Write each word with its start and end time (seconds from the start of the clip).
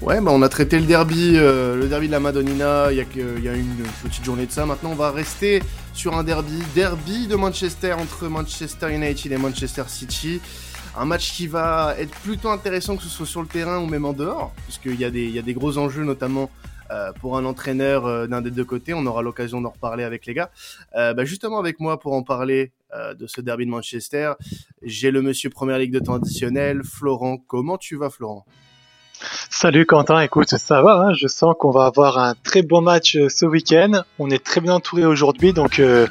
Ouais, 0.00 0.20
bah 0.20 0.32
on 0.32 0.42
a 0.42 0.48
traité 0.50 0.78
le 0.78 0.84
derby, 0.84 1.32
euh, 1.36 1.76
le 1.76 1.88
derby 1.88 2.08
de 2.08 2.12
la 2.12 2.20
Madonnina 2.20 2.92
il 2.92 2.98
y, 2.98 3.00
a, 3.00 3.04
il 3.14 3.42
y 3.44 3.48
a 3.48 3.54
une 3.54 3.82
petite 4.02 4.22
journée 4.24 4.44
de 4.44 4.50
ça. 4.50 4.66
Maintenant, 4.66 4.90
on 4.90 4.96
va 4.96 5.10
rester 5.10 5.62
sur 5.94 6.14
un 6.14 6.24
derby, 6.24 6.62
derby 6.74 7.26
de 7.26 7.36
Manchester 7.36 7.94
entre 7.94 8.28
Manchester 8.28 8.94
United 8.94 9.32
et 9.32 9.38
Manchester 9.38 9.84
City. 9.86 10.42
Un 10.96 11.06
match 11.06 11.32
qui 11.32 11.46
va 11.46 11.94
être 11.98 12.14
plutôt 12.20 12.50
intéressant 12.50 12.96
que 12.96 13.02
ce 13.02 13.08
soit 13.08 13.26
sur 13.26 13.40
le 13.40 13.48
terrain 13.48 13.78
ou 13.78 13.86
même 13.86 14.04
en 14.04 14.12
dehors, 14.12 14.52
puisqu'il 14.64 15.00
y, 15.00 15.04
a 15.04 15.10
des, 15.10 15.28
y 15.28 15.38
a 15.38 15.42
des 15.42 15.54
gros 15.54 15.78
enjeux, 15.78 16.04
notamment 16.04 16.50
euh, 16.90 17.12
pour 17.20 17.38
un 17.38 17.44
entraîneur 17.46 18.04
euh, 18.04 18.26
d'un 18.26 18.42
des 18.42 18.50
deux 18.50 18.64
côtés. 18.64 18.92
On 18.92 19.06
aura 19.06 19.22
l'occasion 19.22 19.60
d'en 19.62 19.70
reparler 19.70 20.04
avec 20.04 20.26
les 20.26 20.34
gars. 20.34 20.50
Euh, 20.96 21.14
bah 21.14 21.24
justement, 21.24 21.58
avec 21.58 21.80
moi 21.80 21.98
pour 21.98 22.12
en 22.12 22.22
parler 22.22 22.72
euh, 22.94 23.14
de 23.14 23.26
ce 23.26 23.40
derby 23.40 23.64
de 23.64 23.70
Manchester, 23.70 24.34
j'ai 24.82 25.10
le 25.10 25.22
monsieur 25.22 25.48
Première 25.48 25.78
Ligue 25.78 25.92
de 25.92 26.00
temps 26.00 26.14
additionnel, 26.14 26.82
Florent. 26.84 27.38
Comment 27.38 27.78
tu 27.78 27.96
vas, 27.96 28.10
Florent? 28.10 28.44
Salut 29.50 29.86
Quentin, 29.86 30.20
écoute, 30.20 30.48
ça 30.48 30.82
va, 30.82 30.96
hein 30.96 31.14
je 31.14 31.28
sens 31.28 31.54
qu'on 31.58 31.70
va 31.70 31.86
avoir 31.86 32.18
un 32.18 32.34
très 32.42 32.62
bon 32.62 32.80
match 32.80 33.16
euh, 33.16 33.28
ce 33.28 33.46
week-end. 33.46 34.02
On 34.18 34.28
est 34.30 34.42
très 34.42 34.60
bien 34.60 34.74
entouré 34.74 35.06
aujourd'hui, 35.06 35.52
donc 35.52 35.78
euh, 35.78 36.06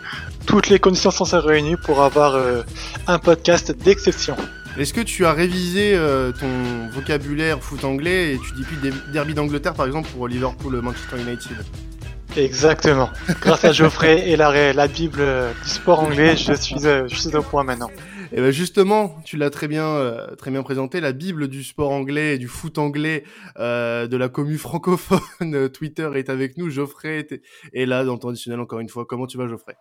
toutes 0.46 0.70
les 0.70 0.80
conditions 0.80 1.12
sont 1.12 1.26
réunies 1.40 1.76
pour 1.76 2.02
avoir 2.02 2.36
euh, 2.36 2.64
un 3.08 3.20
podcast 3.20 3.72
d'exception. 3.72 4.36
Est-ce 4.78 4.94
que 4.94 5.02
tu 5.02 5.26
as 5.26 5.34
révisé 5.34 5.94
euh, 5.96 6.32
ton 6.32 6.88
vocabulaire 6.92 7.60
foot 7.62 7.84
anglais 7.84 8.34
et 8.34 8.40
tu 8.40 8.54
dis 8.54 8.64
plus 8.64 8.78
des 8.78 8.92
derby 9.12 9.34
d'Angleterre 9.34 9.74
par 9.74 9.86
exemple 9.86 10.10
pour 10.10 10.28
Liverpool 10.28 10.82
Manchester 10.82 11.18
United? 11.20 11.58
Exactement. 12.36 13.10
Grâce 13.42 13.66
à 13.66 13.74
Geoffrey 13.74 14.30
et 14.30 14.36
la, 14.36 14.74
la 14.74 14.88
Bible 14.88 15.24
du 15.64 15.70
sport 15.70 16.00
anglais, 16.00 16.36
je 16.36 16.54
suis, 16.54 16.78
je 16.80 17.16
suis 17.16 17.36
au 17.36 17.44
point 17.44 17.64
maintenant. 17.64 17.92
Et 18.36 18.42
ben 18.42 18.50
justement, 18.50 19.16
tu 19.24 19.38
l'as 19.38 19.52
très 19.52 19.68
bien, 19.68 19.86
euh, 19.86 20.34
très 20.36 20.50
bien 20.50 20.64
présenté, 20.64 21.00
la 21.00 21.12
Bible 21.12 21.48
du 21.48 21.64
sport 21.64 21.92
anglais 21.92 22.34
et 22.34 22.38
du 22.40 22.48
foot 22.48 22.80
anglais 22.80 23.26
euh, 23.60 24.08
de 24.08 24.18
la 24.18 24.28
commu 24.28 24.58
francophone 24.58 25.70
Twitter 25.74 26.10
est 26.16 26.32
avec 26.32 26.58
nous. 26.58 26.72
Geoffrey 26.72 27.28
est, 27.74 27.86
là 27.86 28.04
dans 28.04 28.14
le 28.14 28.20
traditionnel 28.20 28.60
encore 28.60 28.80
une 28.80 28.90
fois. 28.90 29.06
Comment 29.06 29.28
tu 29.28 29.38
vas, 29.38 29.48
Geoffrey? 29.48 29.76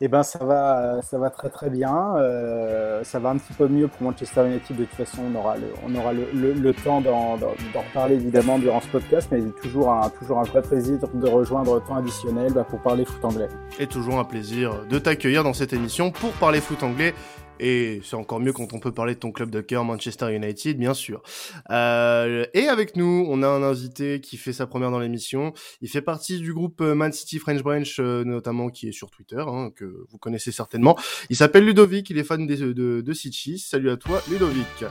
Eh 0.00 0.08
ben 0.08 0.24
ça 0.24 0.44
va, 0.44 1.00
ça 1.02 1.16
va 1.18 1.30
très 1.30 1.48
très 1.48 1.70
bien. 1.70 2.16
Euh, 2.16 3.04
ça 3.04 3.20
va 3.20 3.30
un 3.30 3.38
petit 3.38 3.52
peu 3.52 3.68
mieux 3.68 3.86
pour 3.86 4.02
Manchester 4.02 4.48
United. 4.48 4.76
De 4.76 4.84
toute 4.84 4.94
façon, 4.94 5.22
on 5.32 5.34
aura 5.36 5.56
le, 5.56 5.68
on 5.86 5.94
aura 5.94 6.12
le, 6.12 6.26
le, 6.34 6.52
le 6.52 6.74
temps 6.74 7.00
d'en, 7.00 7.36
d'en, 7.36 7.52
d'en 7.72 7.80
reparler 7.80 8.16
évidemment 8.16 8.58
durant 8.58 8.80
ce 8.80 8.88
podcast, 8.88 9.28
mais 9.30 9.40
toujours 9.62 9.92
un, 9.92 10.10
toujours 10.10 10.40
un 10.40 10.42
vrai 10.42 10.62
plaisir 10.62 10.98
de 11.14 11.28
rejoindre 11.28 11.80
temps 11.84 11.94
additionnel 11.94 12.52
bah, 12.52 12.66
pour 12.68 12.82
parler 12.82 13.04
foot 13.04 13.24
anglais. 13.24 13.48
Et 13.78 13.86
toujours 13.86 14.18
un 14.18 14.24
plaisir 14.24 14.84
de 14.90 14.98
t'accueillir 14.98 15.44
dans 15.44 15.54
cette 15.54 15.72
émission 15.72 16.10
pour 16.10 16.32
parler 16.32 16.60
foot 16.60 16.82
anglais. 16.82 17.14
Et 17.60 18.00
c'est 18.04 18.16
encore 18.16 18.40
mieux 18.40 18.52
quand 18.52 18.72
on 18.72 18.80
peut 18.80 18.92
parler 18.92 19.14
de 19.14 19.20
ton 19.20 19.30
club 19.30 19.50
de 19.50 19.60
cœur, 19.60 19.84
Manchester 19.84 20.34
United, 20.34 20.76
bien 20.76 20.92
sûr. 20.92 21.22
Euh, 21.70 22.44
et 22.52 22.66
avec 22.66 22.96
nous, 22.96 23.26
on 23.28 23.42
a 23.42 23.48
un 23.48 23.62
invité 23.62 24.20
qui 24.20 24.36
fait 24.36 24.52
sa 24.52 24.66
première 24.66 24.90
dans 24.90 24.98
l'émission. 24.98 25.52
Il 25.80 25.88
fait 25.88 26.02
partie 26.02 26.40
du 26.40 26.52
groupe 26.52 26.80
euh, 26.80 26.94
Man 26.94 27.12
City 27.12 27.38
French 27.38 27.62
Branch, 27.62 27.96
euh, 28.00 28.24
notamment 28.24 28.70
qui 28.70 28.88
est 28.88 28.92
sur 28.92 29.10
Twitter, 29.10 29.42
hein, 29.46 29.70
que 29.74 29.84
vous 29.84 30.18
connaissez 30.18 30.50
certainement. 30.50 30.98
Il 31.30 31.36
s'appelle 31.36 31.64
Ludovic, 31.64 32.10
il 32.10 32.18
est 32.18 32.24
fan 32.24 32.46
de, 32.46 32.72
de, 32.72 33.00
de 33.00 33.12
City. 33.12 33.58
Salut 33.58 33.90
à 33.90 33.96
toi, 33.96 34.20
Ludovic. 34.28 34.84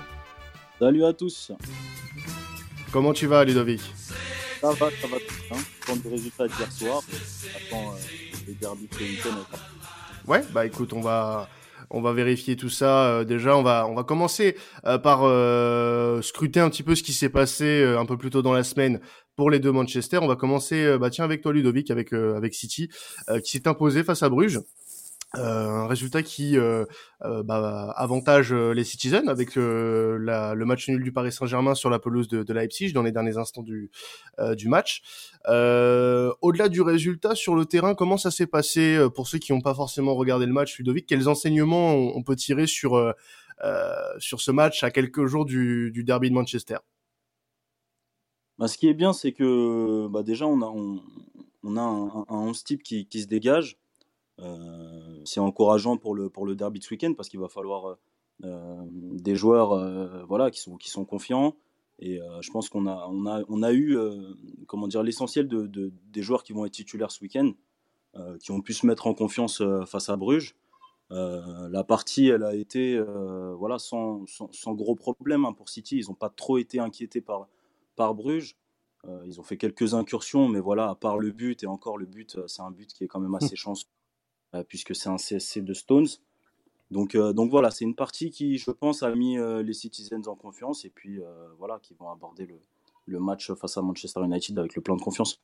Salut 0.79 1.03
à 1.03 1.13
tous. 1.13 1.51
Comment 2.91 3.11
tu 3.11 3.27
vas, 3.27 3.43
Ludovic? 3.43 3.81
Ça 4.61 4.71
va, 4.71 4.89
ça 4.89 5.07
va 5.07 5.17
tout 5.17 5.35
bien. 5.49 5.57
Compte 5.85 6.01
des 6.01 6.09
résultats 6.09 6.47
d'hier 6.47 6.71
soir. 6.71 7.01
Attends 7.55 7.91
euh, 7.91 7.97
les 8.47 8.53
derbys 8.53 8.87
de 8.87 8.93
ce 8.93 9.03
week-end. 9.03 9.57
Ouais, 10.25 10.41
bah 10.53 10.65
écoute, 10.65 10.93
on 10.93 11.01
va 11.01 11.49
on 11.93 12.01
va 12.01 12.11
vérifier 12.11 12.55
tout 12.55 12.69
ça. 12.69 13.05
Euh, 13.05 13.23
déjà, 13.23 13.55
on 13.55 13.63
va, 13.63 13.87
on 13.87 13.93
va 13.93 14.03
commencer 14.03 14.57
euh, 14.85 14.97
par 14.97 15.21
euh, 15.23 16.21
scruter 16.21 16.59
un 16.59 16.69
petit 16.69 16.83
peu 16.83 16.95
ce 16.95 17.03
qui 17.03 17.13
s'est 17.13 17.29
passé 17.29 17.83
un 17.97 18.05
peu 18.05 18.17
plus 18.17 18.31
tôt 18.31 18.41
dans 18.41 18.53
la 18.53 18.63
semaine 18.63 18.99
pour 19.35 19.49
les 19.49 19.59
deux 19.59 19.71
Manchester. 19.71 20.17
On 20.21 20.27
va 20.27 20.35
commencer, 20.35 20.97
bah 20.97 21.09
tiens, 21.09 21.23
avec 21.23 21.41
toi 21.41 21.53
Ludovic, 21.53 21.89
avec 21.91 22.13
avec 22.13 22.53
City, 22.53 22.89
qui 23.43 23.51
s'est 23.51 23.67
imposé 23.67 24.03
face 24.03 24.23
à 24.23 24.29
Bruges. 24.29 24.59
Un 25.35 25.87
résultat 25.87 26.21
qui 26.23 26.57
bah, 27.21 27.93
avantage 27.95 28.53
les 28.53 28.83
Citizens 28.83 29.27
avec 29.27 29.55
la, 29.55 30.53
le 30.53 30.65
match 30.65 30.87
nul 30.89 31.03
du 31.03 31.11
Paris 31.11 31.31
Saint-Germain 31.31 31.75
sur 31.75 31.89
la 31.89 31.99
pelouse 31.99 32.27
de, 32.27 32.43
de, 32.43 32.53
Leipzig 32.53 32.93
dans 32.93 33.01
les 33.01 33.11
derniers 33.11 33.37
instants 33.37 33.63
du, 33.63 33.89
du 34.55 34.67
match. 34.67 35.01
Au-delà 35.47 36.69
du 36.69 36.81
résultat 36.81 37.35
sur 37.35 37.55
le 37.55 37.65
terrain, 37.65 37.95
comment 37.95 38.17
ça 38.17 38.31
s'est 38.31 38.47
passé 38.47 38.99
pour 39.15 39.27
ceux 39.27 39.39
qui 39.39 39.53
n'ont 39.53 39.61
pas 39.61 39.73
forcément 39.73 40.15
regardé 40.15 40.45
le 40.45 40.53
match, 40.53 40.77
Ludovic? 40.77 41.07
Quels 41.07 41.27
enseignements 41.27 41.93
on, 41.93 42.15
on 42.15 42.23
peut 42.23 42.35
tirer 42.35 42.67
sur 42.67 43.13
euh, 43.63 44.19
sur 44.19 44.41
ce 44.41 44.51
match 44.51 44.83
à 44.83 44.91
quelques 44.91 45.25
jours 45.25 45.45
du, 45.45 45.91
du 45.91 46.03
derby 46.03 46.29
de 46.29 46.35
Manchester? 46.35 46.77
Bah, 48.57 48.67
Ce 48.67 48.77
qui 48.77 48.87
est 48.87 48.93
bien, 48.93 49.13
c'est 49.13 49.31
que 49.31 50.07
bah, 50.07 50.23
déjà, 50.23 50.45
on 50.47 50.61
a, 50.61 50.65
on, 50.65 51.01
on 51.63 51.77
a 51.77 51.81
un, 51.81 52.07
un, 52.07 52.25
un 52.27 52.37
11 52.49 52.63
type 52.63 52.83
qui, 52.83 53.07
qui, 53.07 53.21
se 53.21 53.27
dégage. 53.27 53.77
Euh, 54.39 55.21
c'est 55.25 55.39
encourageant 55.39 55.97
pour 55.97 56.15
le, 56.15 56.29
pour 56.29 56.45
le 56.45 56.55
derby 56.55 56.79
de 56.79 56.83
ce 56.83 56.91
week-end 56.91 57.13
parce 57.15 57.29
qu'il 57.29 57.39
va 57.39 57.47
falloir 57.47 57.97
euh, 58.43 58.81
des 58.91 59.35
joueurs 59.35 59.73
euh, 59.73 60.23
voilà, 60.27 60.51
qui, 60.51 60.59
sont, 60.59 60.77
qui 60.77 60.89
sont 60.89 61.05
confiants. 61.05 61.55
Et 61.99 62.19
euh, 62.19 62.41
je 62.41 62.51
pense 62.51 62.69
qu'on 62.69 62.87
a, 62.87 63.07
on 63.09 63.25
a, 63.27 63.43
on 63.47 63.61
a 63.63 63.71
eu 63.71 63.97
comment 64.67 64.87
dire, 64.87 65.03
l'essentiel 65.03 65.47
de, 65.47 65.67
de, 65.67 65.93
des 66.11 66.21
joueurs 66.21 66.43
qui 66.43 66.53
vont 66.53 66.65
être 66.65 66.73
titulaires 66.73 67.11
ce 67.11 67.21
week-end, 67.21 67.51
qui 68.39 68.51
ont 68.51 68.61
pu 68.61 68.73
se 68.73 68.85
mettre 68.85 69.07
en 69.07 69.13
confiance 69.13 69.63
face 69.85 70.09
à 70.09 70.15
Bruges. 70.15 70.55
Euh, 71.11 71.69
la 71.69 71.83
partie, 71.83 72.27
elle 72.27 72.43
a 72.43 72.55
été 72.55 72.95
euh, 72.95 73.53
voilà, 73.55 73.77
sans, 73.77 74.25
sans, 74.25 74.51
sans, 74.51 74.73
gros 74.73 74.95
problème 74.95 75.45
hein, 75.45 75.53
pour 75.53 75.69
City. 75.69 75.97
Ils 75.97 76.07
n'ont 76.07 76.15
pas 76.15 76.29
trop 76.29 76.57
été 76.57 76.79
inquiétés 76.79 77.21
par, 77.21 77.47
par 77.95 78.15
Bruges. 78.15 78.57
Euh, 79.05 79.21
ils 79.25 79.39
ont 79.39 79.43
fait 79.43 79.57
quelques 79.57 79.93
incursions, 79.93 80.47
mais 80.47 80.59
voilà, 80.59 80.89
à 80.89 80.95
part 80.95 81.19
le 81.19 81.31
but, 81.31 81.61
et 81.63 81.67
encore 81.67 81.97
le 81.97 82.05
but, 82.05 82.39
c'est 82.47 82.61
un 82.61 82.71
but 82.71 82.91
qui 82.93 83.03
est 83.03 83.07
quand 83.07 83.19
même 83.19 83.35
assez 83.35 83.55
chanceux, 83.55 83.85
puisque 84.67 84.95
c'est 84.95 85.09
un 85.09 85.17
CSC 85.17 85.61
de 85.61 85.73
Stones. 85.73 86.07
Donc, 86.91 87.17
donc 87.17 87.49
voilà, 87.49 87.71
c'est 87.71 87.85
une 87.85 87.95
partie 87.95 88.29
qui, 88.29 88.57
je 88.57 88.69
pense, 88.69 89.03
a 89.03 89.13
mis 89.15 89.37
les 89.37 89.73
Citizens 89.73 90.27
en 90.27 90.35
confiance, 90.35 90.85
et 90.85 90.89
puis 90.89 91.19
voilà, 91.57 91.79
qui 91.81 91.93
vont 91.95 92.09
aborder 92.09 92.47
le, 93.07 93.19
match 93.19 93.51
face 93.53 93.77
à 93.77 93.81
Manchester 93.81 94.21
United 94.23 94.57
avec 94.59 94.75
le 94.75 94.81
plein 94.81 94.95
de 94.95 95.01
confiance. 95.01 95.39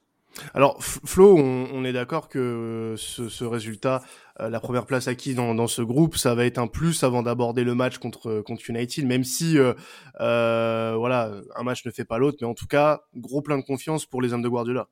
Alors 0.53 0.81
Flo, 0.83 1.37
on, 1.37 1.83
est 1.83 1.93
d'accord 1.93 2.29
que 2.29 2.95
ce, 2.97 3.43
résultat, 3.43 4.03
euh, 4.39 4.49
la 4.49 4.59
première 4.59 4.85
place 4.85 5.07
acquise 5.07 5.35
dans, 5.35 5.67
ce 5.67 5.81
groupe, 5.81 6.15
ça 6.15 6.35
va 6.35 6.45
être 6.45 6.57
un 6.57 6.67
plus 6.67 7.03
avant 7.03 7.23
d'aborder 7.23 7.63
le 7.63 7.75
match 7.75 7.97
contre 7.97 8.43
United, 8.69 9.05
même 9.05 9.23
si 9.23 9.57
euh, 9.57 9.73
euh, 10.21 10.95
voilà, 10.97 11.33
un 11.55 11.63
match 11.63 11.85
ne 11.85 11.91
fait 11.91 12.05
pas 12.05 12.17
l'autre, 12.17 12.37
mais 12.41 12.47
en 12.47 12.53
tout 12.53 12.67
cas, 12.67 13.01
gros 13.15 13.41
plein 13.41 13.57
de 13.57 13.63
confiance 13.63 14.05
pour 14.05 14.21
les 14.21 14.33
hommes 14.33 14.41
de 14.41 14.49
Guardiola. 14.49 14.87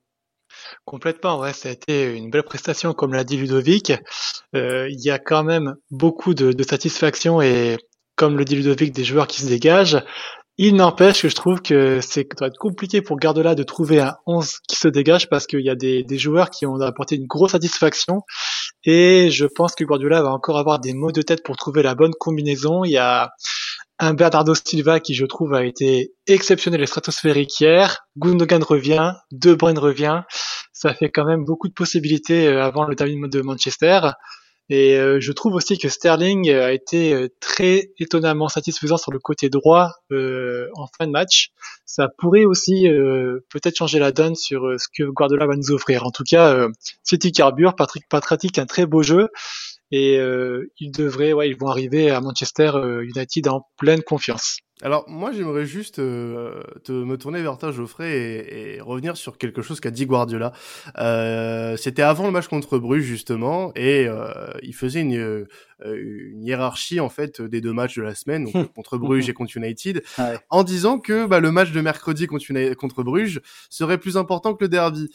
Complètement, 0.84 1.40
ouais, 1.40 1.52
ça 1.52 1.68
a 1.68 1.72
été 1.72 2.14
une 2.14 2.30
belle 2.30 2.42
prestation, 2.42 2.92
comme 2.94 3.12
l'a 3.12 3.24
dit 3.24 3.36
Ludovic. 3.36 3.92
Euh, 4.54 4.88
il 4.90 5.00
y 5.00 5.10
a 5.10 5.18
quand 5.18 5.44
même 5.44 5.76
beaucoup 5.90 6.34
de, 6.34 6.52
de 6.52 6.62
satisfaction 6.62 7.40
et, 7.40 7.76
comme 8.16 8.36
le 8.36 8.44
dit 8.44 8.56
Ludovic, 8.56 8.92
des 8.92 9.04
joueurs 9.04 9.26
qui 9.26 9.42
se 9.42 9.46
dégagent. 9.46 10.02
Il 10.60 10.74
n'empêche 10.74 11.22
que 11.22 11.28
je 11.28 11.36
trouve 11.36 11.62
que 11.62 12.00
c'est 12.00 12.26
ça 12.36 12.46
va 12.46 12.46
être 12.48 12.58
compliqué 12.58 13.00
pour 13.00 13.16
Gardola 13.16 13.54
de 13.54 13.62
trouver 13.62 14.00
un 14.00 14.16
11 14.26 14.54
qui 14.66 14.74
se 14.74 14.88
dégage 14.88 15.28
parce 15.28 15.46
qu'il 15.46 15.60
y 15.60 15.70
a 15.70 15.76
des, 15.76 16.02
des, 16.02 16.18
joueurs 16.18 16.50
qui 16.50 16.66
ont 16.66 16.80
apporté 16.80 17.14
une 17.14 17.28
grosse 17.28 17.52
satisfaction 17.52 18.22
et 18.84 19.30
je 19.30 19.44
pense 19.46 19.74
que 19.74 19.84
Guardiola 19.84 20.22
va 20.22 20.32
encore 20.32 20.58
avoir 20.58 20.80
des 20.80 20.94
mots 20.94 21.12
de 21.12 21.22
tête 21.22 21.44
pour 21.44 21.56
trouver 21.56 21.82
la 21.82 21.94
bonne 21.94 22.12
combinaison. 22.18 22.84
Il 22.84 22.90
y 22.90 22.96
a 22.96 23.30
un 23.98 24.14
Bernardo 24.14 24.54
Silva 24.54 25.00
qui 25.00 25.14
je 25.14 25.26
trouve 25.26 25.54
a 25.54 25.64
été 25.64 26.12
exceptionnel 26.26 26.82
et 26.82 26.86
stratosphérique 26.86 27.60
hier. 27.60 28.06
Gundogan 28.16 28.62
revient, 28.62 29.12
De 29.32 29.54
Bruyne 29.54 29.78
revient. 29.78 30.22
Ça 30.72 30.94
fait 30.94 31.10
quand 31.10 31.24
même 31.24 31.44
beaucoup 31.44 31.68
de 31.68 31.72
possibilités 31.72 32.46
euh, 32.46 32.62
avant 32.62 32.84
le 32.84 32.94
terme 32.94 33.28
de 33.28 33.40
Manchester. 33.42 34.00
Et 34.70 34.96
euh, 34.98 35.18
je 35.18 35.32
trouve 35.32 35.54
aussi 35.54 35.78
que 35.78 35.88
Sterling 35.88 36.50
a 36.50 36.72
été 36.72 37.14
euh, 37.14 37.28
très 37.40 37.90
étonnamment 37.98 38.48
satisfaisant 38.48 38.98
sur 38.98 39.10
le 39.10 39.18
côté 39.18 39.48
droit 39.48 39.92
euh, 40.12 40.68
en 40.74 40.86
fin 40.86 41.06
de 41.06 41.12
match. 41.12 41.50
Ça 41.86 42.08
pourrait 42.18 42.44
aussi 42.44 42.86
euh, 42.86 43.40
peut-être 43.50 43.76
changer 43.76 43.98
la 43.98 44.12
donne 44.12 44.34
sur 44.34 44.66
euh, 44.66 44.76
ce 44.76 44.88
que 44.94 45.04
Guardiola 45.08 45.46
va 45.46 45.56
nous 45.56 45.70
offrir. 45.70 46.04
En 46.04 46.10
tout 46.10 46.22
cas, 46.22 46.68
City 47.02 47.32
carbure, 47.32 47.76
Patrick 47.76 48.06
pratique 48.08 48.58
un 48.58 48.66
très 48.66 48.84
beau 48.84 49.02
jeu 49.02 49.30
et 49.90 50.18
ils 50.78 50.90
devraient, 50.92 51.32
ouais, 51.32 51.48
ils 51.48 51.56
vont 51.56 51.68
arriver 51.68 52.10
à 52.10 52.20
Manchester 52.20 52.72
United 53.02 53.48
en 53.48 53.66
pleine 53.76 54.02
confiance. 54.02 54.58
Alors 54.82 55.04
moi 55.08 55.32
j'aimerais 55.32 55.66
juste 55.66 55.98
euh, 55.98 56.62
te 56.84 56.92
me 56.92 57.18
tourner 57.18 57.42
vers 57.42 57.58
toi 57.58 57.72
Geoffrey 57.72 58.12
et, 58.12 58.76
et 58.76 58.80
revenir 58.80 59.16
sur 59.16 59.36
quelque 59.36 59.60
chose 59.60 59.80
qu'a 59.80 59.90
dit 59.90 60.06
Guardiola. 60.06 60.52
Euh, 60.98 61.76
C'était 61.76 62.02
avant 62.02 62.26
le 62.26 62.30
match 62.30 62.46
contre 62.46 62.78
Bruges 62.78 63.02
justement 63.02 63.72
et 63.74 64.06
euh, 64.06 64.52
il 64.62 64.74
faisait 64.74 65.00
une, 65.00 65.16
euh, 65.16 65.46
une, 65.82 66.44
hiérarchie 66.44 67.00
en 67.00 67.08
fait 67.08 67.42
des 67.42 67.60
deux 67.60 67.72
matchs 67.72 67.96
de 67.96 68.02
la 68.02 68.14
semaine 68.14 68.44
donc 68.44 68.72
contre 68.74 68.98
Bruges 68.98 69.28
et 69.28 69.34
contre 69.34 69.56
United 69.56 70.04
ouais. 70.16 70.38
en 70.48 70.62
disant 70.62 71.00
que 71.00 71.26
bah, 71.26 71.40
le 71.40 71.50
match 71.50 71.72
de 71.72 71.80
mercredi 71.80 72.28
contre, 72.28 72.74
contre 72.74 73.02
Bruges 73.02 73.40
serait 73.70 73.98
plus 73.98 74.16
important 74.16 74.54
que 74.54 74.64
le 74.64 74.68
derby. 74.68 75.10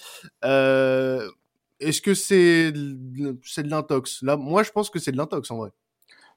Est-ce 1.84 2.02
que 2.02 2.14
c'est 2.14 2.74
c'est 3.44 3.64
de 3.64 3.70
l'intox? 3.70 4.22
Là 4.24 4.38
moi 4.38 4.64
je 4.64 4.72
pense 4.72 4.90
que 4.90 5.00
c'est 5.00 5.12
de 5.12 5.18
l'intox 5.18 5.52
en 5.52 5.58
vrai. 5.58 5.72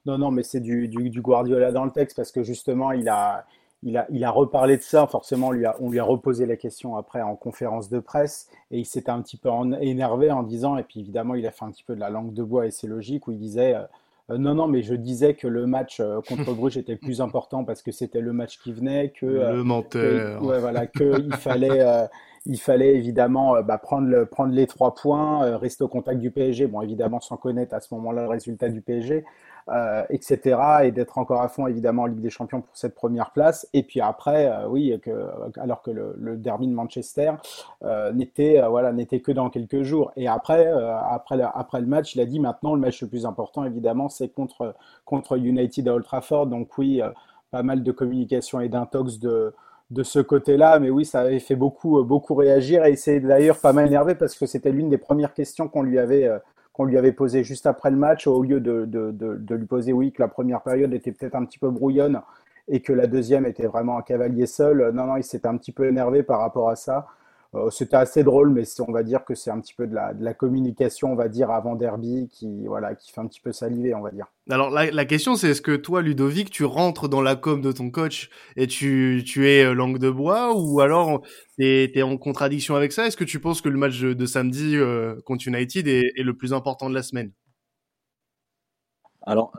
Non, 0.07 0.17
non, 0.17 0.31
mais 0.31 0.43
c'est 0.43 0.61
du, 0.61 0.87
du, 0.87 1.09
du, 1.09 1.21
Guardiola 1.21 1.73
dans 1.73 1.83
le 1.83 1.91
texte 1.91 2.15
parce 2.15 2.31
que 2.31 2.41
justement, 2.41 2.93
il 2.93 3.09
a, 3.09 3.45
il 3.83 3.97
a, 3.97 4.07
il 4.09 4.23
a 4.23 4.31
reparlé 4.31 4.77
de 4.77 4.81
ça. 4.81 5.05
Forcément, 5.05 5.47
on 5.47 5.51
lui 5.51 5.65
a, 5.65 5.75
on 5.81 5.89
lui 5.89 5.99
a 5.99 6.03
reposé 6.05 6.45
la 6.45 6.55
question 6.55 6.95
après 6.95 7.21
en 7.21 7.35
conférence 7.35 7.89
de 7.89 7.99
presse 7.99 8.47
et 8.71 8.79
il 8.79 8.85
s'était 8.85 9.09
un 9.09 9.21
petit 9.21 9.35
peu 9.35 9.49
énervé 9.81 10.31
en 10.31 10.43
disant, 10.43 10.77
et 10.77 10.83
puis 10.83 11.01
évidemment, 11.01 11.35
il 11.35 11.45
a 11.45 11.51
fait 11.51 11.65
un 11.65 11.71
petit 11.71 11.83
peu 11.83 11.93
de 11.93 11.99
la 11.99 12.09
langue 12.09 12.33
de 12.33 12.41
bois 12.41 12.65
et 12.65 12.71
c'est 12.71 12.87
logique, 12.87 13.27
où 13.27 13.33
il 13.33 13.37
disait 13.37 13.75
euh, 13.75 13.81
euh, 14.29 14.37
non, 14.37 14.55
non, 14.55 14.67
mais 14.67 14.81
je 14.81 14.93
disais 14.93 15.33
que 15.33 15.47
le 15.47 15.67
match 15.67 15.99
euh, 15.99 16.21
contre 16.21 16.53
Bruges 16.55 16.77
était 16.77 16.95
plus 16.95 17.19
important 17.19 17.65
parce 17.65 17.81
que 17.81 17.91
c'était 17.91 18.21
le 18.21 18.31
match 18.31 18.59
qui 18.59 18.71
venait, 18.71 19.09
que 19.09 19.25
le 19.25 19.63
menteur, 19.63 20.41
ouais, 20.41 20.59
voilà, 20.61 20.87
que 20.87 21.21
il 21.21 21.33
fallait, 21.33 22.07
il 22.47 22.59
fallait 22.59 22.95
évidemment 22.95 23.61
bah, 23.61 23.77
prendre, 23.77 24.23
prendre 24.25 24.53
les 24.53 24.67
trois 24.67 24.95
points, 24.95 25.57
rester 25.57 25.83
au 25.83 25.87
contact 25.87 26.19
du 26.19 26.31
PSG. 26.31 26.67
Bon, 26.67 26.81
évidemment, 26.81 27.19
sans 27.19 27.37
connaître 27.37 27.73
à 27.73 27.79
ce 27.79 27.93
moment-là 27.93 28.23
le 28.23 28.29
résultat 28.29 28.69
du 28.69 28.81
PSG, 28.81 29.25
euh, 29.69 30.03
etc. 30.09 30.57
Et 30.83 30.91
d'être 30.91 31.17
encore 31.17 31.41
à 31.41 31.49
fond, 31.49 31.67
évidemment, 31.67 32.03
en 32.03 32.05
Ligue 32.05 32.21
des 32.21 32.29
Champions 32.29 32.61
pour 32.61 32.77
cette 32.77 32.95
première 32.95 33.31
place. 33.31 33.67
Et 33.73 33.83
puis 33.83 33.99
après, 33.99 34.49
euh, 34.49 34.65
oui, 34.69 34.97
alors 35.57 35.81
que 35.81 35.91
le, 35.91 36.37
derby 36.37 36.67
de 36.67 36.73
Manchester 36.73 37.33
euh, 37.83 38.13
n'était 38.13 38.61
voilà, 38.69 38.93
que 38.93 39.31
dans 39.33 39.49
quelques 39.49 39.83
jours. 39.83 40.13
Et 40.15 40.29
après, 40.29 40.67
après, 40.67 41.41
après 41.41 41.81
le 41.81 41.87
match, 41.87 42.15
il 42.15 42.21
a 42.21 42.25
dit 42.25 42.39
maintenant, 42.39 42.75
le 42.75 42.79
match 42.79 43.01
le 43.01 43.09
plus 43.09 43.25
important, 43.25 43.65
évidemment, 43.65 44.07
c'est 44.07 44.29
contre, 44.29 44.73
contre 45.03 45.37
United 45.37 45.85
à 45.89 45.95
Old 45.95 46.05
Trafford. 46.05 46.47
Donc 46.47 46.77
oui, 46.77 47.01
pas 47.51 47.63
mal 47.63 47.83
de 47.83 47.91
communication 47.91 48.61
et 48.61 48.69
d'intox 48.69 49.19
de 49.19 49.53
de 49.89 50.03
ce 50.03 50.19
côté-là, 50.19 50.79
mais 50.79 50.89
oui, 50.89 51.05
ça 51.05 51.21
avait 51.21 51.39
fait 51.39 51.55
beaucoup, 51.55 52.03
beaucoup 52.03 52.35
réagir 52.35 52.85
et 52.85 52.91
il 52.91 52.97
s'est 52.97 53.19
d'ailleurs 53.19 53.59
pas 53.59 53.73
mal 53.73 53.87
énervé 53.87 54.15
parce 54.15 54.35
que 54.35 54.45
c'était 54.45 54.71
l'une 54.71 54.89
des 54.89 54.97
premières 54.97 55.33
questions 55.33 55.69
qu'on 55.69 55.81
lui 55.81 55.97
avait, 55.97 56.29
qu'on 56.77 56.85
lui 56.85 56.97
avait 56.97 57.11
posé 57.11 57.43
juste 57.43 57.65
après 57.65 57.89
le 57.89 57.97
match, 57.97 58.27
au 58.27 58.43
lieu 58.43 58.59
de, 58.59 58.85
de, 58.85 59.11
de, 59.11 59.55
lui 59.55 59.65
poser 59.65 59.93
oui, 59.93 60.11
que 60.11 60.21
la 60.21 60.27
première 60.27 60.61
période 60.61 60.93
était 60.93 61.11
peut-être 61.11 61.33
un 61.33 61.43
petit 61.43 61.57
peu 61.57 61.71
brouillonne 61.71 62.21
et 62.67 62.81
que 62.81 62.93
la 62.93 63.07
deuxième 63.07 63.47
était 63.47 63.65
vraiment 63.65 63.97
un 63.97 64.03
cavalier 64.03 64.45
seul. 64.45 64.91
Non, 64.93 65.07
non, 65.07 65.17
il 65.17 65.23
s'était 65.23 65.47
un 65.47 65.57
petit 65.57 65.71
peu 65.71 65.87
énervé 65.87 66.21
par 66.21 66.39
rapport 66.39 66.69
à 66.69 66.75
ça. 66.75 67.07
Euh, 67.55 67.69
c'était 67.69 67.95
assez 67.95 68.23
drôle, 68.23 68.49
mais 68.49 68.63
on 68.85 68.91
va 68.91 69.03
dire 69.03 69.23
que 69.23 69.33
c'est 69.33 69.49
un 69.49 69.59
petit 69.61 69.73
peu 69.73 69.87
de 69.87 69.95
la, 69.95 70.13
de 70.13 70.23
la, 70.23 70.33
communication, 70.33 71.11
on 71.13 71.15
va 71.15 71.29
dire, 71.29 71.49
avant 71.49 71.75
Derby, 71.75 72.27
qui, 72.29 72.67
voilà, 72.67 72.93
qui 72.93 73.11
fait 73.11 73.21
un 73.21 73.27
petit 73.27 73.39
peu 73.39 73.53
saliver, 73.53 73.95
on 73.95 74.01
va 74.01 74.11
dire. 74.11 74.25
Alors 74.49 74.69
la, 74.69 74.91
la 74.91 75.05
question, 75.05 75.35
c'est 75.35 75.49
est-ce 75.49 75.61
que 75.61 75.75
toi, 75.75 76.01
Ludovic, 76.01 76.49
tu 76.49 76.65
rentres 76.65 77.07
dans 77.07 77.21
la 77.21 77.35
com 77.35 77.61
de 77.61 77.71
ton 77.71 77.89
coach 77.89 78.29
et 78.57 78.67
tu, 78.67 79.23
tu 79.25 79.49
es 79.49 79.63
euh, 79.63 79.73
langue 79.73 79.97
de 79.97 80.09
bois, 80.09 80.53
ou 80.55 80.81
alors 80.81 81.21
tu 81.57 81.65
es, 81.65 82.01
en 82.01 82.17
contradiction 82.17 82.75
avec 82.75 82.91
ça? 82.91 83.07
Est-ce 83.07 83.17
que 83.17 83.23
tu 83.23 83.39
penses 83.39 83.61
que 83.61 83.69
le 83.69 83.77
match 83.77 83.99
de, 83.99 84.25
samedi 84.25 84.75
euh, 84.75 85.15
contre 85.25 85.47
United 85.47 85.87
est, 85.87 86.11
est, 86.17 86.23
le 86.23 86.35
plus 86.35 86.53
important 86.53 86.89
de 86.89 86.95
la 86.95 87.03
semaine? 87.03 87.31
Alors, 89.25 89.51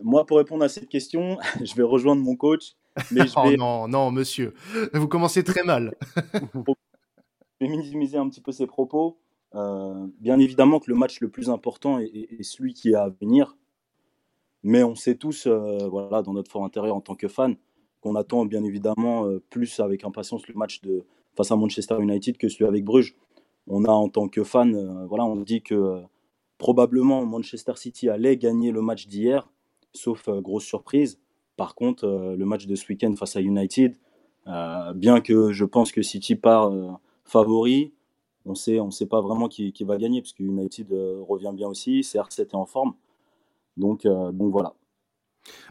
moi, 0.00 0.26
pour 0.26 0.38
répondre 0.38 0.64
à 0.64 0.68
cette 0.68 0.88
question, 0.88 1.38
je 1.62 1.74
vais 1.74 1.82
rejoindre 1.82 2.22
mon 2.22 2.36
coach. 2.36 2.74
Mais 3.10 3.26
je 3.26 3.32
oh 3.36 3.42
vais... 3.42 3.54
oh 3.54 3.56
non, 3.56 3.88
non, 3.88 4.10
monsieur, 4.10 4.54
vous 4.92 5.08
commencez 5.08 5.42
très 5.42 5.64
mal. 5.64 5.94
Minimiser 7.66 8.18
un 8.18 8.28
petit 8.28 8.40
peu 8.40 8.52
ses 8.52 8.66
propos. 8.66 9.18
Euh, 9.54 10.06
bien 10.20 10.38
évidemment 10.38 10.80
que 10.80 10.90
le 10.90 10.96
match 10.96 11.20
le 11.20 11.28
plus 11.28 11.50
important 11.50 11.98
est, 11.98 12.42
celui 12.42 12.74
qui 12.74 12.90
est 12.90 12.94
à 12.94 13.08
venir. 13.08 13.56
Mais 14.62 14.82
on 14.82 14.94
sait 14.94 15.16
tous, 15.16 15.46
euh, 15.46 15.88
voilà, 15.88 16.22
dans 16.22 16.32
notre 16.32 16.50
fort 16.50 16.64
intérieur 16.64 16.96
en 16.96 17.00
tant 17.00 17.16
que 17.16 17.28
fan, 17.28 17.56
qu'on 18.00 18.14
attend 18.14 18.44
bien 18.46 18.62
évidemment 18.64 19.26
euh, 19.26 19.42
plus 19.50 19.80
avec 19.80 20.04
impatience 20.04 20.46
le 20.46 20.54
match 20.54 20.80
de, 20.82 21.04
face 21.36 21.50
à 21.50 21.56
Manchester 21.56 21.96
United 22.00 22.38
que 22.38 22.48
celui 22.48 22.66
avec 22.66 22.84
Bruges. 22.84 23.16
On 23.66 23.84
a 23.84 23.90
en 23.90 24.08
tant 24.08 24.28
que 24.28 24.42
fan, 24.42 25.06
voilà, 25.06 25.24
on 25.24 25.36
dit 25.36 25.62
que 25.62 26.02
probablement 26.58 27.24
Manchester 27.24 27.74
City 27.76 28.08
allait 28.08 28.36
gagner 28.36 28.72
le 28.72 28.82
match 28.82 29.06
d'hier, 29.06 29.48
sauf 29.92 30.28
grosse 30.28 30.64
surprise. 30.64 31.20
Par 31.56 31.76
contre, 31.76 32.34
le 32.36 32.44
match 32.44 32.66
de 32.66 32.74
ce 32.74 32.88
week-end 32.88 33.14
face 33.14 33.36
à 33.36 33.40
United, 33.40 33.96
bien 34.96 35.20
que 35.20 35.52
je 35.52 35.64
pense 35.64 35.92
que 35.92 36.02
City 36.02 36.34
part 36.34 36.72
favori. 37.24 37.92
On 38.44 38.54
sait, 38.54 38.80
on 38.80 38.90
sait 38.90 39.06
pas 39.06 39.20
vraiment 39.20 39.48
qui, 39.48 39.72
qui 39.72 39.84
va 39.84 39.96
gagner 39.96 40.20
parce 40.20 40.32
que 40.32 40.42
United 40.42 40.92
euh, 40.92 41.22
revient 41.22 41.52
bien 41.54 41.68
aussi, 41.68 42.00
CR7 42.00 42.40
est 42.40 42.54
en 42.54 42.66
forme. 42.66 42.94
Donc, 43.76 44.06
euh, 44.06 44.32
donc 44.32 44.52
voilà. 44.52 44.74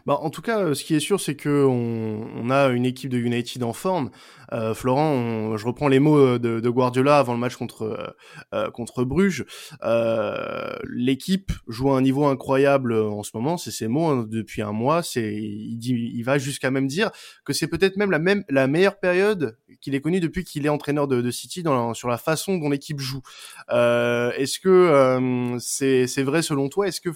Bah, 0.06 0.18
en 0.20 0.30
tout 0.30 0.42
cas, 0.42 0.60
euh, 0.60 0.74
ce 0.74 0.84
qui 0.84 0.94
est 0.94 1.00
sûr, 1.00 1.20
c'est 1.20 1.36
que 1.36 1.64
on, 1.64 2.28
on, 2.36 2.50
a 2.50 2.68
une 2.68 2.84
équipe 2.84 3.10
de 3.10 3.18
United 3.18 3.62
en 3.62 3.72
forme. 3.72 4.10
Euh, 4.52 4.74
Florent, 4.74 5.56
je 5.56 5.66
reprends 5.66 5.88
les 5.88 5.98
mots 5.98 6.18
euh, 6.18 6.38
de, 6.38 6.60
de, 6.60 6.68
Guardiola 6.68 7.18
avant 7.18 7.32
le 7.32 7.38
match 7.38 7.56
contre 7.56 7.82
euh, 7.82 8.06
euh 8.54 8.70
contre 8.70 9.04
Bruges. 9.04 9.46
Euh, 9.82 10.74
L'équipe 10.88 11.52
joue 11.68 11.90
à 11.90 11.96
un 11.96 12.02
niveau 12.02 12.26
incroyable 12.26 12.92
en 12.94 13.22
ce 13.22 13.30
moment. 13.34 13.56
C'est 13.56 13.70
ses 13.70 13.88
mots 13.88 14.06
hein, 14.06 14.26
depuis 14.28 14.60
un 14.60 14.72
mois. 14.72 15.02
C'est, 15.02 15.32
il 15.34 15.76
dit, 15.78 16.12
il 16.14 16.22
va 16.22 16.38
jusqu'à 16.38 16.70
même 16.70 16.86
dire 16.86 17.10
que 17.44 17.52
c'est 17.52 17.68
peut-être 17.68 17.96
même 17.96 18.10
la 18.10 18.18
même 18.18 18.44
la 18.48 18.66
meilleure 18.66 18.98
période 18.98 19.56
qu'il 19.80 19.94
ait 19.94 20.00
connue 20.00 20.20
depuis 20.20 20.44
qu'il 20.44 20.66
est 20.66 20.70
entraîneur 20.70 21.08
de, 21.08 21.22
de 21.22 21.30
City 21.30 21.62
dans 21.62 21.94
sur 21.94 22.08
la 22.08 22.18
façon 22.18 22.58
dont 22.58 22.68
l'équipe 22.68 23.00
joue. 23.00 23.22
Est-ce 23.70 24.58
que 24.58 25.56
c'est 25.60 26.06
c'est 26.06 26.22
vrai 26.22 26.42
selon 26.42 26.68
toi? 26.68 26.88
Est-ce 26.88 27.00
que 27.00 27.10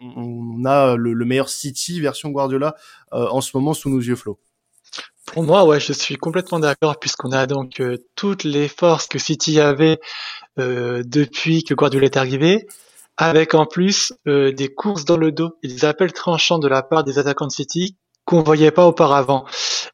on, 0.00 0.64
a 0.64 0.96
le, 0.96 1.24
meilleur 1.24 1.48
City 1.48 2.00
version 2.00 2.30
Guardiola 2.30 2.74
euh, 3.12 3.26
en 3.28 3.40
ce 3.40 3.56
moment 3.56 3.74
sous 3.74 3.90
nos 3.90 4.00
yeux, 4.00 4.16
Flo. 4.16 4.38
Pour 5.26 5.42
moi, 5.42 5.64
ouais, 5.64 5.80
je 5.80 5.92
suis 5.92 6.16
complètement 6.16 6.58
d'accord 6.58 6.98
puisqu'on 6.98 7.32
a 7.32 7.46
donc 7.46 7.80
euh, 7.80 7.96
toutes 8.14 8.44
les 8.44 8.68
forces 8.68 9.06
que 9.06 9.18
City 9.18 9.58
avait 9.60 9.98
euh, 10.58 11.02
depuis 11.04 11.64
que 11.64 11.74
Guardiola 11.74 12.06
est 12.06 12.16
arrivé, 12.16 12.66
avec 13.16 13.54
en 13.54 13.64
plus 13.64 14.12
des 14.26 14.74
courses 14.74 15.04
dans 15.04 15.16
le 15.16 15.30
dos 15.30 15.56
et 15.62 15.68
des 15.68 15.84
appels 15.84 16.12
tranchants 16.12 16.58
de 16.58 16.66
la 16.66 16.82
part 16.82 17.04
des 17.04 17.18
attaquants 17.18 17.46
de 17.46 17.52
City 17.52 17.96
qu'on 18.24 18.42
voyait 18.42 18.72
pas 18.72 18.86
auparavant. 18.86 19.44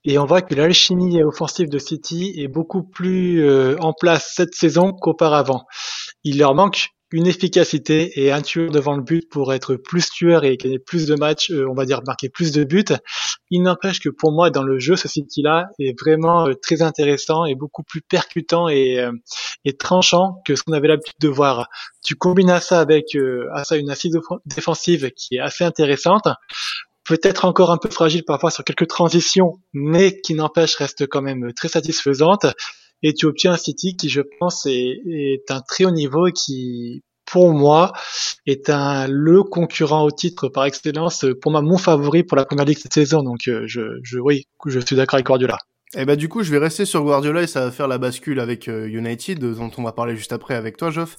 Et 0.05 0.19
on 0.19 0.25
voit 0.25 0.41
que 0.41 0.55
l'alchimie 0.55 1.23
offensive 1.23 1.69
de 1.69 1.79
City 1.79 2.33
est 2.39 2.49
beaucoup 2.49 2.83
plus 2.83 3.47
en 3.79 3.93
place 3.93 4.33
cette 4.35 4.55
saison 4.55 4.93
qu'auparavant. 4.93 5.67
Il 6.25 6.39
leur 6.39 6.55
manque 6.55 6.93
une 7.13 7.27
efficacité 7.27 8.21
et 8.21 8.31
un 8.31 8.41
tueur 8.41 8.71
devant 8.71 8.97
le 8.97 9.03
but 9.03 9.29
pour 9.29 9.53
être 9.53 9.75
plus 9.75 10.11
tueur 10.11 10.45
et 10.45 10.57
gagner 10.57 10.79
plus 10.79 11.07
de 11.07 11.15
matchs, 11.15 11.51
euh, 11.51 11.69
on 11.69 11.75
va 11.75 11.85
dire 11.85 12.01
marquer 12.07 12.29
plus 12.29 12.53
de 12.53 12.65
buts. 12.65 12.85
Il 13.51 13.63
n'empêche 13.63 14.01
que 14.01 14.09
pour 14.09 14.33
moi, 14.33 14.51
dans 14.51 14.63
le 14.63 14.79
jeu, 14.79 14.97
ce 14.97 15.09
City-là 15.09 15.67
est 15.79 15.99
vraiment 15.99 16.47
euh, 16.47 16.55
très 16.55 16.83
intéressant 16.83 17.45
et 17.45 17.55
beaucoup 17.55 17.83
plus 17.83 18.01
percutant 18.01 18.69
et, 18.69 19.01
euh, 19.01 19.13
et 19.65 19.77
tranchant 19.77 20.41
que 20.47 20.55
ce 20.55 20.63
qu'on 20.63 20.73
avait 20.73 20.89
l'habitude 20.89 21.15
de 21.21 21.29
voir. 21.29 21.69
Tu 22.05 22.15
combines 22.15 22.51
à 22.51 22.61
ça 22.61 22.81
avec 22.81 23.17
à 23.55 23.65
ça 23.65 23.77
une 23.77 23.91
assise 23.91 24.19
défensive 24.47 25.11
qui 25.11 25.37
est 25.37 25.41
assez 25.41 25.65
intéressante 25.65 26.29
peut-être 27.05 27.45
encore 27.45 27.73
un 27.73 27.77
peu 27.77 27.91
fragile 27.91 28.25
parfois 28.25 28.53
sur 28.53 28.63
quelques 28.63 28.87
transitions, 28.87 29.55
mais 29.73 30.21
qui 30.21 30.35
n'empêche 30.35 30.77
reste 30.77 31.09
quand 31.09 31.23
même 31.23 31.53
très 31.55 31.69
satisfaisante 31.69 32.47
et 33.03 33.15
tu 33.15 33.27
obtiens 33.27 33.53
un 33.53 33.57
City 33.57 33.97
qui, 33.97 34.09
je 34.09 34.23
pense, 34.39 34.67
est, 34.67 35.01
est 35.07 35.51
un 35.51 35.61
très 35.61 35.85
haut 35.85 35.91
niveau 35.91 36.27
et 36.27 36.33
qui, 36.33 37.03
pour 37.27 37.53
moi, 37.53 37.93
est 38.47 38.71
un 38.71 39.07
le 39.09 39.43
concurrent 39.43 40.05
au 40.05 40.11
titre 40.11 40.49
par 40.49 40.65
excellence. 40.65 41.25
Pour 41.41 41.53
moi, 41.53 41.63
mon 41.63 41.79
favori 41.79 42.25
pour 42.25 42.37
la 42.37 42.45
première 42.45 42.65
ligue 42.65 42.79
cette 42.79 42.95
saison. 42.95 43.23
Donc, 43.23 43.49
euh, 43.49 43.63
je, 43.67 43.99
je 44.03 44.19
oui, 44.19 44.45
je 44.67 44.81
suis 44.81 44.97
d'accord 44.97 45.17
avec 45.17 45.27
Guardiola. 45.27 45.59
Et 45.93 46.03
eh 46.03 46.05
bah 46.05 46.13
ben, 46.13 46.17
du 46.17 46.29
coup, 46.29 46.45
je 46.45 46.53
vais 46.53 46.59
rester 46.59 46.85
sur 46.85 47.03
Guardiola 47.03 47.43
et 47.43 47.49
ça 47.49 47.65
va 47.65 47.73
faire 47.73 47.89
la 47.89 47.99
bascule 47.99 48.39
avec 48.39 48.69
euh, 48.69 48.87
United, 48.87 49.41
dont 49.41 49.73
on 49.77 49.83
va 49.83 49.91
parler 49.91 50.15
juste 50.15 50.33
après 50.33 50.55
avec 50.55 50.77
toi, 50.77 50.93
Geoff. 50.93 51.17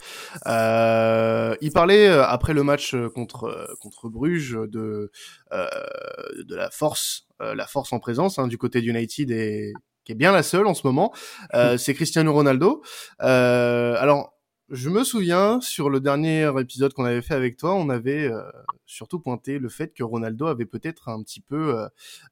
Euh, 0.48 1.54
il 1.60 1.74
parlait 1.74 2.08
euh, 2.08 2.24
après 2.24 2.54
le 2.54 2.64
match 2.64 2.96
contre 3.14 3.76
contre 3.82 4.08
Bruges 4.08 4.58
de 4.70 5.12
de 5.52 6.56
la 6.56 6.70
force, 6.70 7.28
la 7.42 7.68
force 7.68 7.92
en 7.92 8.00
présence 8.00 8.40
hein, 8.40 8.48
du 8.48 8.58
côté 8.58 8.80
d'United 8.80 9.30
et 9.32 9.74
qui 10.04 10.12
est 10.12 10.16
bien 10.16 10.32
la 10.32 10.44
seule 10.44 10.68
en 10.68 10.74
ce 10.74 10.86
moment, 10.86 11.14
euh, 11.54 11.78
c'est 11.78 11.94
Cristiano 11.94 12.34
Ronaldo. 12.34 12.82
Euh, 13.22 13.96
alors, 14.00 14.34
je 14.72 14.90
me 14.90 15.04
souviens 15.04 15.60
sur 15.60 15.90
le 15.90 16.00
dernier 16.00 16.50
épisode 16.58 16.94
qu'on 16.94 17.04
avait 17.04 17.22
fait 17.22 17.34
avec 17.34 17.58
toi, 17.58 17.76
on 17.76 17.90
avait 17.90 18.32
euh, 18.32 18.42
surtout 18.86 19.20
pointé 19.20 19.60
le 19.60 19.68
fait 19.68 19.94
que 19.94 20.02
Ronaldo 20.02 20.48
avait 20.48 20.66
peut-être 20.66 21.10
un 21.10 21.22
petit 21.24 21.42
peu 21.42 21.78
euh, 21.78 21.88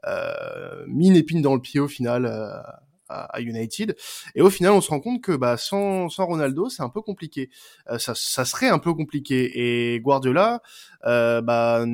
euh, 0.08 0.86
mis 0.88 1.10
une 1.10 1.18
épine 1.18 1.42
dans 1.42 1.54
le 1.54 1.60
pied 1.60 1.82
au 1.82 1.90
final 1.90 2.26
à, 3.10 3.42
United. 3.42 3.96
Et 4.36 4.42
au 4.42 4.50
final, 4.50 4.72
on 4.74 4.82
se 4.82 4.90
rend 4.90 5.00
compte 5.00 5.22
que 5.22 5.32
bah, 5.32 5.58
sans, 5.58 6.10
sans 6.10 6.26
Ronaldo, 6.26 6.70
c'est 6.70 6.84
un 6.84 6.90
peu 6.90 7.02
compliqué. 7.02 7.50
ça, 7.98 8.14
ça 8.16 8.46
serait 8.46 8.70
un 8.70 8.80
peu 8.80 8.94
compliqué. 8.94 9.94
Et 9.94 10.00
Guardiola 10.00 10.62
bah, 11.04 11.86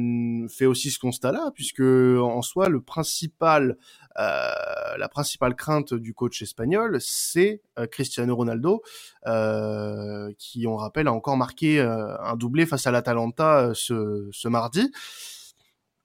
fait 0.50 0.65
aussi 0.65 0.91
ce 0.91 1.00
constat-là, 1.00 1.51
puisque 1.53 1.81
en 1.81 2.41
soi, 2.41 2.69
le 2.69 2.81
principal 2.81 3.77
euh, 4.17 4.98
la 4.98 5.10
principale 5.10 5.55
crainte 5.55 5.93
du 5.93 6.13
coach 6.13 6.41
espagnol, 6.41 6.98
c'est 7.01 7.62
euh, 7.77 7.86
Cristiano 7.86 8.34
Ronaldo, 8.34 8.81
euh, 9.27 10.31
qui, 10.38 10.67
on 10.67 10.77
rappelle, 10.77 11.07
a 11.07 11.13
encore 11.13 11.36
marqué 11.36 11.81
un 11.81 12.36
doublé 12.36 12.65
face 12.65 12.88
à 12.88 12.91
l'Atalanta 12.91 13.72
ce, 13.74 14.29
ce 14.31 14.48
mardi. 14.48 14.91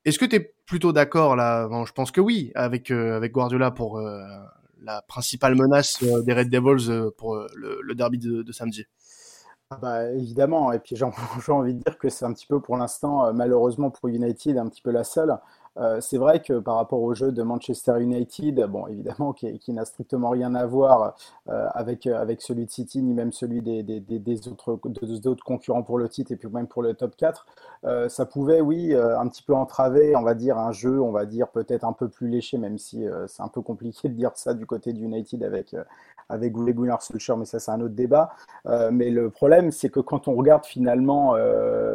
Est-ce 0.05 0.19
que 0.19 0.25
tu 0.25 0.37
es 0.37 0.55
plutôt 0.67 0.93
d'accord 0.93 1.37
là? 1.37 1.69
Je 1.87 1.93
pense 1.93 2.11
que 2.11 2.21
oui, 2.21 2.51
avec 2.55 2.91
avec 2.91 3.33
Guardiola 3.33 3.71
pour 3.71 4.01
la 4.83 5.03
principale 5.03 5.55
menace 5.55 6.03
des 6.03 6.33
Red 6.33 6.51
Devils 6.51 7.11
pour 7.17 7.37
le, 7.55 7.95
derby 7.95 8.19
de, 8.19 8.53
samedi. 8.53 8.85
Ah 9.71 9.79
bah, 9.81 10.11
évidemment, 10.13 10.73
et 10.73 10.81
puis 10.81 10.97
j'ai 11.47 11.53
envie 11.53 11.75
de 11.75 11.83
dire 11.83 11.99
que 11.99 12.09
c'est 12.09 12.25
un 12.25 12.33
petit 12.33 12.47
peu 12.47 12.61
pour 12.61 12.77
l'instant, 12.77 13.33
malheureusement 13.33 13.91
pour 13.91 14.09
United, 14.09 14.59
un 14.59 14.69
petit 14.69 14.83
peu 14.83 14.91
la 14.91 15.05
seule. 15.05 15.39
Euh, 15.77 16.01
c'est 16.01 16.19
vrai 16.19 16.43
que 16.43 16.59
par 16.59 16.77
rapport 16.77 17.01
au 17.01 17.15
jeu 17.15 17.31
de 17.31 17.43
Manchester 17.43 18.01
United, 18.01 18.61
bon, 18.67 18.87
évidemment, 18.89 19.33
qui, 19.33 19.73
n'a 19.73 19.85
strictement 19.85 20.31
rien 20.31 20.55
à 20.55 20.67
voir 20.67 21.15
euh, 21.49 21.69
avec, 21.75 22.07
avec 22.07 22.43
celui 22.43 22.67
de 22.67 22.71
City, 22.71 23.03
ni 23.03 23.15
même 23.15 23.33
celui 23.33 23.63
des, 23.63 23.83
des, 23.83 24.49
autres, 24.49 24.81
autres 25.27 25.45
concurrents 25.45 25.83
pour 25.83 25.99
le 25.99 26.09
titre 26.09 26.33
et 26.33 26.37
puis 26.37 26.49
même 26.49 26.67
pour 26.67 26.83
le 26.83 26.95
top 26.95 27.15
4, 27.17 27.47
euh, 27.85 28.09
ça 28.09 28.27
pouvait, 28.27 28.61
oui, 28.61 28.95
un 28.95 29.27
petit 29.29 29.43
peu 29.43 29.55
entraver, 29.55 30.15
on 30.17 30.23
va 30.23 30.35
dire, 30.35 30.59
un 30.59 30.73
jeu, 30.73 31.01
on 31.01 31.13
va 31.13 31.27
dire, 31.27 31.49
peut-être 31.49 31.85
un 31.85 31.93
peu 31.93 32.09
plus 32.09 32.29
léché, 32.29 32.59
même 32.59 32.79
si 32.79 33.05
c'est 33.27 33.43
un 33.43 33.49
peu 33.49 33.63
compliqué 33.63 34.09
de 34.09 34.15
dire 34.15 34.33
ça 34.35 34.55
du 34.55 34.67
côté 34.67 34.93
du 34.93 35.05
United 35.05 35.43
avec, 35.43 35.75
avec 36.29 36.57
Ole 36.57 36.75
mais 37.39 37.45
ça 37.45 37.59
c'est 37.59 37.71
un 37.71 37.81
autre 37.81 37.95
débat. 37.95 38.31
mais 38.93 39.11
le 39.11 39.31
problème, 39.31 39.71
c'est 39.71 39.89
que 39.89 40.01
quand 40.01 40.29
on 40.29 40.35
regarde 40.35 40.65
finalement 40.65 41.37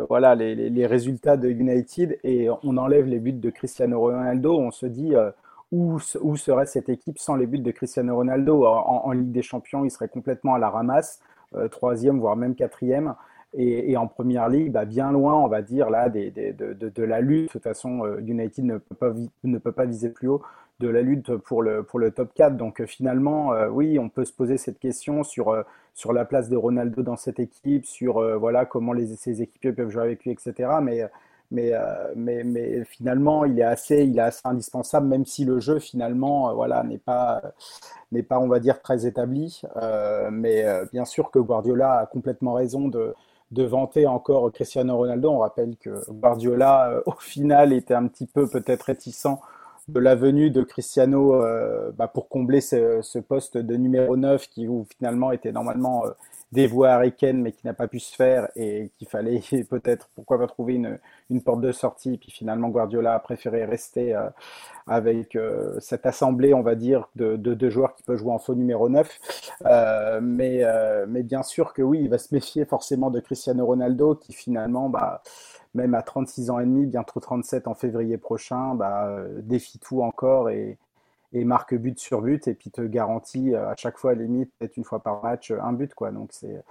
voilà, 0.09 0.35
les, 0.35 0.85
résultats 0.85 1.37
de 1.37 1.49
United 1.49 2.17
et 2.23 2.49
on 2.63 2.77
enlève 2.77 3.05
les 3.05 3.19
buts 3.19 3.33
de 3.33 3.49
Cristiano 3.49 3.99
Ronaldo, 3.99 4.57
on 4.57 4.71
se 4.71 4.85
dit 4.85 5.15
euh, 5.15 5.31
où, 5.71 5.99
où, 6.21 6.37
serait 6.37 6.65
cette 6.65 6.89
équipe 6.89 7.17
sans 7.19 7.35
les 7.35 7.47
buts 7.47 7.59
de 7.59 7.71
Cristiano 7.71 8.15
Ronaldo? 8.15 8.65
En, 8.65 9.11
Ligue 9.11 9.31
des 9.31 9.41
Champions, 9.41 9.83
il 9.83 9.91
serait 9.91 10.07
complètement 10.07 10.53
à 10.55 10.59
la 10.59 10.69
ramasse, 10.69 11.19
euh, 11.55 11.67
troisième, 11.67 12.19
voire 12.19 12.35
même 12.35 12.55
quatrième. 12.55 13.15
Et, 13.57 13.95
en 13.97 14.07
Première 14.07 14.49
Ligue, 14.49 14.71
bah, 14.71 14.85
bien 14.85 15.11
loin, 15.11 15.35
on 15.35 15.47
va 15.47 15.61
dire, 15.61 15.89
là, 15.89 16.09
de, 16.09 17.03
la 17.03 17.21
lutte. 17.21 17.47
De 17.47 17.51
toute 17.51 17.63
façon, 17.63 18.05
euh, 18.05 18.19
United 18.19 18.65
ne 18.65 18.77
peut, 18.77 19.71
pas, 19.71 19.85
viser 19.85 20.09
plus 20.09 20.27
haut 20.27 20.41
de 20.79 20.89
la 20.89 21.01
lutte 21.01 21.35
pour 21.37 21.63
le, 21.63 21.85
top 22.13 22.33
4. 22.33 22.57
Donc 22.57 22.83
finalement, 22.85 23.51
oui, 23.71 23.97
on 23.97 24.09
peut 24.09 24.25
se 24.25 24.33
poser 24.33 24.57
cette 24.57 24.79
question 24.79 25.23
sur, 25.23 25.55
la 26.11 26.25
place 26.25 26.49
de 26.49 26.57
Ronaldo 26.57 27.01
dans 27.01 27.15
cette 27.15 27.39
équipe, 27.39 27.85
sur 27.85 28.37
voilà, 28.37 28.65
comment 28.65 28.93
ses 29.15 29.41
équipiers 29.41 29.71
peuvent 29.71 29.89
jouer 29.89 30.03
avec 30.03 30.25
lui, 30.25 30.31
etc. 30.31 30.67
Mais 31.51 31.73
euh, 31.73 32.83
finalement, 32.85 33.45
il 33.45 33.59
est, 33.59 33.63
assez, 33.63 34.11
indispensable, 34.43 35.07
même 35.07 35.25
si 35.25 35.45
le 35.45 35.59
jeu, 35.59 35.79
finalement, 35.79 36.49
euh, 36.49 36.83
n'est 36.83 36.97
pas, 36.97 37.41
n'est 38.11 38.23
pas, 38.23 38.39
on 38.39 38.47
va 38.47 38.59
dire, 38.59 38.81
très 38.81 39.05
établi. 39.05 39.61
Euh, 39.77 40.29
mais 40.31 40.65
bien 40.91 41.05
sûr 41.05 41.31
que 41.31 41.39
Guardiola 41.39 41.99
a 41.99 42.05
complètement 42.05 42.53
raison 42.53 42.87
de, 42.87 43.13
de 43.55 43.63
vanter 43.63 44.05
encore 44.05 44.51
Cristiano 44.51 44.97
Ronaldo. 44.97 45.31
On 45.31 45.39
rappelle 45.39 45.75
que 45.77 45.89
Guardiola, 46.11 47.01
au 47.05 47.13
final, 47.19 47.73
était 47.73 47.93
un 47.93 48.07
petit 48.07 48.27
peu 48.27 48.47
peut-être 48.47 48.83
réticent 48.83 49.39
de 49.87 49.99
la 49.99 50.15
venue 50.15 50.49
de 50.49 50.63
Cristiano 50.63 51.43
bah, 51.95 52.07
pour 52.07 52.27
combler 52.27 52.59
ce, 52.59 53.19
poste 53.19 53.57
de 53.57 53.75
numéro 53.75 54.17
9 54.17 54.47
qui 54.49 54.67
finalement 54.89 55.31
était 55.31 55.51
normalement 55.51 56.03
dévoué 56.51 56.87
à 56.87 56.95
Harry 56.95 57.13
mais 57.33 57.51
qui 57.51 57.65
n'a 57.65 57.73
pas 57.73 57.87
pu 57.87 57.99
se 57.99 58.15
faire 58.15 58.47
et 58.55 58.91
qu'il 58.97 59.07
fallait 59.07 59.41
peut-être, 59.69 60.09
pourquoi 60.15 60.37
pas, 60.39 60.47
trouver 60.47 60.75
une, 60.75 60.99
une, 61.29 61.41
porte 61.41 61.61
de 61.61 61.71
sortie. 61.71 62.17
Puis 62.17 62.31
finalement, 62.31 62.69
Guardiola 62.69 63.15
a 63.15 63.19
préféré 63.19 63.65
rester 63.65 64.15
euh, 64.15 64.29
avec 64.87 65.35
euh, 65.35 65.79
cette 65.79 66.05
assemblée, 66.05 66.53
on 66.53 66.61
va 66.61 66.75
dire, 66.75 67.09
de, 67.15 67.35
de, 67.35 67.69
joueurs 67.69 67.95
qui 67.95 68.03
peuvent 68.03 68.17
jouer 68.17 68.31
en 68.31 68.39
faux 68.39 68.55
numéro 68.55 68.89
9. 68.89 69.19
Euh, 69.65 70.19
mais, 70.21 70.63
mais 71.07 71.23
bien 71.23 71.43
sûr 71.43 71.73
que 71.73 71.81
oui, 71.81 71.99
il 72.01 72.09
va 72.09 72.17
se 72.17 72.33
méfier 72.33 72.65
forcément 72.65 73.09
de 73.09 73.19
Cristiano 73.19 73.65
Ronaldo 73.65 74.15
qui 74.15 74.33
finalement, 74.33 74.89
bah, 74.89 75.21
même 75.73 75.93
à 75.93 76.01
36 76.01 76.49
ans 76.51 76.59
et 76.59 76.65
demi, 76.65 76.85
bientôt 76.85 77.19
37 77.19 77.67
en 77.67 77.75
février 77.75 78.17
prochain, 78.17 78.75
bah, 78.75 79.17
défie 79.41 79.79
tout 79.79 80.01
encore 80.01 80.49
et, 80.49 80.77
et 81.33 81.43
marque 81.43 81.75
but 81.75 81.99
sur 81.99 82.21
but 82.21 82.47
et 82.47 82.53
puis 82.53 82.71
te 82.71 82.81
garantit 82.81 83.53
euh, 83.53 83.69
à 83.69 83.75
chaque 83.75 83.97
fois 83.97 84.11
à 84.11 84.13
limite 84.15 84.51
peut-être 84.57 84.77
une 84.77 84.83
fois 84.83 84.99
par 84.99 85.23
match 85.23 85.51
un 85.51 85.73
but 85.73 85.93
quoi 85.93 86.11
donc 86.11 86.29
c'est 86.31 86.63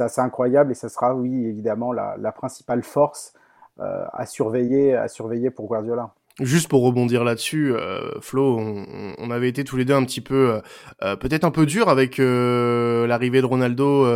assez 0.00 0.20
incroyable 0.20 0.72
et 0.72 0.74
ça 0.74 0.88
sera 0.88 1.14
oui 1.14 1.46
évidemment 1.46 1.92
la, 1.92 2.16
la 2.18 2.32
principale 2.32 2.82
force 2.82 3.34
euh, 3.80 4.04
à 4.12 4.26
surveiller 4.26 4.94
à 4.94 5.08
surveiller 5.08 5.50
pour 5.50 5.66
Guardiola. 5.66 6.10
Juste 6.40 6.68
pour 6.68 6.82
rebondir 6.82 7.24
là-dessus, 7.24 7.74
euh, 7.74 8.18
Flo, 8.22 8.58
on, 8.58 9.30
avait 9.30 9.50
été 9.50 9.64
tous 9.64 9.76
les 9.76 9.84
deux 9.84 9.92
un 9.92 10.04
petit 10.04 10.22
peu, 10.22 10.50
euh, 10.50 10.60
euh, 11.02 11.14
peut-être 11.14 11.44
un 11.44 11.50
peu 11.50 11.66
dur 11.66 11.90
avec 11.90 12.16
l'arrivée 12.16 13.42
de 13.42 13.46
Ronaldo. 13.46 14.06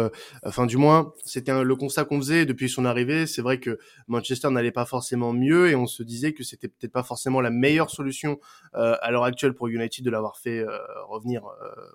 enfin, 0.43 0.65
du 0.65 0.79
moins, 0.79 1.13
c'était 1.25 1.63
le 1.63 1.77
constat 1.77 2.05
qu'on 2.05 2.19
faisait 2.19 2.47
depuis 2.47 2.71
son 2.71 2.87
arrivée. 2.87 3.27
C'est 3.27 3.43
vrai 3.43 3.61
que 3.61 3.79
Manchester 4.09 4.51
n'allait 4.51 4.73
pas 4.73 4.87
forcément 4.87 5.35
mieux 5.35 5.69
et 5.71 5.75
on 5.75 5.87
se 5.87 6.03
disait 6.03 6.33
que 6.33 6.43
c'était 6.43 6.69
peut-être 6.69 6.93
pas 6.93 7.03
forcément 7.03 7.43
la 7.43 7.51
meilleure 7.51 7.91
solution 7.91 8.39
à 8.73 9.11
l'heure 9.11 9.25
actuelle 9.25 9.53
pour 9.53 9.69
United 9.69 10.05
de 10.05 10.11
l'avoir 10.11 10.39
fait 10.39 10.65
revenir 11.09 11.43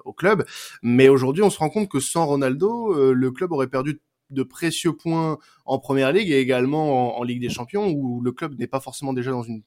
au 0.05 0.13
club. 0.13 0.45
Mais 0.83 1.09
aujourd'hui, 1.09 1.41
on 1.43 1.49
se 1.49 1.57
rend 1.57 1.69
compte 1.69 1.89
que 1.89 1.99
sans 1.99 2.27
Ronaldo, 2.27 3.13
le 3.13 3.31
club 3.31 3.51
aurait 3.53 3.67
perdu 3.67 3.99
de 4.29 4.43
précieux 4.43 4.93
points 4.93 5.37
en 5.65 5.79
première 5.79 6.11
ligue 6.11 6.29
et 6.31 6.39
également 6.39 7.17
en 7.19 7.23
Ligue 7.23 7.41
des 7.41 7.49
Champions 7.49 7.89
où 7.89 8.21
le 8.21 8.31
club 8.31 8.57
n'est 8.57 8.67
pas 8.67 8.79
forcément 8.79 9.13
déjà 9.13 9.31
dans 9.31 9.43
une 9.43 9.61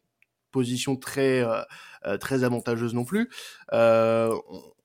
position 0.54 0.96
très 0.96 1.42
euh, 1.42 1.60
euh, 2.06 2.16
très 2.16 2.44
avantageuse 2.44 2.94
non 2.94 3.04
plus. 3.04 3.28
Euh, 3.72 4.32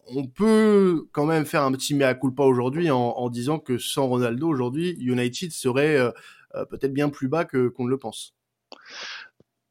on 0.07 0.25
peut 0.25 1.07
quand 1.11 1.25
même 1.25 1.45
faire 1.45 1.63
un 1.63 1.71
petit 1.71 1.93
mea 1.93 2.15
culpa 2.15 2.43
aujourd'hui 2.43 2.89
en, 2.89 3.29
disant 3.29 3.59
que 3.59 3.77
sans 3.77 4.07
Ronaldo 4.07 4.47
aujourd'hui, 4.47 4.97
United 4.99 5.51
serait 5.51 5.99
peut-être 6.71 6.93
bien 6.93 7.09
plus 7.09 7.27
bas 7.27 7.45
que 7.45 7.67
qu'on 7.67 7.83
ne 7.85 7.91
le 7.91 7.99
pense. 7.99 8.33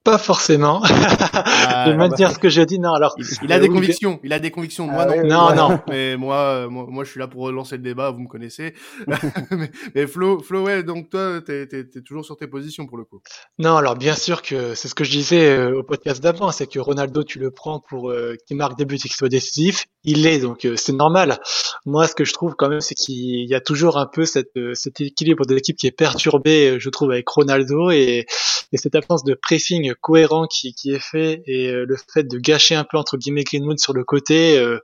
Pas 0.08 0.16
forcément. 0.16 0.80
Ah, 0.84 1.84
je 1.86 1.92
vais 1.92 2.08
dire 2.16 2.32
ce 2.32 2.38
que 2.38 2.48
j'ai 2.48 2.64
dit. 2.64 2.78
Non, 2.78 2.94
alors. 2.94 3.14
Il, 3.42 3.52
a 3.52 3.58
des 3.58 3.68
convictions. 3.68 4.18
Il 4.24 4.32
a 4.32 4.38
des 4.38 4.50
convictions. 4.50 4.86
Moi, 4.86 5.06
ah 5.06 5.16
non. 5.22 5.54
non, 5.54 5.54
non. 5.54 5.80
Mais 5.88 6.16
moi, 6.16 6.66
moi, 6.70 7.04
je 7.04 7.10
suis 7.10 7.20
là 7.20 7.28
pour 7.28 7.42
relancer 7.42 7.76
le 7.76 7.82
débat. 7.82 8.10
Vous 8.10 8.20
me 8.20 8.26
connaissez. 8.26 8.72
mais, 9.94 10.06
Flo, 10.06 10.40
Flo, 10.40 10.62
ouais. 10.62 10.82
Donc 10.82 11.10
toi, 11.10 11.42
t'es, 11.42 11.66
t'es, 11.66 11.84
toujours 12.00 12.24
sur 12.24 12.38
tes 12.38 12.46
positions 12.46 12.86
pour 12.86 12.96
le 12.96 13.04
coup. 13.04 13.20
Non, 13.58 13.76
alors 13.76 13.96
bien 13.96 14.14
sûr 14.14 14.40
que 14.40 14.74
c'est 14.74 14.88
ce 14.88 14.94
que 14.94 15.04
je 15.04 15.10
disais 15.10 15.50
euh, 15.50 15.80
au 15.80 15.82
podcast 15.82 16.22
d'avant, 16.22 16.52
c'est 16.52 16.66
que 16.66 16.78
Ronaldo, 16.78 17.22
tu 17.22 17.38
le 17.38 17.50
prends 17.50 17.78
pour 17.78 18.10
euh, 18.10 18.34
qu'il 18.46 18.56
marque 18.56 18.78
des 18.78 18.86
buts 18.86 18.94
et 18.94 18.98
qu'il 18.98 19.12
soit 19.12 19.28
décisif. 19.28 19.88
Il 20.04 20.22
l'est, 20.22 20.38
donc 20.38 20.64
euh, 20.64 20.74
c'est 20.76 20.94
normal. 20.94 21.38
Moi, 21.84 22.06
ce 22.08 22.14
que 22.14 22.24
je 22.24 22.32
trouve 22.32 22.54
quand 22.56 22.70
même, 22.70 22.80
c'est 22.80 22.94
qu'il 22.94 23.46
y 23.46 23.54
a 23.54 23.60
toujours 23.60 23.98
un 23.98 24.06
peu 24.06 24.24
cette, 24.24 24.52
cet 24.72 25.02
équilibre 25.02 25.44
de 25.44 25.54
l'équipe 25.54 25.76
qui 25.76 25.86
est 25.86 25.92
perturbé, 25.92 26.76
je 26.80 26.88
trouve, 26.88 27.10
avec 27.10 27.28
Ronaldo 27.28 27.90
et, 27.90 28.24
et 28.72 28.76
cette 28.76 28.94
absence 28.94 29.24
de 29.24 29.34
pressing 29.34 29.94
cohérent 30.00 30.46
qui, 30.46 30.74
qui 30.74 30.92
est 30.92 31.02
fait 31.02 31.42
et 31.46 31.68
euh, 31.68 31.84
le 31.86 31.96
fait 32.12 32.24
de 32.24 32.38
gâcher 32.38 32.74
un 32.74 32.84
peu 32.84 32.96
entre 32.98 33.16
guillemets 33.16 33.44
Greenwood 33.44 33.78
sur 33.78 33.92
le 33.92 34.04
côté, 34.04 34.58
euh, 34.58 34.78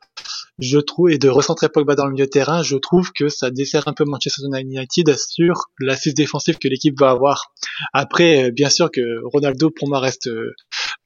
je 0.59 0.79
trouve, 0.79 1.11
et 1.11 1.19
de 1.19 1.29
recentrer 1.29 1.69
Pogba 1.69 1.95
dans 1.95 2.07
le 2.07 2.13
milieu 2.13 2.27
de 2.27 2.31
terrain, 2.31 2.63
je 2.63 2.77
trouve 2.77 3.11
que 3.13 3.29
ça 3.29 3.51
dessert 3.51 3.89
un 3.89 3.93
peu 3.93 4.05
Manchester 4.05 4.43
United 4.47 5.17
sur 5.17 5.67
l'assise 5.79 6.15
défensive 6.15 6.59
que 6.59 6.69
l'équipe 6.69 6.99
va 6.99 7.11
avoir. 7.11 7.53
Après, 7.93 8.45
euh, 8.45 8.51
bien 8.51 8.69
sûr 8.71 8.91
que 8.91 9.01
Ronaldo 9.25 9.71
pour 9.71 9.89
moi 9.89 10.01
reste 10.01 10.29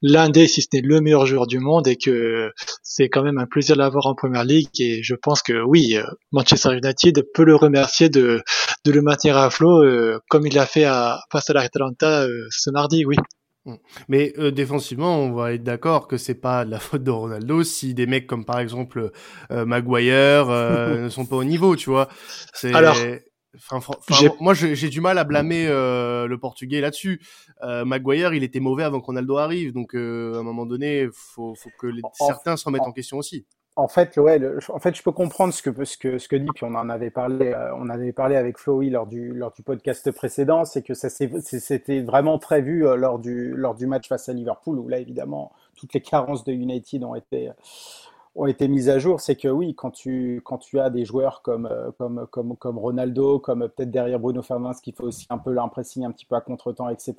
l'un 0.03 0.31
des, 0.31 0.47
si 0.47 0.63
ce 0.63 0.69
n'est 0.73 0.83
le 0.83 1.01
meilleur 1.01 1.27
joueur 1.27 1.47
du 1.47 1.59
monde 1.59 1.89
et 1.89 1.97
que 1.97 2.51
c'est 2.83 3.09
quand 3.09 3.23
même 3.23 3.39
un 3.39 3.47
plaisir 3.47 3.77
de 3.77 3.81
l'avoir 3.81 4.07
en 4.07 4.15
première 4.15 4.45
ligue 4.45 4.69
et 4.81 5.03
je 5.03 5.15
pense 5.15 5.43
que 5.43 5.63
oui, 5.65 5.97
Manchester 6.33 6.71
United 6.73 7.25
peut 7.35 7.45
le 7.45 7.57
remercier 7.57 8.09
de, 8.09 8.43
de 8.85 8.93
le 8.93 9.03
maintenir 9.03 9.37
à 9.37 9.51
flot 9.51 9.83
comme 10.29 10.47
il 10.47 10.55
l'a 10.55 10.67
fait 10.67 10.85
à, 10.85 11.21
face 11.33 11.51
à 11.51 11.53
l'Atalanta 11.53 12.27
ce 12.51 12.71
mardi, 12.71 13.05
oui. 13.05 13.17
Mm. 13.69 13.75
Mais 14.09 14.33
euh, 14.39 14.51
défensivement, 14.51 15.19
on 15.19 15.33
va 15.33 15.53
être 15.53 15.63
d'accord 15.63 16.09
que 16.09 16.17
c'est 16.17 16.35
pas 16.35 16.65
de 16.65 16.71
la 16.71 16.79
faute 16.81 17.05
de 17.05 17.11
Ronaldo 17.11 17.63
si 17.63 17.95
des 17.95 18.07
mecs 18.07 18.27
comme 18.27 18.45
par 18.45 18.59
exemple 18.59 19.13
euh, 19.51 19.65
Maguire 19.65 20.49
euh, 20.49 20.99
ne 21.05 21.09
sont 21.09 21.27
pas 21.27 21.37
au 21.37 21.45
niveau, 21.45 21.77
tu 21.77 21.91
vois. 21.91 22.09
C'est 22.55 22.75
Alors, 22.75 22.97
moi 24.41 24.55
j'ai 24.55 24.89
du 24.89 25.01
mal 25.01 25.19
à 25.19 25.25
blâmer 25.25 25.67
le 25.67 26.37
portugais 26.37 26.81
là-dessus. 26.81 27.21
Maguire, 27.63 28.35
il 28.35 28.43
était 28.43 28.61
mauvais 28.61 28.85
avant 28.85 29.01
que 29.01 29.07
Ronaldo 29.07 29.37
arrive, 29.37 29.73
donc 29.73 29.95
à 29.95 29.99
un 29.99 30.43
moment 30.43 30.67
donné, 30.67 31.09
faut, 31.13 31.55
faut 31.55 31.71
que 31.79 31.89
certains 32.13 32.57
se 32.57 32.65
remettent 32.65 32.83
en 32.83 32.93
question 32.93 33.19
aussi 33.19 33.47
en 33.79 33.87
fait, 33.87 34.17
ouais, 34.17 34.41
en 34.71 34.81
fait, 34.81 34.97
je 34.97 35.03
peux 35.05 35.13
comprendre 35.13 35.55
ce 35.55 35.63
que 35.63 35.85
ce 35.85 35.97
que 35.97 36.19
ce 36.19 36.27
que 36.27 36.35
dit, 36.35 36.49
puis 36.53 36.65
on 36.65 36.75
en 36.75 36.89
avait 36.89 37.11
parlé, 37.11 37.53
euh, 37.53 37.73
on 37.77 37.89
avait 37.91 38.13
parlé 38.13 38.35
avec 38.35 38.59
Flowy 38.59 38.91
lors 38.91 39.07
du 39.07 39.33
lors 39.33 39.53
du 39.53 39.63
podcast 39.63 40.11
précédent, 40.11 40.65
c'est 40.65 40.83
que 40.83 40.95
ça 40.95 41.09
c'était 41.09 42.01
vraiment 42.01 42.41
très 42.41 42.61
vu 42.61 42.85
euh, 42.85 42.97
lors 42.97 43.21
du 43.21 43.55
lors 43.55 43.77
du 43.77 43.87
match 43.87 44.09
face 44.09 44.29
à 44.29 44.33
Liverpool 44.33 44.81
où 44.81 44.89
là 44.89 44.99
évidemment 44.99 45.53
toutes 45.77 45.95
les 45.95 46.01
carences 46.01 46.43
de 46.43 46.53
United 46.53 47.05
ont 47.05 47.15
été 47.15 47.51
ont 48.39 48.47
été 48.47 48.69
mises 48.69 48.89
à 48.89 49.01
jour, 49.01 49.21
c'est 49.21 49.35
que 49.35 49.49
oui, 49.49 49.75
quand 49.75 49.91
tu, 49.91 50.41
quand 50.45 50.59
tu 50.59 50.79
as 50.79 50.91
des 50.91 51.05
joueurs 51.05 51.43
comme, 51.43 51.67
euh, 51.67 51.91
comme, 51.99 52.27
comme, 52.31 52.57
comme 52.57 52.79
Ronaldo, 52.79 53.41
comme 53.41 53.69
peut-être 53.69 53.91
derrière 53.91 54.21
Bruno 54.21 54.43
Fernandes 54.43 54.77
qui 54.81 54.93
fait 54.93 55.03
aussi 55.03 55.27
un 55.29 55.39
peu 55.39 55.53
l'impressing 55.53 56.05
un 56.05 56.13
petit 56.13 56.25
peu 56.25 56.37
à 56.37 56.41
contre-temps, 56.41 56.89
etc., 56.89 57.17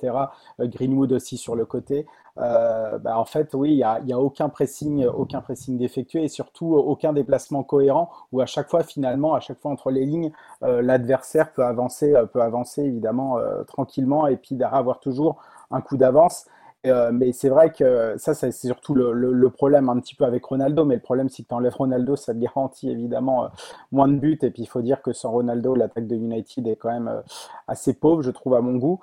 euh, 0.60 0.66
Greenwood 0.66 1.12
aussi 1.12 1.36
sur 1.36 1.56
le 1.56 1.66
côté, 1.66 2.06
euh, 2.38 2.98
bah, 2.98 3.18
en 3.18 3.26
fait, 3.26 3.52
oui, 3.52 3.72
il 3.72 3.76
n'y 3.76 3.82
a, 3.82 4.00
y 4.00 4.14
a, 4.14 4.18
aucun 4.18 4.48
pressing, 4.48 5.04
aucun 5.04 5.42
pressing 5.42 5.76
d'effectuer 5.76 6.24
et 6.24 6.28
surtout 6.28 6.74
aucun 6.74 7.12
déplacement 7.12 7.64
cohérent 7.64 8.10
où 8.32 8.40
à 8.40 8.46
chaque 8.46 8.70
fois, 8.70 8.82
finalement, 8.82 9.34
à 9.34 9.40
chaque 9.40 9.60
fois 9.60 9.70
entre 9.70 9.90
les 9.90 10.06
lignes, 10.06 10.32
l'adversaire 10.62 11.52
peut 11.52 11.64
avancer, 11.64 12.14
peut 12.32 12.40
avancer 12.40 12.82
évidemment 12.82 13.36
tranquillement 13.66 14.26
et 14.26 14.36
puis 14.36 14.56
avoir 14.62 15.00
toujours 15.00 15.42
un 15.70 15.80
coup 15.80 15.96
d'avance. 15.96 16.46
Euh, 16.86 17.10
mais 17.12 17.32
c'est 17.32 17.50
vrai 17.50 17.70
que 17.70 18.14
ça, 18.16 18.32
c'est 18.32 18.50
surtout 18.52 18.94
le, 18.94 19.50
problème 19.50 19.88
un 19.88 20.00
petit 20.00 20.14
peu 20.14 20.24
avec 20.24 20.44
Ronaldo. 20.44 20.84
Mais 20.84 20.94
le 20.94 21.00
problème, 21.00 21.28
c'est 21.28 21.42
que 21.42 21.48
tu 21.48 21.54
enlèves 21.54 21.74
Ronaldo, 21.74 22.16
ça 22.16 22.32
te 22.32 22.38
garantit 22.38 22.90
évidemment 22.90 23.44
euh, 23.44 23.48
moins 23.92 24.08
de 24.08 24.18
buts. 24.18 24.38
Et 24.42 24.50
puis, 24.50 24.62
il 24.62 24.66
faut 24.66 24.80
dire 24.80 25.02
que 25.02 25.12
sans 25.12 25.30
Ronaldo, 25.30 25.74
l'attaque 25.74 26.06
de 26.06 26.14
United 26.14 26.66
est 26.66 26.76
quand 26.76 26.90
même 26.90 27.08
euh, 27.08 27.20
assez 27.68 27.92
pauvre, 27.92 28.22
je 28.22 28.30
trouve, 28.30 28.54
à 28.54 28.60
mon 28.60 28.76
goût. 28.76 29.00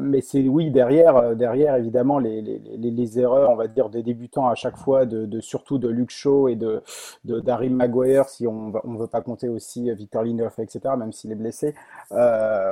mais 0.00 0.20
c'est 0.20 0.46
oui, 0.48 0.70
derrière, 0.70 1.36
derrière 1.36 1.76
évidemment, 1.76 2.18
les, 2.18 2.42
les, 2.42 2.60
les, 2.90 3.18
erreurs, 3.18 3.50
on 3.50 3.56
va 3.56 3.68
dire, 3.68 3.88
des 3.88 4.02
débutants 4.02 4.48
à 4.48 4.54
chaque 4.54 4.76
fois, 4.76 5.06
de, 5.06 5.40
surtout 5.40 5.78
de 5.78 5.88
Luke 5.88 6.10
Shaw 6.10 6.48
et 6.48 6.56
de, 6.56 6.82
de 7.24 7.40
Maguire, 7.68 8.28
si 8.28 8.46
on 8.46 8.72
ne 8.84 8.98
veut 8.98 9.06
pas 9.06 9.20
compter 9.20 9.48
aussi 9.48 9.92
Victor 9.92 10.24
Lindelof, 10.24 10.58
etc., 10.58 10.80
même 10.98 11.12
s'il 11.12 11.32
est 11.32 11.36
blessé. 11.36 11.74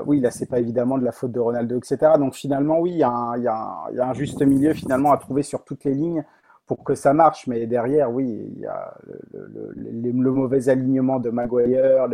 oui, 0.06 0.20
là, 0.20 0.30
c'est 0.30 0.46
pas 0.46 0.58
évidemment 0.58 0.98
de 0.98 1.04
la 1.04 1.12
faute 1.12 1.32
de 1.32 1.40
Ronaldo, 1.40 1.78
etc. 1.78 2.12
Donc, 2.18 2.34
finalement, 2.34 2.80
oui, 2.80 2.92
il 2.92 2.98
y 2.98 3.04
a 3.04 3.88
y 3.98 4.00
a 4.00 4.07
un 4.07 4.07
juste 4.14 4.42
milieu 4.42 4.74
finalement 4.74 5.12
à 5.12 5.18
trouver 5.18 5.42
sur 5.42 5.64
toutes 5.64 5.84
les 5.84 5.94
lignes 5.94 6.24
pour 6.68 6.84
que 6.84 6.94
ça 6.94 7.12
marche. 7.14 7.48
Mais 7.48 7.66
derrière, 7.66 8.12
oui, 8.12 8.52
il 8.54 8.60
y 8.60 8.66
a 8.66 8.94
le, 9.32 10.12
mauvais 10.12 10.68
alignement 10.68 11.18
de 11.18 11.30
Maguire, 11.30 12.06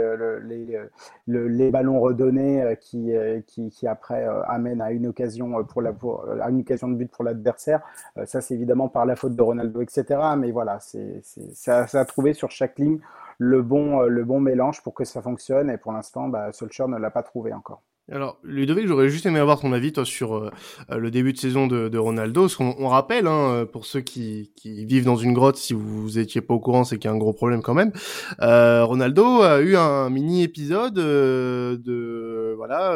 les, 1.27 1.71
ballons 1.71 2.01
redonnés 2.01 2.63
euh, 2.63 2.75
qui, 2.77 3.15
euh, 3.15 3.41
qui, 3.47 3.69
qui 3.71 3.87
après 3.87 4.27
euh, 4.27 4.43
amènent 4.45 4.81
à 4.81 4.93
une 4.93 5.09
occasion 5.09 5.63
pour 5.65 5.83
la 5.83 5.93
pour, 5.93 6.25
une 6.49 6.61
occasion 6.61 6.89
de 6.89 6.95
but 6.95 7.11
pour 7.11 7.25
l'adversaire. 7.25 7.83
Ça, 8.25 8.41
c'est 8.41 8.55
évidemment 8.55 8.89
par 8.89 9.05
la 9.05 9.17
faute 9.17 9.35
de 9.35 9.43
Ronaldo, 9.43 9.83
etc. 9.83 10.21
Mais 10.39 10.53
voilà, 10.53 10.79
c'est 10.81 11.21
ça, 11.53 11.87
ça 11.87 12.01
a 12.01 12.05
trouvé 12.05 12.33
sur 12.33 12.51
chaque 12.51 12.79
ligne 12.79 13.01
le 13.39 13.63
bon, 13.63 14.41
mélange 14.41 14.83
pour 14.83 14.95
que 14.95 15.05
ça 15.05 15.21
fonctionne. 15.21 15.69
Et 15.71 15.77
pour 15.77 15.93
l'instant, 15.93 16.29
bah, 16.29 16.51
ne 16.51 16.99
l'a 16.99 17.11
pas 17.11 17.23
trouvé 17.25 17.53
encore. 17.53 17.83
Alors, 18.13 18.39
Ludovic, 18.45 18.87
j'aurais 18.87 19.09
juste 19.09 19.25
aimé 19.25 19.39
avoir 19.39 19.61
ton 19.61 19.73
avis, 19.73 19.91
toi, 19.91 20.05
sur 20.05 20.37
euh, 20.37 20.51
euh, 20.91 20.99
le 20.99 21.11
début 21.11 21.33
de 21.33 21.39
saison 21.39 21.67
de, 21.67 21.89
de 21.89 21.97
Ronaldo. 21.97 22.43
Parce 22.43 22.55
qu'on 22.55 22.77
on 22.79 22.89
rappelle, 22.89 23.27
hein, 23.27 23.51
euh, 23.51 23.65
pour 23.65 23.87
ceux 23.87 24.03
qui, 24.03 24.53
qui, 24.57 24.85
vivent 24.85 25.07
dans 25.07 25.17
une 25.17 25.33
grotte, 25.33 25.57
si 25.57 25.73
vous 25.73 26.19
étiez 26.19 26.43
pas 26.43 26.53
au 26.53 26.61
courant, 26.61 26.85
c'est 26.85 26.99
qu'il 26.99 27.09
y 27.09 27.11
a 27.11 27.15
un 27.15 27.19
gros 27.19 27.33
problème 27.33 27.63
quand 27.63 27.73
même. 27.73 27.93
Euh, 28.43 28.85
Ronaldo 28.85 29.41
a 29.41 29.63
eu 29.63 29.75
un 29.77 30.11
mini 30.11 30.43
épisode 30.43 30.93
de, 30.93 32.55
voilà, 32.59 32.95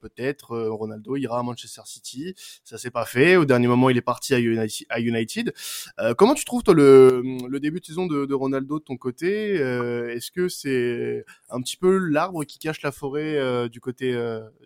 peut-être 0.00 0.58
Ronaldo 0.58 1.14
ira 1.14 1.38
à 1.38 1.42
Manchester 1.44 1.82
City. 1.84 2.34
Ça 2.64 2.78
s'est 2.78 2.90
pas 2.90 3.04
fait. 3.04 3.36
Au 3.36 3.44
dernier 3.44 3.68
moment, 3.68 3.90
il 3.90 3.96
est 3.96 4.00
parti 4.00 4.34
à 4.34 4.40
United. 4.98 5.54
À 5.98 6.14
comment 6.14 6.34
tu 6.34 6.44
trouves 6.44 6.64
toi 6.64 6.74
le, 6.74 7.22
le 7.48 7.60
début 7.60 7.78
de 7.78 7.84
saison 7.84 8.06
de, 8.06 8.26
de 8.26 8.34
Ronaldo 8.34 8.80
de 8.80 8.84
ton 8.84 8.96
côté 8.96 9.54
Est-ce 9.54 10.32
que 10.32 10.48
c'est 10.48 11.24
un 11.48 11.60
petit 11.60 11.76
peu 11.76 11.96
l'arbre 11.96 12.42
qui 12.42 12.58
cache 12.58 12.82
la 12.82 12.90
forêt 12.90 13.68
du 13.68 13.80
côté 13.80 14.16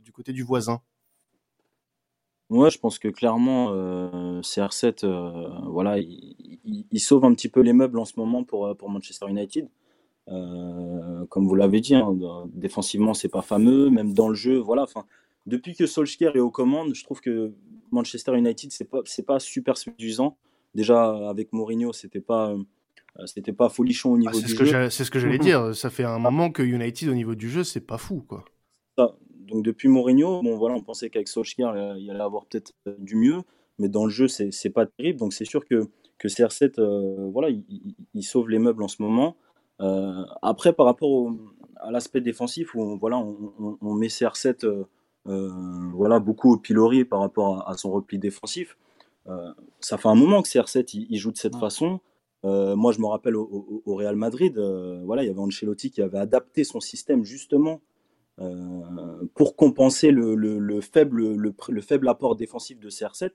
du 0.03 0.13
côté 0.13 0.33
du 0.33 0.43
voisin 0.43 0.81
Ouais, 2.53 2.71
je 2.71 2.79
pense 2.79 2.99
que 2.99 3.09
clairement, 3.09 3.69
euh, 3.71 4.43
CR7, 4.43 5.07
euh, 5.07 5.49
voilà, 5.69 5.97
il, 5.99 7.01
sauve 7.01 7.25
un 7.25 7.33
petit 7.33 7.49
peu 7.49 7.61
les 7.61 7.73
meubles 7.73 7.99
en 7.99 8.05
ce 8.05 8.13
moment 8.19 8.45
pour, 8.45 8.67
euh, 8.67 8.75
pour 8.75 8.91
Manchester 8.91 9.27
United. 9.31 9.69
comme 10.27 11.47
vous 11.49 11.55
l'avez 11.55 11.81
dit, 11.81 11.95
hein, 11.95 12.15
défensivement, 12.53 13.15
c'est 13.15 13.31
pas 13.31 13.41
fameux, 13.41 13.89
même 13.89 14.13
dans 14.13 14.29
le 14.29 14.35
jeu, 14.35 14.59
voilà. 14.59 14.83
Enfin, 14.83 15.07
depuis 15.47 15.75
que 15.75 15.87
Solskjaer 15.87 16.37
est 16.37 16.41
aux 16.41 16.51
commandes, 16.51 16.95
je 16.95 17.03
trouve 17.05 17.23
que 17.23 17.53
Manchester 17.91 18.37
United, 18.37 18.71
c'est 18.71 18.85
pas, 18.85 19.01
c'est 19.07 19.25
pas 19.25 19.41
super 19.41 19.79
séduisant. 19.79 20.37
Déjà, 20.75 21.31
avec 21.31 21.55
Mourinho, 21.55 21.95
c'était 21.95 22.21
pas, 22.21 22.55
c'était 23.25 23.55
pas 23.55 23.71
folichon 23.71 24.13
au 24.13 24.17
ah, 24.17 24.19
niveau 24.19 24.41
du 24.41 24.47
jeu. 24.47 24.91
C'est 24.91 25.05
ce 25.05 25.11
que 25.11 25.19
j'allais 25.19 25.39
dire. 25.39 25.75
Ça 25.75 25.89
fait 25.89 26.05
un 26.05 26.19
moment 26.19 26.51
que 26.51 26.63
United, 26.63 27.09
au 27.09 27.15
niveau 27.15 27.35
du 27.35 27.49
jeu, 27.49 27.65
c'est 27.65 27.81
pas 27.81 27.99
fou, 27.99 28.23
quoi. 28.29 28.45
Donc 29.53 29.65
depuis 29.65 29.89
Mourinho, 29.89 30.43
bon 30.43 30.57
voilà, 30.57 30.77
on 30.77 30.81
pensait 30.81 31.11
qu'avec 31.11 31.29
Solskjaer, 31.29 31.69
euh, 31.69 31.95
il 31.99 32.11
allait 32.11 32.21
avoir 32.21 32.47
peut-être 32.47 32.73
euh, 32.89 32.95
du 32.99 33.17
mieux, 33.17 33.43
mais 33.79 33.89
dans 33.89 34.07
le 34.07 34.11
jeu, 34.11 34.27
c'est 34.27 34.71
pas 34.71 34.87
terrible. 34.87 35.19
Donc 35.19 35.35
c'est 35.35 35.45
sûr 35.45 35.65
que, 35.67 35.91
que 36.19 36.29
CR7, 36.29 36.81
euh, 36.81 37.29
voilà, 37.31 37.51
il, 37.51 38.23
sauve 38.23 38.49
les 38.49 38.59
meubles 38.59 38.83
en 38.83 38.89
ce 38.89 39.03
moment. 39.03 39.37
après, 40.41 40.73
par 40.73 40.87
rapport 40.87 41.33
à 41.77 41.91
l'aspect 41.91 42.21
défensif, 42.23 42.75
où 42.75 42.83
on, 42.83 42.97
voilà, 42.97 43.19
on, 43.19 43.95
met 43.95 44.07
CR7 44.07 44.87
voilà, 45.27 46.19
beaucoup 46.19 46.55
au 46.55 46.57
pilori 46.57 47.05
par 47.05 47.21
rapport 47.21 47.69
à, 47.69 47.77
son 47.77 47.91
repli 47.91 48.19
défensif. 48.19 48.79
ça 49.81 49.99
fait 49.99 50.09
un 50.09 50.15
moment 50.15 50.41
que 50.43 50.49
CR7 50.49 51.07
il, 51.11 51.19
joue 51.19 51.33
de 51.33 51.37
cette 51.37 51.57
façon. 51.57 52.01
moi, 52.45 52.93
je 52.93 53.01
me 53.01 53.07
rappelle 53.07 53.37
au, 53.37 53.83
au 53.85 53.95
Real 53.97 54.17
Madrid, 54.17 54.57
voilà, 55.05 55.25
il 55.25 55.27
y 55.27 55.31
avait 55.31 55.41
Ancelotti 55.41 55.91
qui 55.91 56.01
avait 56.01 56.19
adapté 56.19 56.65
son 56.65 56.81
système 56.81 57.25
justement 57.25 57.81
euh, 57.81 57.92
pour 59.35 59.57
compenser 59.57 60.11
le, 60.11 60.81
faible, 60.81 61.35
le, 61.35 61.81
faible 61.81 62.09
apport 62.09 62.37
défensif 62.37 62.81
de 62.81 62.91
CR7, 62.91 63.31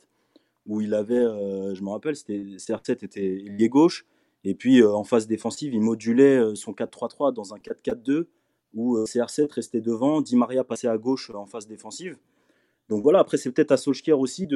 où 0.66 0.82
il 0.82 0.94
avait, 0.94 1.16
euh, 1.16 1.74
je 1.74 1.84
me 1.84 1.90
rappelle, 1.90 2.16
CR7 2.16 3.06
était 3.06 3.44
lié 3.46 3.70
gauche, 3.70 4.06
et 4.44 4.54
puis 4.54 4.82
euh, 4.82 4.92
en 4.92 5.04
phase 5.04 5.28
défensive, 5.28 5.74
il 5.74 5.82
modulait 5.82 6.56
son 6.56 6.74
4-3-3 6.74 7.34
dans 7.34 7.54
un 7.54 7.58
4-4-2, 7.58 8.26
où 8.74 8.98
CR7 8.98 9.52
restait 9.54 9.82
devant, 9.82 10.22
Di 10.22 10.36
Maria 10.36 10.64
passait 10.64 10.88
à 10.88 10.98
gauche 10.98 11.30
en 11.30 11.46
phase 11.46 11.68
défensive. 11.68 12.18
Donc 12.90 13.02
voilà, 13.02 13.20
après 13.20 13.38
c'est 13.38 13.52
peut-être 13.52 13.72
à 13.72 13.78
Solskjaer 13.78 14.20
aussi 14.20 14.48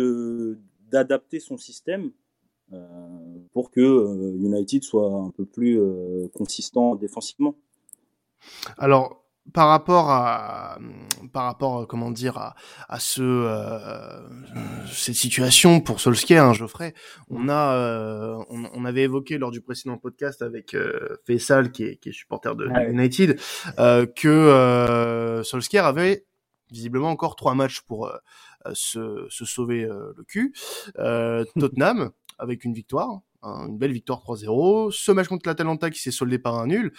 d'adapter 0.92 1.40
son 1.40 1.58
système 1.58 2.12
pour 3.52 3.72
que 3.72 4.36
United 4.38 4.84
soit 4.84 5.12
un 5.12 5.30
peu 5.32 5.46
plus 5.46 5.80
consistant 6.34 6.96
défensivement. 6.96 7.56
Alors, 8.78 9.21
par 9.54 9.68
rapport 9.68 10.10
à 10.10 10.78
par 11.34 11.46
rapport 11.46 11.88
comment 11.88 12.12
dire 12.12 12.38
à, 12.38 12.56
à 12.88 13.00
ce 13.00 13.22
euh, 13.22 14.86
cette 14.92 15.16
situation 15.16 15.82
pour 15.82 16.00
Solskjaer 16.00 16.40
hein, 16.40 16.54
Geoffrey 16.54 16.94
on 17.30 17.50
a 17.50 17.76
euh, 17.76 18.38
on, 18.50 18.86
avait 18.86 19.04
évoqué 19.04 19.38
lors 19.38 19.52
du 19.52 19.62
précédent 19.62 19.98
podcast 19.98 20.42
avec 20.42 20.74
euh, 20.74 21.18
Faisal 21.26 21.72
qui 21.72 21.84
est 21.84 21.98
qui 21.98 22.10
est 22.10 22.14
supporter 22.14 22.56
de, 22.56 22.68
United 22.90 23.40
euh, 23.80 24.06
que 24.06 24.28
euh, 24.28 25.44
Solskjaer 25.44 25.86
avait 25.86 26.26
visiblement 26.72 27.10
encore 27.10 27.36
trois 27.36 27.56
matchs 27.56 27.82
pour 27.82 28.08
euh, 28.08 28.18
se, 28.74 29.26
se 29.30 29.44
sauver 29.44 29.86
le 29.86 30.24
cul. 30.28 30.54
Tottenham 31.60 32.12
avec 32.38 32.64
une 32.64 32.74
victoire 32.74 33.22
hein, 33.42 33.68
une 33.68 33.78
belle 33.78 33.92
victoire 33.92 34.20
3-0 34.20 34.92
ce 34.92 35.12
match 35.12 35.28
contre 35.28 35.50
l'Atalanta 35.50 35.90
qui 35.90 36.00
s'est 36.00 36.12
soldé 36.12 36.38
par 36.38 36.60
un 36.60 36.68
nul. 36.68 36.94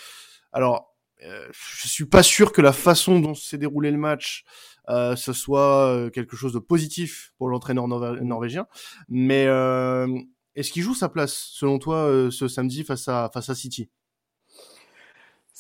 Alors 0.52 0.91
euh, 1.24 1.48
je 1.52 1.88
suis 1.88 2.06
pas 2.06 2.22
sûr 2.22 2.52
que 2.52 2.61
la 2.61 2.72
façon 2.72 3.20
dont 3.20 3.35
s'est 3.35 3.58
déroulé 3.58 3.90
le 3.90 3.98
match 3.98 4.44
euh, 4.88 5.14
ce 5.14 5.32
soit 5.32 5.87
euh, 5.87 6.11
quelque 6.11 6.37
chose 6.37 6.52
de 6.52 6.58
positif 6.58 7.32
pour 7.38 7.48
l'entraîneur 7.48 7.87
norvégien. 7.87 8.66
Mais 9.08 9.46
euh, 9.46 10.08
est-ce 10.56 10.72
qu'il 10.72 10.82
joue 10.82 10.94
sa 10.94 11.08
place 11.08 11.35
selon 11.35 11.78
toi 11.78 12.28
ce 12.30 12.48
samedi 12.48 12.85
face 12.85 13.08
à 13.08 13.30
face 13.32 13.48
à 13.48 13.54
City? 13.54 13.88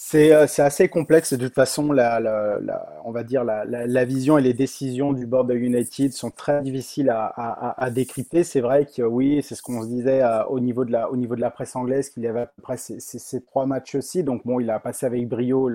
C'est 0.04 0.62
assez 0.62 0.88
complexe. 0.88 1.32
De 1.32 1.46
toute 1.46 1.54
façon, 1.54 1.92
la, 1.92 2.58
on 3.04 3.12
va 3.12 3.22
dire 3.22 3.44
la, 3.44 4.04
vision 4.04 4.36
et 4.36 4.42
les 4.42 4.52
décisions 4.52 5.12
du 5.12 5.26
board 5.26 5.48
de 5.48 5.54
United 5.54 6.12
sont 6.12 6.30
très 6.30 6.60
difficiles 6.60 7.08
à, 7.08 7.90
décrypter. 7.90 8.42
C'est 8.42 8.60
vrai 8.60 8.86
que 8.86 9.02
oui, 9.02 9.42
c'est 9.42 9.54
ce 9.54 9.62
qu'on 9.62 9.82
se 9.82 9.86
disait 9.88 10.22
au, 10.48 10.58
niveau 10.58 10.84
de 10.84 10.90
la, 10.92 11.10
au 11.10 11.16
niveau 11.16 11.36
de 11.36 11.40
la 11.40 11.50
presse 11.50 11.76
anglaise, 11.76 12.10
qu'il 12.10 12.24
y 12.24 12.26
avait 12.26 12.40
à 12.40 12.46
peu 12.46 12.62
près 12.62 12.76
ces, 12.76 13.44
trois 13.44 13.64
matchs 13.64 13.94
aussi. 13.94 14.24
Donc 14.24 14.44
bon, 14.44 14.58
il 14.58 14.70
a 14.70 14.80
passé 14.80 15.06
avec 15.06 15.28
brio 15.28 15.68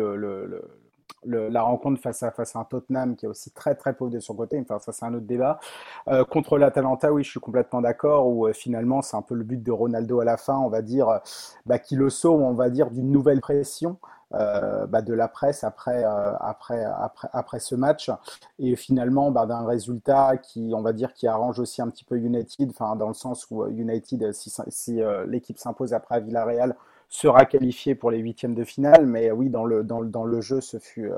la 1.24 1.62
rencontre 1.62 2.02
face 2.02 2.22
à, 2.22 2.34
un 2.56 2.63
Tottenham 2.66 3.16
qui 3.16 3.26
est 3.26 3.30
aussi 3.30 3.52
très 3.52 3.76
très 3.76 3.94
pauvre 3.94 4.12
de 4.12 4.20
son 4.20 4.36
côté, 4.36 4.60
enfin 4.60 4.80
ça 4.80 4.92
c'est 4.92 5.06
un 5.06 5.13
autre 5.13 5.26
débat. 5.26 5.60
Euh, 6.10 6.24
contre 6.26 6.58
l'Atalanta, 6.58 7.12
oui, 7.12 7.24
je 7.24 7.30
suis 7.32 7.40
complètement 7.40 7.82
d'accord, 7.82 8.28
où 8.28 8.48
euh, 8.48 8.54
finalement 8.54 9.02
c'est 9.02 9.18
un 9.18 9.22
peu 9.22 9.36
le 9.36 9.44
but 9.44 9.62
de 9.63 9.72
Ronaldo 9.72 10.20
à 10.20 10.26
la 10.26 10.38
fin, 10.38 10.58
on 10.58 10.70
va 10.70 10.82
dire, 10.82 11.22
bah, 11.66 11.80
qui 11.80 11.96
le 11.96 12.10
sauve, 12.10 12.42
on 12.42 12.54
va 12.54 12.70
dire, 12.70 12.92
d'une 12.92 13.12
nouvelle 13.12 13.42
pression. 13.42 13.98
Euh, 14.34 14.86
bah, 14.88 15.02
de 15.02 15.13
la 15.13 15.30
presse 15.30 15.63
après, 15.63 16.04
euh, 16.04 16.36
après, 16.42 16.84
après, 16.84 17.30
après 17.32 17.60
ce 17.60 17.76
match 17.76 18.12
et 18.60 18.76
finalement 18.76 19.32
bah, 19.32 19.46
d'un 19.46 19.66
résultat 19.66 20.36
qui, 20.36 20.72
on 20.76 20.82
va 20.82 20.92
dire, 20.92 21.13
qui 21.13 21.28
arrange 21.28 21.60
aussi 21.60 21.82
un 21.82 21.88
petit 21.90 22.04
peu 22.04 22.18
United, 22.18 22.70
enfin 22.72 22.98
dans 22.98 23.08
le 23.08 23.13
sens 23.13 23.48
où 23.50 23.63
euh, 23.63 23.70
United, 23.70 24.34
si, 24.34 24.54
si 24.68 25.00
l'équipe 25.28 25.58
s'impose 25.58 25.94
après 25.94 26.16
à 26.16 26.20
Villarreal, 26.20 26.76
sera 27.08 27.46
qualifié 27.46 27.96
pour 27.96 28.12
les 28.12 28.18
huitièmes 28.18 28.54
de 28.54 28.66
finale, 28.66 29.06
mais 29.06 29.32
oui, 29.32 29.50
dans 29.50 29.63
le, 29.63 29.86
dans, 29.86 30.04
dans 30.04 30.26
le 30.26 30.42
jeu, 30.42 30.60
ce 30.60 30.78
fut, 30.78 31.10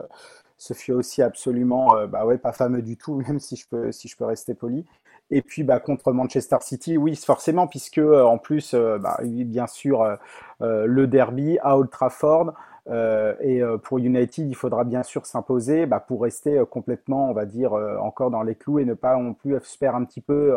ce 0.59 0.75
fut 0.75 0.91
aussi 0.91 1.23
absolument 1.23 2.05
bah 2.05 2.27
ouais, 2.27 2.37
pas 2.37 2.51
fameux 2.51 2.83
du 2.83 2.95
tout, 2.95 3.15
même 3.27 3.39
si 3.39 3.55
je 3.55 3.67
peux, 3.67 3.91
si 3.91 4.07
je 4.07 4.15
peux 4.17 4.25
rester 4.25 4.53
poli. 4.53 4.85
Et 5.31 5.41
puis 5.41 5.63
bah, 5.63 5.79
contre 5.79 6.11
Manchester 6.11 6.57
City, 6.61 6.95
oui, 6.97 7.15
forcément, 7.15 7.65
puisque 7.65 7.97
en 7.99 8.37
plus, 8.37 8.75
bien 8.99 9.65
sûr, 9.65 10.17
le 10.59 11.07
derby 11.07 11.57
à 11.63 11.75
Old 11.75 11.89
Trafford, 11.89 12.53
euh, 12.89 13.33
et 13.39 13.61
euh, 13.61 13.77
pour 13.77 13.99
United, 13.99 14.47
il 14.47 14.55
faudra 14.55 14.83
bien 14.83 15.03
sûr 15.03 15.25
s'imposer 15.25 15.85
bah, 15.85 15.99
pour 15.99 16.23
rester 16.23 16.57
euh, 16.57 16.65
complètement, 16.65 17.29
on 17.29 17.33
va 17.33 17.45
dire, 17.45 17.73
encore 18.01 18.31
dans 18.31 18.43
les 18.43 18.55
clous 18.55 18.79
et 18.79 18.85
ne 18.85 18.93
pas 18.93 19.15
non 19.15 19.33
plus 19.33 19.55
se 19.61 19.77
perdre 19.77 19.97
un 19.97 20.05
petit 20.05 20.21
peu. 20.21 20.55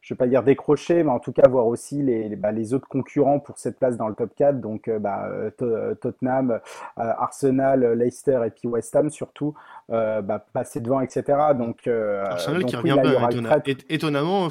je 0.00 0.14
vais 0.14 0.18
pas 0.18 0.26
dire 0.26 0.42
décrocher, 0.42 1.02
mais 1.02 1.10
en 1.10 1.18
tout 1.18 1.32
cas 1.32 1.48
voir 1.48 1.66
aussi 1.66 2.02
les, 2.02 2.28
les, 2.28 2.36
bah, 2.36 2.52
les 2.52 2.74
autres 2.74 2.88
concurrents 2.88 3.38
pour 3.38 3.58
cette 3.58 3.78
place 3.78 3.96
dans 3.96 4.08
le 4.08 4.14
top 4.14 4.34
4, 4.36 4.60
donc 4.60 4.90
bah, 5.00 5.28
Tottenham, 5.58 6.60
Arsenal, 6.96 7.92
Leicester 7.98 8.40
et 8.46 8.50
puis 8.50 8.68
West 8.68 8.94
Ham 8.96 9.10
surtout, 9.10 9.54
bah, 9.88 10.44
passer 10.52 10.80
devant, 10.80 11.00
etc. 11.00 11.38
Donc, 11.56 11.86
Arsenal 11.86 12.64
qui 12.64 12.76
revient 12.76 12.96
bien, 13.02 13.62
étonnamment, 13.88 14.48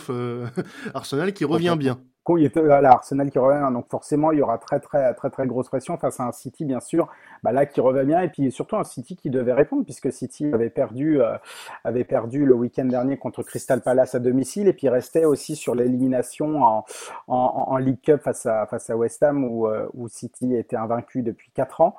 Arsenal 0.93 1.34
qui 1.34 1.46
revient 1.46 1.76
bien 1.78 2.00
l'Arsenal 2.28 3.30
qui 3.32 3.40
revient, 3.40 3.74
donc 3.74 3.90
forcément 3.90 4.32
il 4.32 4.40
y 4.40 4.42
aura 4.42 4.58
très 4.58 4.80
très 4.80 5.14
très 5.14 5.30
très 5.30 5.46
grosse 5.46 5.68
pression 5.68 5.98
face 5.98 6.20
à 6.20 6.24
un 6.24 6.32
City 6.32 6.64
bien 6.64 6.80
sûr, 6.80 7.10
bah 7.44 7.52
là 7.52 7.66
qui 7.66 7.82
revient 7.82 8.06
bien 8.06 8.22
et 8.22 8.30
puis 8.30 8.50
surtout 8.52 8.78
un 8.78 8.84
City 8.86 9.18
qui 9.18 9.30
devait 9.30 9.54
répondre 9.54 9.84
puisque 9.84 10.12
City 10.12 10.50
avait 10.54 10.70
perdu 10.70 11.22
euh, 11.22 11.38
avait 11.84 12.06
perdu 12.06 12.46
le 12.46 12.54
week-end 12.56 12.86
dernier 12.86 13.18
contre 13.18 13.44
Crystal 13.44 13.82
Palace 13.82 14.16
à 14.16 14.20
domicile 14.20 14.68
et 14.68 14.74
puis 14.74 14.88
restait 14.88 15.26
aussi 15.26 15.56
sur 15.56 15.76
l'élimination 15.76 16.64
en, 16.64 16.86
en, 17.28 17.78
League 17.78 18.00
Cup 18.02 18.22
face 18.22 18.46
à 18.46 18.66
face 18.68 18.90
à 18.90 18.96
West 18.96 19.22
Ham 19.22 19.44
où, 19.44 19.68
euh, 19.68 19.88
où 19.94 20.08
City 20.08 20.56
était 20.56 20.78
invaincu 20.78 21.24
depuis 21.24 21.52
4 21.54 21.82
ans, 21.82 21.96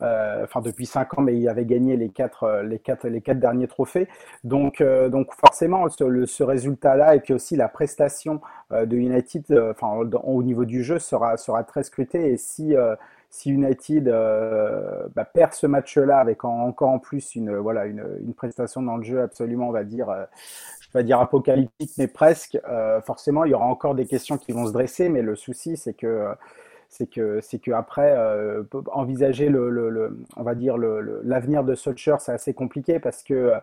euh, 0.00 0.44
enfin 0.44 0.62
depuis 0.62 0.86
5 0.86 1.18
ans 1.18 1.22
mais 1.22 1.36
il 1.36 1.48
avait 1.48 1.66
gagné 1.66 1.96
les 1.96 2.08
quatre 2.08 2.62
les 2.64 2.78
quatre 2.78 3.06
les 3.08 3.20
quatre 3.20 3.40
derniers 3.40 3.68
trophées. 3.68 4.08
Donc 4.44 4.82
donc 4.82 5.34
forcément 5.34 5.86
ce, 5.90 6.24
ce 6.24 6.42
résultat 6.42 6.96
là 6.96 7.14
et 7.14 7.20
puis 7.20 7.34
aussi 7.34 7.56
la 7.56 7.68
prestation 7.68 8.40
de 8.70 8.96
United 8.96 9.65
enfin, 9.70 9.88
au 10.24 10.42
niveau 10.42 10.64
du 10.64 10.82
jeu, 10.82 10.98
sera, 10.98 11.36
sera 11.36 11.64
très 11.64 11.82
scruté. 11.82 12.32
Et 12.32 12.36
si, 12.36 12.76
euh, 12.76 12.94
si 13.30 13.50
United 13.50 14.08
euh, 14.08 15.06
bah, 15.14 15.24
perd 15.24 15.52
ce 15.52 15.66
match-là 15.66 16.18
avec 16.18 16.44
encore 16.44 16.90
en 16.90 16.98
plus 16.98 17.34
une, 17.34 17.56
voilà, 17.56 17.86
une, 17.86 18.04
une, 18.20 18.34
prestation 18.34 18.82
dans 18.82 18.96
le 18.96 19.04
jeu 19.04 19.20
absolument, 19.22 19.68
on 19.68 19.72
va 19.72 19.84
dire, 19.84 20.08
euh, 20.10 20.24
je 20.80 20.88
vais 20.98 21.04
dire 21.04 21.20
apocalyptique, 21.20 21.92
mais 21.98 22.08
presque, 22.08 22.58
forcément, 23.04 23.44
il 23.44 23.50
y 23.50 23.54
aura 23.54 23.66
encore 23.66 23.94
des 23.94 24.06
questions 24.06 24.38
qui 24.38 24.52
vont 24.52 24.66
se 24.66 24.72
dresser. 24.72 25.08
Mais 25.08 25.22
le 25.22 25.36
souci, 25.36 25.76
c'est 25.76 25.94
que 25.94 26.28
c'est 26.88 27.10
que 27.10 27.40
c'est 27.40 27.58
que 27.58 27.72
après 27.72 28.16
envisager 28.92 29.48
le, 29.48 30.16
on 30.36 30.42
va 30.44 30.54
dire 30.54 30.76
l'avenir 30.78 31.64
de 31.64 31.74
Solskjaer 31.74 32.20
c'est 32.20 32.30
assez 32.32 32.54
compliqué 32.54 33.00
parce 33.00 33.24
que 33.24 33.54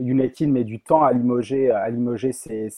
United 0.00 0.48
met 0.48 0.64
du 0.64 0.80
temps 0.80 1.02
à 1.02 1.12
limoger, 1.12 1.70
à 1.70 1.88
limoger 1.90 2.32
ses, 2.32 2.70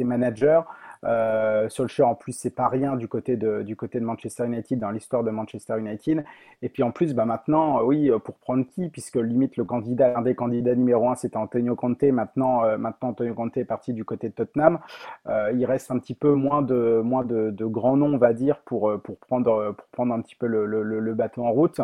managers. 0.00 0.60
Euh, 1.04 1.68
Solskjaer 1.68 2.08
en 2.08 2.14
plus 2.14 2.32
c'est 2.32 2.54
pas 2.54 2.68
rien 2.68 2.96
du 2.96 3.08
côté 3.08 3.36
de 3.36 3.62
du 3.62 3.76
côté 3.76 4.00
de 4.00 4.04
Manchester 4.04 4.46
United 4.46 4.78
dans 4.78 4.90
l'histoire 4.90 5.22
de 5.22 5.30
Manchester 5.30 5.78
United. 5.78 6.24
Et 6.62 6.68
puis 6.68 6.82
en 6.82 6.92
plus 6.92 7.14
bah 7.14 7.26
maintenant 7.26 7.78
euh, 7.78 7.82
oui 7.82 8.10
euh, 8.10 8.18
pour 8.18 8.36
prendre 8.36 8.64
qui 8.66 8.88
puisque 8.88 9.16
limite 9.16 9.56
le 9.56 9.64
candidat 9.64 10.16
un 10.16 10.22
des 10.22 10.34
candidats 10.34 10.74
numéro 10.74 11.10
un 11.10 11.14
c'était 11.14 11.36
Antonio 11.36 11.74
Conte. 11.76 12.04
Maintenant 12.04 12.64
euh, 12.64 12.78
maintenant 12.78 13.10
Antonio 13.10 13.34
Conte 13.34 13.56
est 13.58 13.64
parti 13.64 13.92
du 13.92 14.04
côté 14.04 14.28
de 14.28 14.34
Tottenham. 14.34 14.78
il 15.26 15.64
reste 15.66 15.90
un 15.90 15.98
petit 15.98 16.14
peu 16.14 16.34
moins 16.34 16.62
de 16.62 17.02
moins 17.04 17.24
de, 17.24 17.50
de 17.50 17.64
grands 17.66 17.96
noms 17.96 18.14
on 18.14 18.18
va 18.18 18.32
dire 18.32 18.58
pour 18.64 18.92
pour 19.02 19.18
prendre 19.18 19.74
pour 19.76 19.86
prendre 19.88 20.14
un 20.14 20.20
petit 20.20 20.36
peu 20.36 20.46
le, 20.46 20.64
le 20.66 21.14
bateau 21.14 21.44
en 21.44 21.52
route 21.52 21.80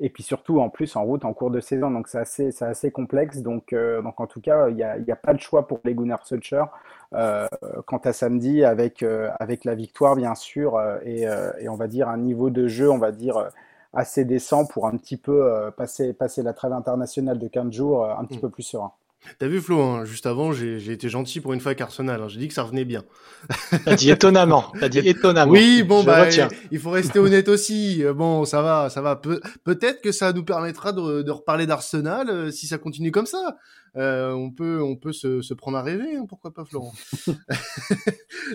et 0.00 0.10
puis 0.10 0.22
surtout 0.22 0.60
en 0.60 0.68
plus 0.68 0.96
en 0.96 1.04
route 1.04 1.24
en 1.24 1.32
cours 1.32 1.50
de 1.50 1.60
saison. 1.60 1.90
Donc 1.90 2.08
c'est 2.08 2.18
assez, 2.18 2.50
c'est 2.50 2.64
assez 2.64 2.90
complexe. 2.90 3.38
Donc, 3.38 3.72
euh, 3.72 4.02
donc 4.02 4.20
en 4.20 4.26
tout 4.26 4.40
cas, 4.40 4.68
il 4.68 4.76
n'y 4.76 4.82
a, 4.82 4.94
a, 4.94 5.16
pas 5.16 5.34
de 5.34 5.40
choix 5.40 5.66
pour 5.66 5.80
les 5.84 5.94
Gunnar 5.94 6.26
Solskjaer 6.26 6.66
euh, 7.14 7.46
quant 7.86 7.98
à 7.98 8.12
samedi 8.12 8.64
avec, 8.64 9.02
euh, 9.02 9.30
avec 9.38 9.64
la 9.64 9.74
victoire 9.74 10.16
bien 10.16 10.34
sûr 10.34 10.80
et, 11.04 11.22
et, 11.60 11.68
on 11.68 11.76
va 11.76 11.86
dire 11.86 12.08
un 12.08 12.18
niveau 12.18 12.50
de 12.50 12.66
jeu, 12.66 12.90
on 12.90 12.98
va 12.98 13.12
dire 13.12 13.50
assez 13.92 14.24
décent 14.24 14.66
pour 14.66 14.86
un 14.86 14.96
petit 14.96 15.16
peu 15.16 15.70
passer, 15.76 16.12
passer 16.14 16.42
la 16.42 16.52
trêve 16.54 16.72
internationale 16.72 17.38
de 17.38 17.48
15 17.48 17.72
jours 17.72 18.04
un 18.06 18.24
petit 18.24 18.38
mm. 18.38 18.42
peu 18.42 18.50
plus 18.50 18.62
serein. 18.62 18.92
T'as 19.38 19.46
vu 19.46 19.60
Flo, 19.60 19.80
hein, 19.80 20.04
juste 20.04 20.26
avant, 20.26 20.52
j'ai 20.52 20.90
été 20.90 21.08
gentil 21.08 21.40
pour 21.40 21.52
une 21.52 21.60
fois 21.60 21.70
avec 21.70 21.80
Arsenal. 21.80 22.22
Hein, 22.22 22.28
j'ai 22.28 22.38
dit 22.38 22.48
que 22.48 22.54
ça 22.54 22.62
revenait 22.62 22.84
bien. 22.84 23.04
T'as 23.84 23.94
dit 23.94 24.10
étonnamment. 24.10 24.72
T'as 24.78 24.88
dit 24.88 24.98
étonnamment. 24.98 25.52
Oui, 25.52 25.82
bon, 25.82 26.02
bah, 26.02 26.26
il 26.70 26.78
faut 26.78 26.90
rester 26.90 27.18
honnête 27.18 27.48
aussi. 27.48 28.04
Euh, 28.04 28.12
bon, 28.12 28.44
ça 28.44 28.62
va, 28.62 28.90
ça 28.90 29.00
va. 29.00 29.16
Peut-être 29.16 30.00
que 30.02 30.12
ça 30.12 30.32
nous 30.32 30.44
permettra 30.44 30.92
de, 30.92 31.22
de 31.22 31.30
reparler 31.30 31.66
d'Arsenal 31.66 32.28
euh, 32.28 32.50
si 32.50 32.66
ça 32.66 32.78
continue 32.78 33.10
comme 33.10 33.26
ça. 33.26 33.56
Euh, 33.96 34.32
on 34.32 34.50
peut, 34.50 34.82
on 34.82 34.96
peut 34.96 35.12
se, 35.12 35.42
se 35.42 35.52
prendre 35.54 35.76
à 35.76 35.82
rêver, 35.82 36.16
hein, 36.16 36.24
pourquoi 36.28 36.52
pas 36.52 36.64
Florent? 36.64 36.92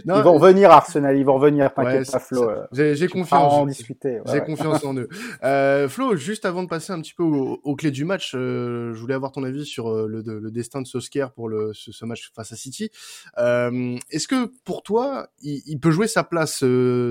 Non, 0.05 0.17
Ils 0.17 0.23
vont 0.23 0.33
revenir 0.33 0.71
Arsenal, 0.71 1.17
ils 1.17 1.25
vont 1.25 1.35
revenir, 1.35 1.73
t'inquiète 1.73 2.11
pas 2.11 2.19
Flo. 2.19 2.49
Euh, 2.49 2.95
j'ai 2.95 3.07
confiance. 3.07 3.53
En 3.53 3.65
discuter. 3.65 4.19
J'ai 4.25 4.41
confiance 4.41 4.83
en 4.83 4.95
eux. 4.95 5.07
Euh, 5.43 5.87
Flo, 5.87 6.15
juste 6.15 6.45
avant 6.45 6.63
de 6.63 6.67
passer 6.67 6.93
un 6.93 7.01
petit 7.01 7.13
peu 7.13 7.23
aux, 7.23 7.59
aux 7.63 7.75
clés 7.75 7.91
du 7.91 8.05
match, 8.05 8.33
euh, 8.35 8.93
je 8.93 8.99
voulais 8.99 9.13
avoir 9.13 9.31
ton 9.31 9.43
avis 9.43 9.65
sur 9.65 9.89
euh, 9.89 10.07
le, 10.07 10.21
le, 10.21 10.51
destin 10.51 10.81
de 10.81 10.87
Sosker 10.87 11.27
pour 11.35 11.49
le, 11.49 11.71
ce, 11.73 11.91
ce, 11.91 12.05
match 12.05 12.31
face 12.35 12.51
à 12.51 12.55
City. 12.55 12.89
est-ce 13.37 14.27
que 14.27 14.51
pour 14.63 14.83
toi, 14.83 15.29
il, 15.41 15.61
il, 15.65 15.79
peut 15.79 15.91
jouer 15.91 16.07
sa 16.07 16.23
place 16.23 16.59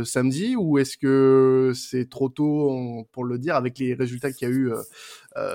samedi 0.04 0.56
ou 0.56 0.78
est-ce 0.78 0.96
que 0.96 1.72
c'est 1.74 2.08
trop 2.08 2.28
tôt 2.28 3.06
pour 3.12 3.24
le 3.24 3.38
dire 3.38 3.56
avec 3.56 3.78
les 3.78 3.94
résultats 3.94 4.32
qu'il 4.32 4.48
y 4.48 4.50
a 4.50 4.54
eu 4.54 4.72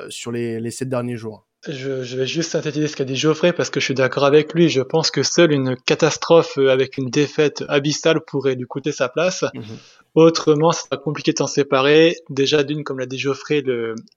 sur 0.09 0.31
les, 0.31 0.59
les 0.59 0.71
sept 0.71 0.89
derniers 0.89 1.17
jours? 1.17 1.47
Je, 1.67 2.03
je, 2.03 2.17
vais 2.17 2.25
juste 2.25 2.51
synthétiser 2.51 2.87
ce 2.87 2.95
qu'a 2.95 3.03
dit 3.03 3.15
Geoffrey 3.15 3.53
parce 3.53 3.69
que 3.69 3.79
je 3.79 3.85
suis 3.85 3.93
d'accord 3.93 4.25
avec 4.25 4.53
lui. 4.53 4.69
Je 4.69 4.81
pense 4.81 5.11
que 5.11 5.21
seule 5.21 5.51
une 5.51 5.75
catastrophe 5.75 6.57
euh, 6.57 6.71
avec 6.71 6.97
une 6.97 7.09
défaite 7.09 7.63
abyssale 7.67 8.21
pourrait 8.25 8.55
lui 8.55 8.65
coûter 8.65 8.91
sa 8.91 9.09
place. 9.09 9.45
Mhm. 9.53 9.77
Autrement, 10.15 10.71
ça 10.71 10.83
sera 10.83 10.97
compliqué 10.97 11.33
de 11.33 11.37
s'en 11.37 11.47
séparer. 11.47 12.17
Déjà, 12.29 12.63
d'une, 12.63 12.83
comme 12.83 12.99
l'a 12.99 13.05
dit 13.05 13.19
Geoffrey, 13.19 13.63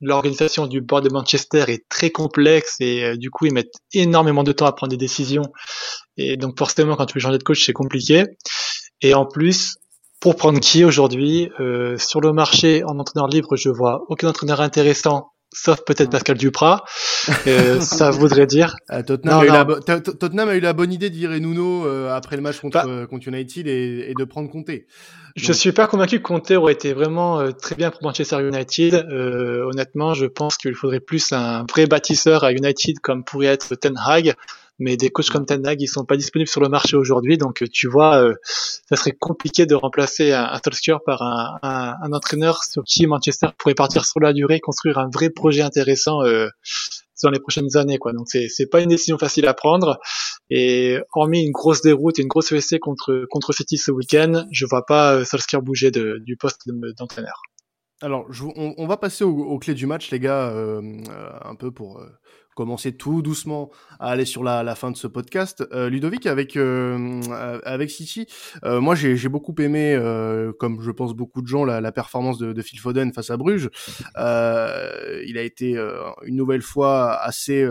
l'organisation 0.00 0.66
du 0.66 0.80
board 0.80 1.04
de 1.04 1.12
Manchester 1.12 1.64
est 1.68 1.88
très 1.88 2.11
complexe 2.11 2.76
et 2.80 3.04
euh, 3.04 3.16
du 3.16 3.30
coup, 3.30 3.46
ils 3.46 3.52
mettent 3.52 3.74
énormément 3.92 4.42
de 4.42 4.52
temps 4.52 4.66
à 4.66 4.72
prendre 4.72 4.90
des 4.90 4.96
décisions. 4.96 5.44
Et 6.16 6.37
donc, 6.37 6.59
forcément, 6.59 6.96
quand 6.96 7.07
tu 7.07 7.14
veux 7.14 7.20
changer 7.20 7.38
de 7.38 7.44
coach, 7.44 7.64
c'est 7.64 7.72
compliqué. 7.72 8.24
Et 9.02 9.12
en 9.12 9.26
plus, 9.26 9.76
pour 10.18 10.37
prendre 10.37 10.59
qui 10.59 10.85
aujourd'hui 10.85 11.50
euh, 11.61 11.98
sur 11.98 12.22
le 12.22 12.33
marché 12.33 12.83
en 12.85 12.98
entraîneur 12.98 13.28
libre, 13.28 13.57
je 13.57 13.68
vois 13.68 14.04
aucun 14.09 14.28
entraîneur 14.28 14.62
intéressant 14.62 15.34
sauf 15.54 15.80
peut-être 15.84 16.10
Pascal 16.10 16.36
Duprat. 16.36 16.84
Euh, 17.46 17.80
ça 17.80 18.10
voudrait 18.10 18.46
dire. 18.46 18.76
Euh, 18.90 19.02
Tottenham, 19.02 19.40
a 19.40 19.44
la, 19.44 20.00
Tottenham, 20.00 20.48
a 20.48 20.56
eu 20.56 20.60
la 20.60 20.72
bonne 20.72 20.92
idée 20.92 21.08
de 21.08 21.14
virer 21.14 21.40
Nuno 21.40 21.86
euh, 21.86 22.14
après 22.14 22.36
le 22.36 22.42
match 22.42 22.60
contre, 22.60 22.84
bah, 22.84 23.06
contre 23.06 23.28
United 23.28 23.66
et, 23.66 24.10
et, 24.10 24.14
de 24.14 24.24
prendre 24.24 24.50
Conte. 24.50 24.70
Je 25.36 25.52
suis 25.52 25.72
pas 25.72 25.86
convaincu 25.86 26.18
que 26.18 26.22
Conte 26.22 26.50
aurait 26.52 26.74
été 26.74 26.92
vraiment 26.92 27.40
euh, 27.40 27.50
très 27.50 27.74
bien 27.74 27.90
pour 27.90 28.02
Manchester 28.02 28.46
United. 28.46 28.94
honnêtement, 28.94 30.14
je 30.14 30.26
pense 30.26 30.56
qu'il 30.56 30.74
faudrait 30.74 31.00
plus 31.00 31.32
un 31.32 31.64
vrai 31.70 31.86
bâtisseur 31.86 32.44
à 32.44 32.52
United 32.52 32.98
comme 33.00 33.24
pourrait 33.24 33.46
être 33.46 33.74
Ten 33.74 33.94
Hag 33.96 34.34
mais 34.78 34.96
des 34.96 35.10
coachs 35.10 35.30
comme 35.30 35.46
Ten 35.46 35.66
Hag 35.66 35.80
ils 35.80 35.87
sont 35.87 36.04
pas 36.04 36.16
disponibles 36.16 36.48
sur 36.48 36.60
le 36.60 36.68
marché 36.68 36.96
aujourd'hui 36.96 37.38
donc 37.38 37.64
tu 37.72 37.88
vois 37.88 38.22
euh, 38.22 38.34
ça 38.88 38.96
serait 38.96 39.12
compliqué 39.12 39.66
de 39.66 39.74
remplacer 39.74 40.32
un, 40.32 40.44
un 40.44 40.60
Solskjaer 40.62 41.00
par 41.04 41.22
un, 41.22 41.58
un, 41.62 41.94
un, 42.02 42.12
entraîneur 42.12 42.62
sur 42.64 42.82
qui 42.84 43.06
Manchester 43.06 43.48
pourrait 43.58 43.74
partir 43.74 44.04
sur 44.04 44.20
la 44.20 44.32
durée 44.32 44.60
construire 44.60 44.98
un 44.98 45.08
vrai 45.12 45.30
projet 45.30 45.62
intéressant 45.62 46.22
euh, 46.22 46.48
dans 47.24 47.30
les 47.30 47.40
prochaines 47.40 47.76
années 47.76 47.98
quoi. 47.98 48.12
Donc 48.12 48.26
c'est 48.28 48.48
c'est 48.48 48.66
pas 48.66 48.80
une 48.80 48.90
décision 48.90 49.18
facile 49.18 49.46
à 49.46 49.54
prendre. 49.54 49.98
Et 50.50 50.98
hormis 51.14 51.42
une 51.42 51.52
grosse 51.52 51.80
déroute 51.80 52.18
et 52.18 52.22
une 52.22 52.28
grosse 52.28 52.52
ESC 52.52 52.78
contre 52.78 53.24
contre 53.30 53.52
City 53.52 53.78
ce 53.78 53.90
week-end 53.90 54.44
je 54.52 54.66
vois 54.66 54.84
pas 54.84 55.14
euh, 55.14 55.24
Solskjaer 55.24 55.62
bouger 55.62 55.90
de, 55.90 56.18
du 56.24 56.37
poste 56.37 56.68
d'entraîneur. 56.98 57.40
Alors, 58.02 58.30
je, 58.30 58.44
on, 58.44 58.74
on, 58.76 58.87
va 58.87 58.96
passer 58.96 59.24
aux, 59.24 59.30
aux, 59.30 59.58
clés 59.58 59.72
du 59.72 59.87
match, 59.87 60.10
les 60.10 60.20
gars, 60.20 60.50
euh, 60.50 60.82
euh, 61.08 61.30
un 61.42 61.54
peu 61.54 61.70
pour 61.70 62.00
euh, 62.00 62.10
commencer 62.54 62.92
tout 62.92 63.22
doucement 63.22 63.70
à 63.98 64.10
aller 64.10 64.24
sur 64.24 64.44
la, 64.44 64.62
la 64.62 64.74
fin 64.74 64.90
de 64.90 64.96
ce 64.96 65.06
podcast. 65.06 65.64
Euh, 65.72 65.88
Ludovic, 65.88 66.26
avec 66.26 66.56
euh, 66.56 67.20
avec 67.64 67.90
City, 67.90 68.26
euh, 68.64 68.80
moi 68.80 68.94
j'ai 68.94 69.28
beaucoup 69.28 69.54
aimé, 69.60 69.98
comme 70.58 70.80
je 70.80 70.90
pense 70.90 71.14
beaucoup 71.14 71.42
de 71.42 71.46
gens, 71.46 71.64
la, 71.64 71.80
la 71.80 71.92
performance 71.92 72.38
de, 72.38 72.52
de, 72.52 72.62
Phil 72.62 72.78
Foden 72.78 73.12
face 73.12 73.30
à 73.30 73.36
Bruges. 73.36 73.70
il 74.16 75.38
a 75.38 75.42
été 75.42 75.76
une 76.24 76.36
nouvelle 76.36 76.62
fois 76.62 77.14
assez 77.20 77.66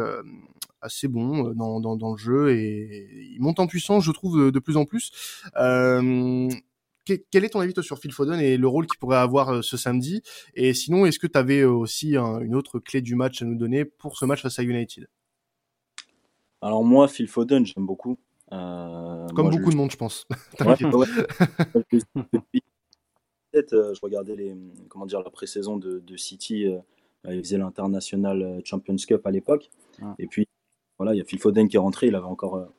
assez 0.84 1.08
bon 1.08 1.54
dans, 1.54 1.80
dans, 1.80 1.96
dans, 1.96 2.12
le 2.12 2.18
jeu 2.18 2.52
et 2.52 3.08
il 3.34 3.42
monte 3.42 3.60
en 3.60 3.68
puissance, 3.68 4.04
je 4.04 4.12
trouve, 4.12 4.38
de, 4.38 4.50
de 4.50 4.60
plus 4.60 4.78
en 4.78 4.86
plus. 4.86 5.12
Euh, 5.58 6.50
quel 7.06 7.44
est 7.46 7.50
ton 7.50 7.60
avis 7.60 7.74
toi, 7.74 7.84
sur 7.84 8.00
Phil 8.00 8.12
Foden 8.12 8.40
et 8.40 8.58
le 8.58 8.68
rôle 8.68 8.88
qu'il 8.88 8.98
pourrait 9.00 9.18
avoir 9.18 9.50
euh, 9.50 9.62
ce 9.62 9.78
samedi 9.78 10.22
Et 10.56 10.74
sinon, 10.74 11.06
est-ce 11.06 11.20
que 11.20 11.28
tu 11.28 11.38
avais 11.38 11.60
euh, 11.60 11.72
aussi 11.72 12.16
une 12.16 12.56
autre 12.56 12.80
clé 12.80 13.02
du 13.02 13.16
match 13.16 13.42
à 13.42 13.46
nous 13.46 13.56
donner 13.56 13.86
pour 13.86 14.18
ce 14.18 14.26
match 14.26 14.42
face 14.42 14.60
à 14.60 14.64
United 14.64 15.08
Alors 16.62 16.84
moi, 16.84 17.08
Phil 17.08 17.28
Foden, 17.28 17.66
j'aime 17.66 17.86
beaucoup. 17.86 18.18
Euh, 18.52 19.28
Comme 19.36 19.50
beaucoup 19.50 19.72
de 19.72 19.76
monde, 19.76 19.92
je 19.92 19.98
pense. 19.98 20.26
je 23.54 24.00
regardais 24.02 24.36
les, 24.36 24.56
comment 24.90 25.06
dire, 25.06 25.22
la 25.22 25.30
pré-saison 25.30 25.78
de, 25.78 26.00
de, 26.00 26.18
City. 26.18 26.68
il 27.26 27.40
faisait 27.44 27.58
l'international 27.58 28.62
Champions 28.64 28.96
Cup 28.96 29.26
à 29.26 29.32
l'époque. 29.32 29.70
Et 30.20 30.28
puis, 30.28 30.48
voilà, 30.98 31.14
il 31.14 31.18
y 31.18 31.22
a 31.22 31.26
Phil 31.26 31.40
Foden 31.40 31.68
qui 31.68 31.76
est 31.76 31.80
rentré. 31.80 32.08
Il 32.08 32.16
avait 32.16 32.26
encore 32.26 32.72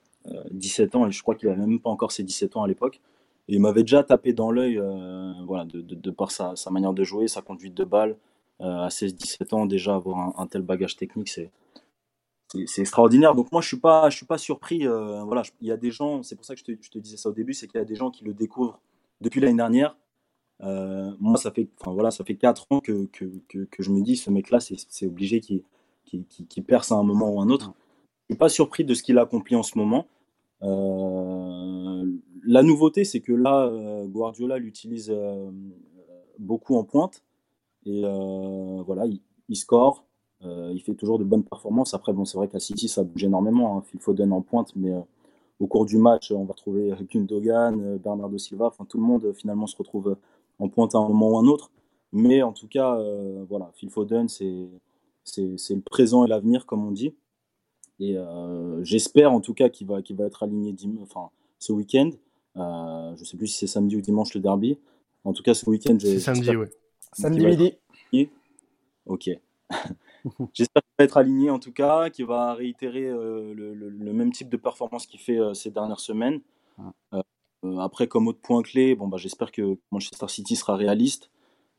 17 0.51 0.95
ans 0.95 1.07
et 1.07 1.13
je 1.13 1.21
crois 1.23 1.35
qu'il 1.35 1.49
n'avait 1.49 1.67
même 1.67 1.81
pas 1.81 1.91
encore 1.91 2.13
ses 2.13 2.23
17 2.23 2.57
ans 2.57 2.63
à 2.63 2.69
l'époque. 2.69 3.01
Il 3.49 3.61
m'avait 3.61 3.83
déjà 3.83 4.03
tapé 4.03 4.33
dans 4.33 4.51
l'œil, 4.51 4.79
euh, 4.79 5.33
voilà, 5.47 5.67
de, 5.67 6.11
par 6.11 6.31
sa, 6.31 6.55
manière 6.71 6.95
de 6.95 7.05
jouer, 7.05 7.29
sa 7.29 7.43
conduite 7.43 7.75
de 7.75 7.85
balle. 7.85 8.17
Euh, 8.61 8.85
à 8.85 8.89
16-17 8.89 9.55
ans, 9.55 9.67
déjà 9.67 9.97
avoir 9.97 10.41
un, 10.41 10.47
tel 10.47 10.63
bagage 10.63 10.97
technique, 10.97 11.29
c'est 11.29 11.51
extraordinaire. 12.79 13.35
Donc 13.35 13.53
moi, 13.53 13.61
je 13.61 13.69
suis 13.69 13.81
suis 14.11 14.27
pas 14.27 14.39
surpris. 14.39 14.87
voilà, 14.87 15.43
il 15.61 15.69
y 15.69 15.73
a 15.73 15.77
des 15.77 15.91
gens, 15.91 16.23
c'est 16.23 16.37
pour 16.37 16.45
ça 16.45 16.55
que 16.55 16.61
je 16.61 16.91
te, 16.91 16.99
disais 16.99 17.17
ça 17.17 17.29
au 17.29 17.33
début, 17.33 17.53
c'est 17.53 17.67
qu'il 17.67 17.79
y 17.79 17.83
a 17.83 17.85
des 17.87 17.97
gens 17.97 18.11
qui 18.11 18.25
le 18.25 18.33
découvrent 18.33 18.81
depuis 19.21 19.41
l'année 19.41 19.57
dernière. 19.57 19.97
moi, 20.61 21.37
ça 21.37 21.51
fait, 21.51 21.69
enfin 21.81 21.93
voilà, 21.93 22.11
ça 22.11 22.25
fait 22.25 22.37
quatre 22.37 22.67
ans 22.71 22.81
que, 22.81 23.07
que, 23.07 23.27
que, 23.49 23.83
je 23.83 23.91
me 23.91 24.01
dis, 24.01 24.17
ce 24.17 24.31
mec-là, 24.31 24.59
c'est 24.61 25.07
obligé 25.07 25.41
qu'il 25.41 25.63
qui, 26.07 26.25
qui, 26.25 26.47
qui, 26.47 26.63
perce 26.63 26.93
à 26.93 26.95
un 26.95 27.03
moment 27.03 27.31
ou 27.31 27.41
à 27.41 27.45
un 27.45 27.51
autre. 27.51 27.75
Je 28.29 28.35
suis 28.35 28.39
pas 28.39 28.49
surpris 28.49 28.85
de 28.85 28.95
ce 28.95 29.03
qu'il 29.03 29.19
a 29.19 29.23
accompli 29.23 29.55
en 29.57 29.63
ce 29.63 29.77
moment. 29.77 30.07
Euh, 30.65 32.05
la 32.47 32.63
nouveauté, 32.63 33.05
c'est 33.05 33.21
que 33.21 33.33
là, 33.33 33.67
euh, 33.67 34.07
Guardiola 34.07 34.59
l'utilise 34.59 35.11
euh, 35.11 35.51
beaucoup 36.39 36.77
en 36.77 36.85
pointe. 36.85 37.23
Et 37.87 38.03
voilà, 38.87 39.05
il, 39.49 39.57
score. 39.57 40.07
il 40.41 40.81
fait 40.81 40.95
toujours 40.95 41.19
de 41.19 41.25
bonnes 41.25 41.45
performances. 41.45 41.93
Après, 41.93 42.15
bon, 42.15 42.25
c'est 42.25 42.39
vrai 42.39 42.49
qu'à 42.49 42.59
City, 42.59 42.89
ça 42.89 43.05
bouge 43.05 43.25
énormément. 43.25 43.77
Hein. 43.77 43.83
Phil 43.83 44.01
Foden 44.01 44.33
en 44.33 44.41
pointe, 44.41 44.75
mais 44.75 44.91
au 45.61 45.67
cours 45.67 45.85
du 45.85 45.99
match, 45.99 46.33
on 46.33 46.45
va 46.45 46.55
retrouver 46.55 46.95
Gundogan, 47.11 47.99
Bernardo 47.99 48.39
Silva. 48.39 48.69
Enfin, 48.69 48.87
tout 48.87 48.97
le 48.97 49.05
monde 49.05 49.35
finalement 49.35 49.67
se 49.67 49.77
retrouve 49.77 50.17
en 50.59 50.71
pointe 50.71 50.95
à 50.95 50.99
un 50.99 51.07
moment 51.07 51.33
ou 51.33 51.39
un 51.39 51.47
autre. 51.47 51.71
Mais 52.13 52.43
en 52.43 52.55
tout 52.55 52.69
cas, 52.69 52.99
voilà, 53.51 53.71
Phil 53.75 53.91
Foden, 53.91 54.29
c'est 54.31 54.71
le 55.37 55.81
présent 55.81 56.25
et 56.25 56.29
l'avenir, 56.29 56.65
comme 56.65 56.87
on 56.87 56.91
dit. 56.91 57.13
Et 58.01 58.17
euh, 58.17 58.83
j'espère 58.85 59.33
en 59.33 59.41
tout 59.41 59.55
cas 59.55 59.69
qu'il 59.69 59.87
va, 59.87 60.03
qu'il 60.03 60.17
va 60.17 60.27
être 60.27 60.43
aligné 60.43 60.75
enfin, 61.01 61.31
ce 61.59 61.73
week-end. 61.73 62.11
Euh, 62.57 63.15
je 63.17 63.21
ne 63.21 63.25
sais 63.25 63.37
plus 63.37 63.47
si 63.47 63.59
c'est 63.59 63.67
samedi 63.67 63.97
ou 63.97 64.01
dimanche 64.01 64.35
le 64.35 64.41
derby. 64.41 64.79
En 65.25 65.33
tout 65.33 65.43
cas, 65.43 65.55
ce 65.55 65.69
week-end, 65.69 65.97
C'est 66.01 66.19
samedi, 66.19 66.55
oui. 66.55 66.67
Samedi 67.13 67.47
midi. 67.47 68.29
Ok. 69.07 69.31
J'espère 70.55 70.83
qu'il 70.83 70.95
va 70.99 71.05
être 71.05 71.17
aligné 71.17 71.51
en 71.51 71.59
tout 71.59 71.73
cas, 71.73 72.11
qu'il 72.11 72.27
va 72.27 72.55
réitérer 72.55 73.07
euh, 73.07 73.53
le, 73.55 73.75
le, 73.75 74.13
même 74.13 74.33
type 74.33 74.49
de 74.49 74.57
performance 74.57 75.07
qu'il 75.07 75.21
fait 75.21 75.39
ces 75.53 75.71
dernières 75.71 76.01
semaines. 76.01 76.41
après, 77.79 78.09
comme 78.09 78.29
autre 78.29 78.41
point 78.41 78.63
clé, 78.63 78.95
bon, 78.95 79.09
bah, 79.09 79.19
j'espère 79.19 79.53
que 79.53 79.79
Manchester 79.91 80.29
City 80.29 80.57
sera 80.57 80.77
réaliste, 80.77 81.31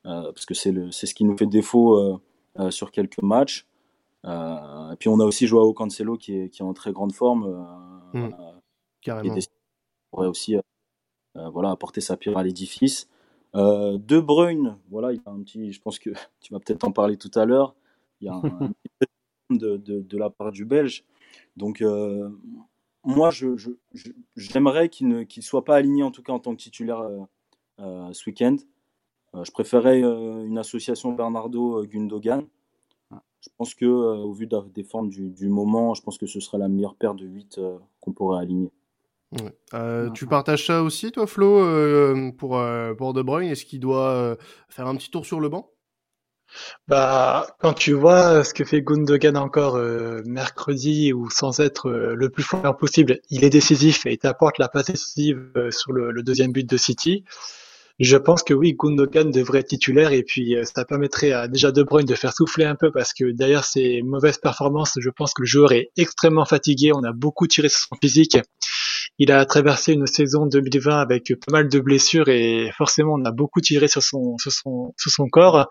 parce 0.03 0.45
que 0.45 0.53
c'est 0.53 0.71
ce 0.91 1.13
qui 1.13 1.25
nous 1.25 1.37
fait 1.37 1.47
défaut 1.47 2.21
sur 2.69 2.91
quelques 2.91 3.21
matchs. 3.21 3.67
Euh, 4.25 4.91
et 4.91 4.95
puis 4.95 5.09
on 5.09 5.19
a 5.19 5.25
aussi 5.25 5.47
Joao 5.47 5.73
Cancelo 5.73 6.17
qui 6.17 6.35
est, 6.35 6.49
qui 6.49 6.61
est 6.61 6.65
en 6.65 6.73
très 6.73 6.91
grande 6.91 7.13
forme. 7.13 7.65
Mmh. 8.13 8.29
Carrément. 9.01 9.35
Qui 9.35 9.47
pourrait 10.11 10.27
aussi 10.27 10.55
voilà, 11.35 11.71
apporter 11.71 12.01
sa 12.01 12.17
pierre 12.17 12.37
à 12.37 12.43
l'édifice. 12.43 13.09
de 13.53 14.19
Bruyne, 14.19 14.77
voilà, 14.89 15.11
il 15.11 15.17
y 15.17 15.21
a 15.25 15.31
un 15.31 15.41
petit, 15.41 15.71
je 15.71 15.81
pense 15.81 15.99
que 15.99 16.09
tu 16.39 16.53
vas 16.53 16.59
peut-être 16.59 16.85
en 16.85 16.91
parler 16.91 17.17
tout 17.17 17.31
à 17.35 17.45
l'heure. 17.45 17.75
Il 18.21 18.27
y 18.27 18.29
a 18.29 18.33
un, 18.33 18.41
petit 18.41 19.59
de, 19.59 19.77
de, 19.77 20.01
de, 20.01 20.17
la 20.17 20.29
part 20.29 20.51
du 20.51 20.63
Belge. 20.65 21.03
Donc, 21.57 21.83
moi, 23.03 23.29
je, 23.29 23.75
j'aimerais 24.35 24.89
qu'il 24.89 25.09
ne 25.09 25.23
qu'il 25.23 25.43
soit 25.43 25.65
pas 25.65 25.75
aligné, 25.75 26.01
en 26.01 26.11
tout 26.11 26.23
cas 26.23 26.33
en 26.33 26.39
tant 26.39 26.55
que 26.55 26.61
titulaire 26.61 27.03
ce 27.77 28.29
week-end. 28.29 28.55
je 29.33 29.51
préférais 29.51 29.99
une 29.99 30.57
association 30.57 31.11
Bernardo-Gundogan. 31.11 32.47
Je 33.45 33.55
pense 33.57 33.75
que, 33.75 33.85
euh, 33.85 34.15
au 34.15 34.33
vu 34.33 34.47
des 34.73 34.83
formes 34.83 35.09
du, 35.09 35.49
moment, 35.49 35.93
je 35.93 36.01
pense 36.01 36.17
que 36.17 36.25
ce 36.25 36.39
sera 36.39 36.57
la 36.57 36.67
meilleure 36.67 36.95
paire 36.95 37.13
de 37.13 37.25
8 37.25 37.57
euh, 37.57 37.77
qu'on 38.01 38.11
pourrait 38.11 38.41
aligner. 38.41 38.71
Euh, 39.73 40.09
tu 40.11 40.25
partages 40.27 40.65
ça 40.65 40.81
aussi, 40.81 41.11
toi, 41.11 41.27
Flo, 41.27 41.61
pour, 42.37 42.61
pour 42.97 43.13
De 43.13 43.21
Bruyne? 43.21 43.49
Est-ce 43.49 43.65
qu'il 43.65 43.79
doit 43.79 44.37
faire 44.69 44.87
un 44.87 44.95
petit 44.95 45.11
tour 45.11 45.25
sur 45.25 45.39
le 45.39 45.49
banc? 45.49 45.69
Bah, 46.87 47.47
quand 47.59 47.73
tu 47.73 47.93
vois 47.93 48.43
ce 48.43 48.53
que 48.53 48.63
fait 48.63 48.81
Gundogan 48.81 49.35
encore 49.35 49.77
mercredi 50.25 51.11
ou 51.11 51.29
sans 51.29 51.59
être 51.59 51.89
le 51.89 52.29
plus 52.29 52.43
fort 52.43 52.77
possible, 52.77 53.19
il 53.29 53.43
est 53.43 53.49
décisif 53.49 54.05
et 54.05 54.13
il 54.13 54.17
t'apporte 54.17 54.57
la 54.57 54.69
passe 54.69 54.85
décisive 54.85 55.51
sur 55.69 55.91
le, 55.91 56.23
deuxième 56.23 56.53
but 56.53 56.69
de 56.69 56.77
City. 56.77 57.25
Je 57.99 58.17
pense 58.17 58.43
que 58.43 58.53
oui, 58.53 58.75
Gundogan 58.77 59.31
devrait 59.31 59.59
être 59.59 59.69
titulaire 59.69 60.11
et 60.11 60.23
puis 60.23 60.57
euh, 60.57 60.65
ça 60.65 60.83
permettrait 60.83 61.31
à 61.31 61.47
déjà 61.47 61.71
De 61.71 61.81
Bruyne 61.81 62.05
de 62.05 62.15
faire 62.15 62.33
souffler 62.33 62.65
un 62.65 62.75
peu 62.75 62.91
parce 62.91 63.13
que 63.13 63.31
derrière 63.31 63.63
ses 63.63 64.01
mauvaises 64.01 64.37
performances, 64.37 64.97
je 64.99 65.09
pense 65.09 65.33
que 65.33 65.41
le 65.41 65.45
joueur 65.47 65.71
est 65.71 65.91
extrêmement 65.95 66.43
fatigué. 66.43 66.91
On 66.93 67.03
a 67.05 67.13
beaucoup 67.13 67.47
tiré 67.47 67.69
sur 67.69 67.79
son 67.79 67.95
physique. 68.01 68.37
Il 69.17 69.31
a 69.31 69.45
traversé 69.45 69.93
une 69.93 70.07
saison 70.07 70.45
2020 70.45 70.99
avec 70.99 71.33
pas 71.45 71.53
mal 71.53 71.69
de 71.69 71.79
blessures 71.79 72.27
et 72.27 72.69
forcément 72.77 73.13
on 73.13 73.23
a 73.23 73.31
beaucoup 73.31 73.61
tiré 73.61 73.87
sur 73.87 74.03
son 74.03 74.37
sur 74.39 74.51
son 74.51 74.93
sur 74.97 75.11
son 75.11 75.29
corps. 75.29 75.69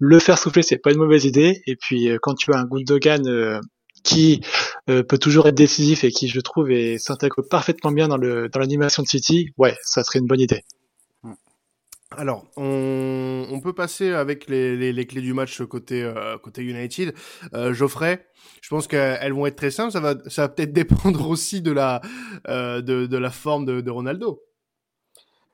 Le 0.00 0.18
faire 0.18 0.38
souffler, 0.38 0.64
c'est 0.64 0.78
pas 0.78 0.90
une 0.90 0.98
mauvaise 0.98 1.26
idée. 1.26 1.62
Et 1.68 1.76
puis 1.76 2.10
euh, 2.10 2.18
quand 2.20 2.34
tu 2.34 2.52
as 2.52 2.58
un 2.58 2.64
Gundogan 2.64 3.24
euh, 3.28 3.60
qui 4.02 4.40
peut 4.88 5.18
toujours 5.18 5.46
être 5.46 5.54
décisif 5.54 6.02
et 6.02 6.10
qui, 6.10 6.26
je 6.26 6.40
trouve, 6.40 6.70
s'intègre 6.98 7.40
parfaitement 7.48 7.92
bien 7.92 8.08
dans 8.08 8.16
le 8.16 8.48
dans 8.48 8.58
l'animation 8.58 9.04
de 9.04 9.06
City, 9.06 9.50
ouais, 9.58 9.76
ça 9.84 10.02
serait 10.02 10.18
une 10.18 10.26
bonne 10.26 10.40
idée. 10.40 10.64
Alors, 12.18 12.44
on, 12.56 13.60
peut 13.62 13.72
passer 13.72 14.12
avec 14.12 14.48
les, 14.48 15.06
clés 15.06 15.20
du 15.20 15.34
match 15.34 15.62
côté, 15.62 16.02
euh, 16.02 16.36
côté 16.38 16.62
United. 16.62 17.14
Euh, 17.54 17.72
Geoffrey, 17.72 18.26
je 18.60 18.68
pense 18.68 18.86
qu'elles 18.86 19.32
vont 19.32 19.46
être 19.46 19.56
très 19.56 19.70
simples. 19.70 19.92
Ça 19.92 20.00
va, 20.00 20.14
ça 20.26 20.42
va 20.42 20.48
peut-être 20.48 20.72
dépendre 20.72 21.28
aussi 21.28 21.62
de 21.62 21.72
la, 21.72 22.00
euh, 22.48 22.80
de, 22.80 23.16
la 23.16 23.30
forme 23.30 23.64
de, 23.64 23.90
Ronaldo. 23.90 24.42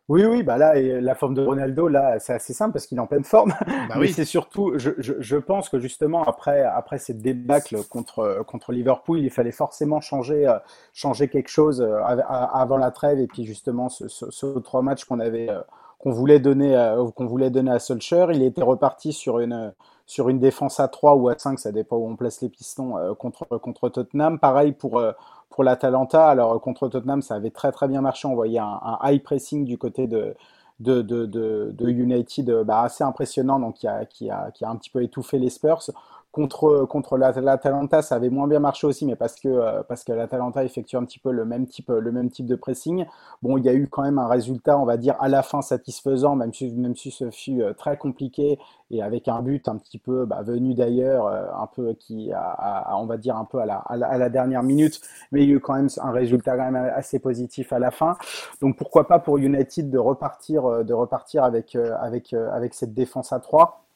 Oui, 0.09 0.25
oui, 0.25 0.43
bah 0.43 0.57
là, 0.57 0.75
la 0.75 1.15
forme 1.15 1.35
de 1.35 1.43
Ronaldo, 1.43 1.87
là, 1.87 2.19
c'est 2.19 2.33
assez 2.33 2.55
simple 2.55 2.73
parce 2.73 2.87
qu'il 2.87 2.97
est 2.97 3.01
en 3.01 3.07
pleine 3.07 3.25
forme. 3.25 3.53
Bah 3.67 3.97
Mais 4.01 4.09
c'est 4.09 4.25
surtout, 4.25 4.73
je, 4.79 5.37
pense 5.37 5.69
que 5.69 5.79
justement, 5.79 6.25
après, 6.25 6.63
après 6.63 6.97
cette 6.97 7.21
débâcle 7.21 7.85
contre, 7.91 8.43
contre 8.47 8.73
Liverpool, 8.73 9.19
il 9.19 9.29
fallait 9.29 9.53
forcément 9.53 10.01
changer, 10.01 10.51
changer 10.95 11.29
quelque 11.29 11.51
chose 11.51 11.87
avant 12.07 12.79
la 12.79 12.91
trêve 12.91 13.21
et 13.21 13.27
puis 13.27 13.45
justement, 13.45 13.91
ce, 13.91 14.09
ce 14.09 14.59
trois 14.61 14.81
matchs 14.81 15.05
qu'on 15.05 15.21
avait 15.21 15.51
qu'on 15.99 16.13
voulait 16.13 16.41
donner 16.41 16.77
à, 16.77 16.97
qu'on 17.15 17.27
voulait 17.27 17.51
donner 17.51 17.71
à 17.71 17.79
Solskjaer. 17.79 18.33
Il 18.33 18.43
était 18.43 18.63
reparti 18.63 19.13
sur 19.13 19.41
une 19.41 19.73
sur 20.07 20.31
une 20.31 20.39
défense 20.39 20.81
à 20.81 20.89
3 20.89 21.17
ou 21.17 21.29
à 21.29 21.37
5, 21.37 21.59
ça 21.59 21.71
dépend 21.71 21.97
où 21.97 22.09
on 22.09 22.17
place 22.17 22.41
les 22.41 22.49
pistons 22.49 22.97
euh, 22.97 23.15
contre 23.15 23.47
contre 23.59 23.89
Tottenham. 23.91 24.39
Pareil 24.39 24.73
pour 24.73 24.99
euh, 24.99 25.13
pour 25.51 25.65
l'Atalanta. 25.65 26.29
Alors 26.29 26.61
contre 26.61 26.89
Tottenham, 26.89 27.23
ça 27.23 27.35
avait 27.35 27.51
très 27.51 27.73
très 27.73 27.89
bien 27.89 28.01
marché. 28.01 28.27
On 28.27 28.35
voyait 28.35 28.61
un, 28.61 28.99
high 29.03 29.23
pressing 29.23 29.65
du 29.65 29.79
côté 29.79 30.07
de 30.07 30.35
de, 30.81 31.03
de, 31.03 31.27
de, 31.27 31.89
United 31.89 32.63
bah, 32.63 32.83
assez 32.83 33.03
impressionnant, 33.03 33.59
donc 33.59 33.75
qui 33.75 33.89
a, 33.89 34.05
qui, 34.05 34.31
a, 34.31 34.53
qui 34.53 34.65
a 34.65 34.71
un 34.71 34.77
petit 34.77 34.91
peu 34.91 35.03
étouffé 35.03 35.39
les 35.41 35.51
Spurs. 35.51 35.83
Contre, 36.31 36.85
contre 36.85 37.17
l'Atalanta, 37.17 38.03
ça 38.03 38.17
avait 38.17 38.29
moins 38.29 38.47
bien 38.47 38.61
marché 38.61 38.87
aussi, 38.87 39.07
mais 39.07 39.17
parce 39.17 39.35
que, 39.41 39.49
euh, 39.49 39.83
parce 39.83 40.05
que 40.05 40.13
l'Atalanta 40.13 40.63
effectue 40.63 40.97
un 40.97 41.05
petit 41.05 41.19
peu 41.19 41.33
le 41.33 41.47
même, 41.47 41.67
type, 41.67 41.89
le 41.89 42.13
même 42.13 42.31
type 42.31 42.45
de 42.45 42.55
pressing. 42.55 43.07
Bon, 43.41 43.57
il 43.57 43.65
y 43.65 43.69
a 43.71 43.73
eu 43.73 43.89
quand 43.89 44.03
même 44.03 44.19
un 44.19 44.29
résultat, 44.29 44.79
on 44.79 44.85
va 44.85 44.99
dire, 44.99 45.17
à 45.21 45.29
la 45.29 45.43
fin 45.43 45.63
satisfaisant, 45.63 46.37
même 46.37 46.53
si, 46.53 46.71
même 46.75 46.95
si 46.97 47.11
ce 47.11 47.31
fut 47.31 47.63
euh, 47.63 47.73
très 47.73 47.97
compliqué 47.97 48.59
et 48.91 49.03
avec 49.03 49.27
un 49.27 49.41
but 49.41 49.69
un 49.69 49.79
petit 49.79 49.99
peu 49.99 50.27
bah, 50.27 50.43
venu 50.43 50.75
d'ailleurs, 50.75 51.27
euh, 51.29 51.47
un 51.59 51.67
peu 51.67 51.95
qui, 51.95 52.31
a, 52.33 52.95
on 52.99 53.07
va 53.07 53.17
dire, 53.17 53.37
un 53.37 53.47
peu 53.47 53.59
à 53.61 53.67
la, 53.67 53.77
à 53.77 54.19
la, 54.19 54.29
dernière 54.29 54.63
minute, 54.63 55.01
mais 55.33 55.43
il 55.43 55.49
y 55.49 55.53
a 55.53 55.57
eu 55.57 55.61
quand 55.61 55.75
même 55.75 55.89
un 56.03 56.11
résultat 56.11 56.59
quand 56.59 56.71
même 56.71 56.93
assez 56.95 57.19
positif 57.19 57.73
à 57.73 57.79
la 57.79 57.91
fin. 57.91 58.19
Donc 58.61 58.77
pourquoi 58.77 59.09
pas 59.09 59.19
pour 59.19 59.39
United 59.39 59.91
de 59.91 59.99
repartir, 59.99 60.85
de 60.85 60.93
repartir 60.93 61.43
avec, 61.43 61.75
avec, 61.75 62.35
avec 62.35 62.75
cette 62.75 62.93
défense 62.93 63.33
à 63.33 63.41
3 63.41 63.88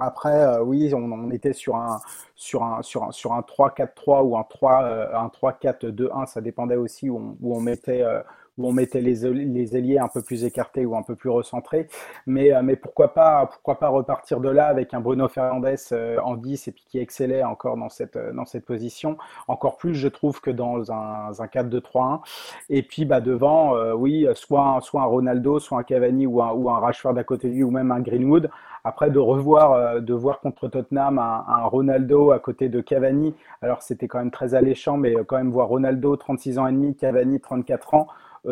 après, 0.00 0.34
euh, 0.34 0.62
oui, 0.62 0.92
on, 0.94 1.30
était 1.30 1.52
sur 1.52 1.76
un, 1.76 2.00
sur 2.34 2.64
un, 2.64 2.82
sur 2.82 3.04
un, 3.04 3.12
sur 3.12 3.32
un 3.34 3.40
3-4-3 3.40 4.22
ou 4.22 4.36
un 4.36 4.42
3, 4.44 4.82
euh, 4.84 5.14
3-4-2-1, 5.28 6.26
ça 6.26 6.40
dépendait 6.40 6.76
aussi 6.76 7.10
où 7.10 7.18
on, 7.18 7.36
où 7.40 7.60
mettait, 7.60 8.02
euh, 8.02 8.20
où 8.60 8.68
on 8.68 8.72
mettait 8.72 9.00
les, 9.00 9.26
ailiers 9.26 9.98
un 9.98 10.08
peu 10.08 10.22
plus 10.22 10.44
écartés 10.44 10.84
ou 10.84 10.96
un 10.96 11.02
peu 11.02 11.14
plus 11.14 11.30
recentrés. 11.30 11.88
Mais, 12.26 12.52
euh, 12.52 12.60
mais 12.62 12.76
pourquoi, 12.76 13.14
pas, 13.14 13.46
pourquoi 13.46 13.78
pas 13.78 13.88
repartir 13.88 14.40
de 14.40 14.48
là 14.48 14.66
avec 14.66 14.92
un 14.94 15.00
Bruno 15.00 15.28
Fernandez 15.28 15.76
euh, 15.92 16.18
en 16.22 16.36
10 16.36 16.68
et 16.68 16.72
puis 16.72 16.84
qui 16.86 16.98
excellait 16.98 17.42
encore 17.42 17.76
dans 17.76 17.88
cette, 17.88 18.16
euh, 18.16 18.32
dans 18.32 18.44
cette 18.44 18.66
position. 18.66 19.16
Encore 19.48 19.76
plus, 19.76 19.94
je 19.94 20.08
trouve, 20.08 20.40
que 20.40 20.50
dans 20.50 20.92
un, 20.92 21.30
un 21.38 21.46
4-2-3-1. 21.46 22.20
Et 22.68 22.82
puis 22.82 23.04
bah, 23.04 23.20
devant, 23.20 23.74
oui, 23.94 24.26
soit, 24.34 24.78
soit 24.82 25.02
un 25.02 25.06
Ronaldo, 25.06 25.58
soit 25.58 25.78
un 25.78 25.82
Cavani 25.82 26.26
ou 26.26 26.42
un, 26.42 26.52
ou 26.52 26.70
un 26.70 26.78
Rashford 26.78 27.16
à 27.16 27.24
côté 27.24 27.48
de 27.48 27.54
lui 27.54 27.64
ou 27.64 27.70
même 27.70 27.90
un 27.90 28.00
Greenwood. 28.00 28.50
Après, 28.84 29.10
de 29.10 29.18
revoir, 29.18 30.00
de 30.00 30.14
voir 30.14 30.40
contre 30.40 30.68
Tottenham 30.68 31.18
un, 31.18 31.44
un, 31.46 31.64
Ronaldo 31.64 32.30
à 32.30 32.38
côté 32.38 32.68
de 32.68 32.80
Cavani, 32.80 33.34
alors 33.60 33.82
c'était 33.82 34.08
quand 34.08 34.18
même 34.18 34.30
très 34.30 34.54
alléchant, 34.54 34.96
mais 34.96 35.14
quand 35.26 35.36
même 35.36 35.50
voir 35.50 35.68
Ronaldo 35.68 36.16
36 36.16 36.58
ans 36.58 36.66
et 36.66 36.72
demi, 36.72 36.94
Cavani 36.96 37.40
34 37.40 37.94
ans, 37.94 38.06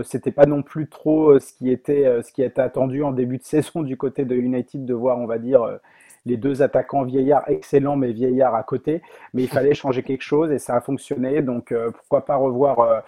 c'était 0.05 0.33
pas 0.33 0.47
non 0.47 0.63
plus 0.63 0.89
trop 0.89 1.31
euh, 1.31 1.41
ce 1.41 1.53
qui 1.53 1.71
était 1.71 2.05
euh, 2.07 2.23
ce 2.23 2.33
qui 2.33 2.43
était 2.43 2.61
attendu 2.61 3.03
en 3.03 3.13
début 3.13 3.39
de 3.39 3.43
saison 3.45 3.83
du 3.83 3.97
côté 3.97 4.25
de 4.25 4.35
United 4.35 4.85
de 4.85 4.95
voir, 4.95 5.19
on 5.19 5.27
va 5.27 5.39
dire, 5.39 5.79
les 6.29 6.37
deux 6.37 6.63
attaquants 6.63 7.03
vieillards, 7.03 7.49
excellents 7.49 7.97
mais 7.97 8.13
vieillards 8.13 8.55
à 8.55 8.63
côté. 8.63 9.03
Mais 9.35 9.43
il 9.43 9.49
fallait 9.49 9.75
changer 9.75 10.03
quelque 10.03 10.23
chose 10.23 10.51
et 10.53 10.59
ça 10.59 10.77
a 10.77 10.81
fonctionné. 10.81 11.43
Donc 11.43 11.75
pourquoi 11.95 12.25
pas 12.25 12.37
revoir, 12.37 13.03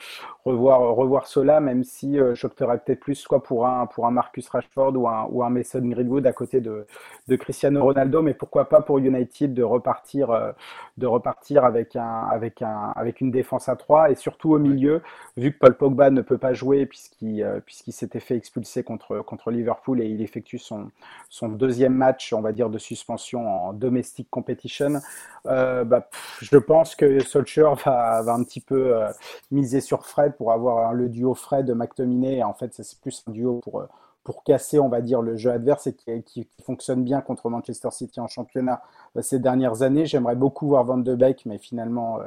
revoir, 0.45 0.81
revoir 0.95 1.27
cela, 1.27 1.61
même 1.61 1.85
si 1.85 2.19
j'opterais 2.35 2.79
peut-être 2.79 3.01
plus 3.01 3.15
soit 3.15 3.43
pour 3.43 3.67
un, 3.67 3.87
pour 3.87 4.07
un 4.07 4.11
Marcus 4.11 4.49
Rashford 4.49 4.97
ou 4.97 5.09
un, 5.09 5.27
ou 5.31 5.43
un 5.45 5.51
Mason 5.51 5.81
Greenwood 5.81 6.27
à 6.27 6.33
côté 6.33 6.61
de, 6.61 6.87
de 7.29 7.37
Cristiano 7.37 7.83
Ronaldo. 7.83 8.23
Mais 8.23 8.35
pourquoi 8.35 8.69
pas 8.69 8.81
pour 8.81 8.99
United 8.99 9.55
de 9.55 9.63
repartir, 9.63 10.55
de 10.97 11.07
repartir 11.07 11.65
avec, 11.65 11.97
un, 11.97 12.27
avec, 12.31 12.63
un, 12.63 12.93
avec 12.97 13.21
une 13.21 13.31
défense 13.31 13.69
à 13.69 13.77
3 13.77 14.11
et 14.11 14.15
surtout 14.15 14.55
au 14.55 14.59
milieu, 14.59 15.03
vu 15.37 15.53
que 15.53 15.59
Paul 15.59 15.77
Pogba 15.77 16.11
ne 16.11 16.23
peut 16.23 16.39
pas 16.39 16.53
jouer 16.53 16.87
puisqu'il 16.87 17.47
puisqu'il 17.65 17.93
s'était 17.93 18.21
fait 18.21 18.37
expulser 18.37 18.83
contre, 18.83 19.23
contre 19.23 19.51
Liverpool 19.51 20.01
et 20.01 20.07
il 20.07 20.23
effectue 20.23 20.59
son, 20.59 20.91
son 21.29 21.49
deuxième 21.49 21.95
match, 21.95 22.33
on 22.33 22.41
va 22.41 22.53
dire, 22.53 22.71
de 22.71 22.79
suspension 22.79 23.10
en 23.35 23.73
domestic 23.73 24.29
competition. 24.31 25.01
Euh, 25.47 25.85
bah, 25.85 26.09
je 26.41 26.57
pense 26.57 26.95
que 26.95 27.21
Solskjaer 27.21 27.75
va, 27.85 28.23
un 28.27 28.43
petit 28.45 28.61
peu 28.61 28.97
euh, 28.97 29.09
miser 29.51 29.81
sur 29.81 30.07
Fred 30.07 30.35
pour 30.37 30.53
avoir 30.53 30.93
le 30.93 31.09
duo 31.09 31.35
Fred 31.35 31.71
McTominay. 31.71 32.43
En 32.43 32.55
fait, 32.55 32.73
c'est 32.75 33.01
plus 33.01 33.23
un 33.27 33.33
duo 33.33 33.61
pour, 33.61 33.87
pour 34.25 34.45
casser, 34.45 34.79
on 34.79 34.89
va 34.89 35.01
dire, 35.01 35.23
le 35.23 35.37
jeu 35.37 35.51
adverse 35.51 35.87
et 35.87 35.95
qui, 35.95 36.23
qui, 36.23 36.49
fonctionne 36.65 37.05
bien 37.05 37.21
contre 37.21 37.49
Manchester 37.49 37.91
City 37.91 38.21
en 38.21 38.29
championnat 38.29 38.83
euh, 39.17 39.23
ces 39.23 39.39
dernières 39.39 39.83
années. 39.83 40.07
J'aimerais 40.07 40.37
beaucoup 40.37 40.69
voir 40.69 40.85
Van 40.85 40.99
de 40.99 41.15
Beek, 41.15 41.47
mais 41.47 41.59
finalement, 41.59 42.19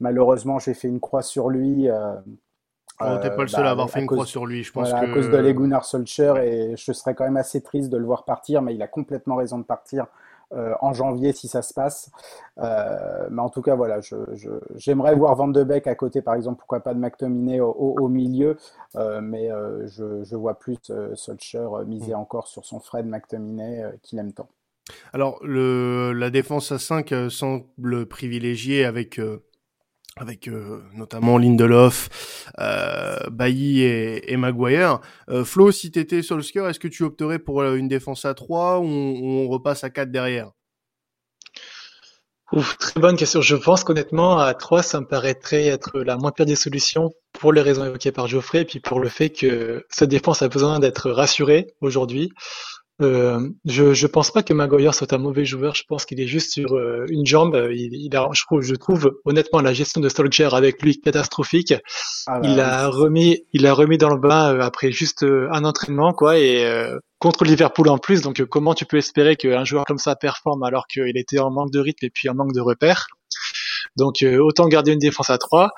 malheureusement, 0.00 0.58
j'ai 0.58 0.74
fait 0.74 0.88
une 0.88 1.00
croix 1.00 1.22
sur 1.22 1.50
lui. 1.50 1.88
Oh, 3.00 3.18
T'es 3.20 3.30
pas 3.30 3.42
le 3.42 3.48
seul 3.48 3.62
bah, 3.62 3.68
à 3.68 3.72
avoir 3.72 3.90
fait 3.90 4.00
une 4.00 4.06
croix 4.06 4.24
sur 4.24 4.46
lui, 4.46 4.62
je 4.62 4.72
pense. 4.72 4.92
À 4.92 5.06
cause 5.06 5.30
de 5.30 5.36
Legunar 5.36 5.84
Solskjaer, 5.84 6.38
et 6.38 6.76
je 6.76 6.92
serais 6.92 7.14
quand 7.14 7.24
même 7.24 7.36
assez 7.36 7.60
triste 7.60 7.90
de 7.90 7.96
le 7.98 8.04
voir 8.04 8.24
partir, 8.24 8.62
mais 8.62 8.74
il 8.74 8.82
a 8.82 8.88
complètement 8.88 9.36
raison 9.36 9.58
de 9.58 9.64
partir 9.64 10.06
euh, 10.52 10.74
en 10.80 10.92
janvier 10.92 11.32
si 11.32 11.48
ça 11.48 11.60
se 11.60 11.74
passe. 11.74 12.10
Euh, 12.58 13.26
mais 13.30 13.42
en 13.42 13.50
tout 13.50 13.62
cas, 13.62 13.74
voilà, 13.74 14.00
j'aimerais 14.76 15.16
voir 15.16 15.34
Van 15.34 15.48
de 15.48 15.64
Beek 15.64 15.88
à 15.88 15.96
côté, 15.96 16.22
par 16.22 16.34
exemple, 16.34 16.58
pourquoi 16.58 16.80
pas 16.80 16.94
de 16.94 17.00
McTominay 17.00 17.58
au, 17.58 17.72
au, 17.72 18.08
milieu, 18.08 18.56
euh, 18.94 19.20
mais 19.20 19.50
je, 19.86 20.36
vois 20.36 20.58
plus 20.58 20.78
Solskjaer 21.14 21.84
miser 21.86 22.12
mm. 22.12 22.18
encore 22.18 22.46
sur 22.46 22.64
son 22.64 22.78
Fred 22.78 23.06
McTominay 23.06 23.98
qu'il 24.02 24.20
aime 24.20 24.32
tant. 24.32 24.48
Alors, 25.12 25.40
le, 25.42 26.12
la 26.12 26.30
défense 26.30 26.70
à 26.70 26.78
5 26.78 27.12
semble 27.28 28.06
privilégiée 28.06 28.84
avec 28.84 29.20
avec 30.16 30.48
euh, 30.48 30.82
notamment 30.94 31.36
Lindelof, 31.36 32.08
euh, 32.58 33.18
Bailly 33.30 33.82
et, 33.82 34.36
Maguire. 34.36 35.00
Euh, 35.28 35.44
Flo, 35.44 35.70
si 35.70 35.90
t'étais 35.90 36.22
Solskjaer, 36.22 36.68
est-ce 36.68 36.80
que 36.80 36.88
tu 36.88 37.02
opterais 37.02 37.38
pour 37.38 37.60
euh, 37.60 37.76
une 37.76 37.88
défense 37.88 38.24
à 38.24 38.32
3 38.32 38.78
ou 38.78 38.84
on, 38.84 39.48
repasse 39.48 39.84
à 39.84 39.90
4 39.90 40.10
derrière? 40.10 40.50
Ouf, 42.52 42.78
très 42.78 43.00
bonne 43.00 43.16
question. 43.16 43.42
Je 43.42 43.56
pense 43.56 43.84
qu'honnêtement, 43.84 44.38
à 44.38 44.54
3, 44.54 44.82
ça 44.82 45.00
me 45.00 45.06
paraîtrait 45.06 45.66
être 45.66 46.00
la 46.00 46.16
moins 46.16 46.32
pire 46.32 46.46
des 46.46 46.56
solutions 46.56 47.10
pour 47.32 47.52
les 47.52 47.60
raisons 47.60 47.84
évoquées 47.84 48.12
par 48.12 48.26
Geoffrey 48.26 48.62
et 48.62 48.64
puis 48.64 48.80
pour 48.80 49.00
le 49.00 49.08
fait 49.08 49.30
que 49.30 49.84
cette 49.90 50.08
défense 50.08 50.40
a 50.42 50.48
besoin 50.48 50.78
d'être 50.78 51.10
rassurée 51.10 51.74
aujourd'hui. 51.80 52.30
Euh, 53.02 53.50
je 53.66 53.92
je 53.92 54.06
pense 54.06 54.30
pas 54.30 54.42
que 54.42 54.54
Maguire 54.54 54.94
soit 54.94 55.12
un 55.12 55.18
mauvais 55.18 55.44
joueur. 55.44 55.74
Je 55.74 55.84
pense 55.86 56.06
qu'il 56.06 56.20
est 56.20 56.26
juste 56.26 56.52
sur 56.52 56.74
euh, 56.74 57.04
une 57.08 57.26
jambe. 57.26 57.68
Il, 57.70 57.92
il 57.92 58.16
a, 58.16 58.28
je 58.32 58.42
trouve, 58.44 58.62
je 58.62 58.74
trouve 58.74 59.18
honnêtement 59.24 59.60
la 59.60 59.74
gestion 59.74 60.00
de 60.00 60.08
Solskjaer 60.08 60.54
avec 60.54 60.82
lui 60.82 60.98
catastrophique. 61.00 61.74
Ah 62.26 62.40
il 62.42 62.58
a 62.58 62.88
remis, 62.88 63.44
il 63.52 63.66
a 63.66 63.74
remis 63.74 63.98
dans 63.98 64.08
le 64.08 64.18
bain 64.18 64.54
euh, 64.54 64.60
après 64.60 64.92
juste 64.92 65.24
un 65.24 65.64
entraînement 65.64 66.12
quoi 66.14 66.38
et 66.38 66.66
contre 67.18 67.44
Liverpool 67.44 67.88
en 67.88 67.98
plus. 67.98 68.22
Donc 68.22 68.42
comment 68.46 68.74
tu 68.74 68.86
peux 68.86 68.96
espérer 68.96 69.36
qu'un 69.36 69.64
joueur 69.64 69.84
comme 69.84 69.98
ça 69.98 70.16
performe 70.16 70.62
alors 70.62 70.86
qu'il 70.86 71.16
était 71.18 71.38
en 71.38 71.50
manque 71.50 71.72
de 71.72 71.80
rythme 71.80 72.06
et 72.06 72.10
puis 72.10 72.28
en 72.30 72.34
manque 72.34 72.54
de 72.54 72.60
repères? 72.60 73.06
Donc 73.96 74.24
autant 74.40 74.68
garder 74.68 74.92
une 74.92 74.98
défense 74.98 75.30
à 75.30 75.38
3 75.38 75.72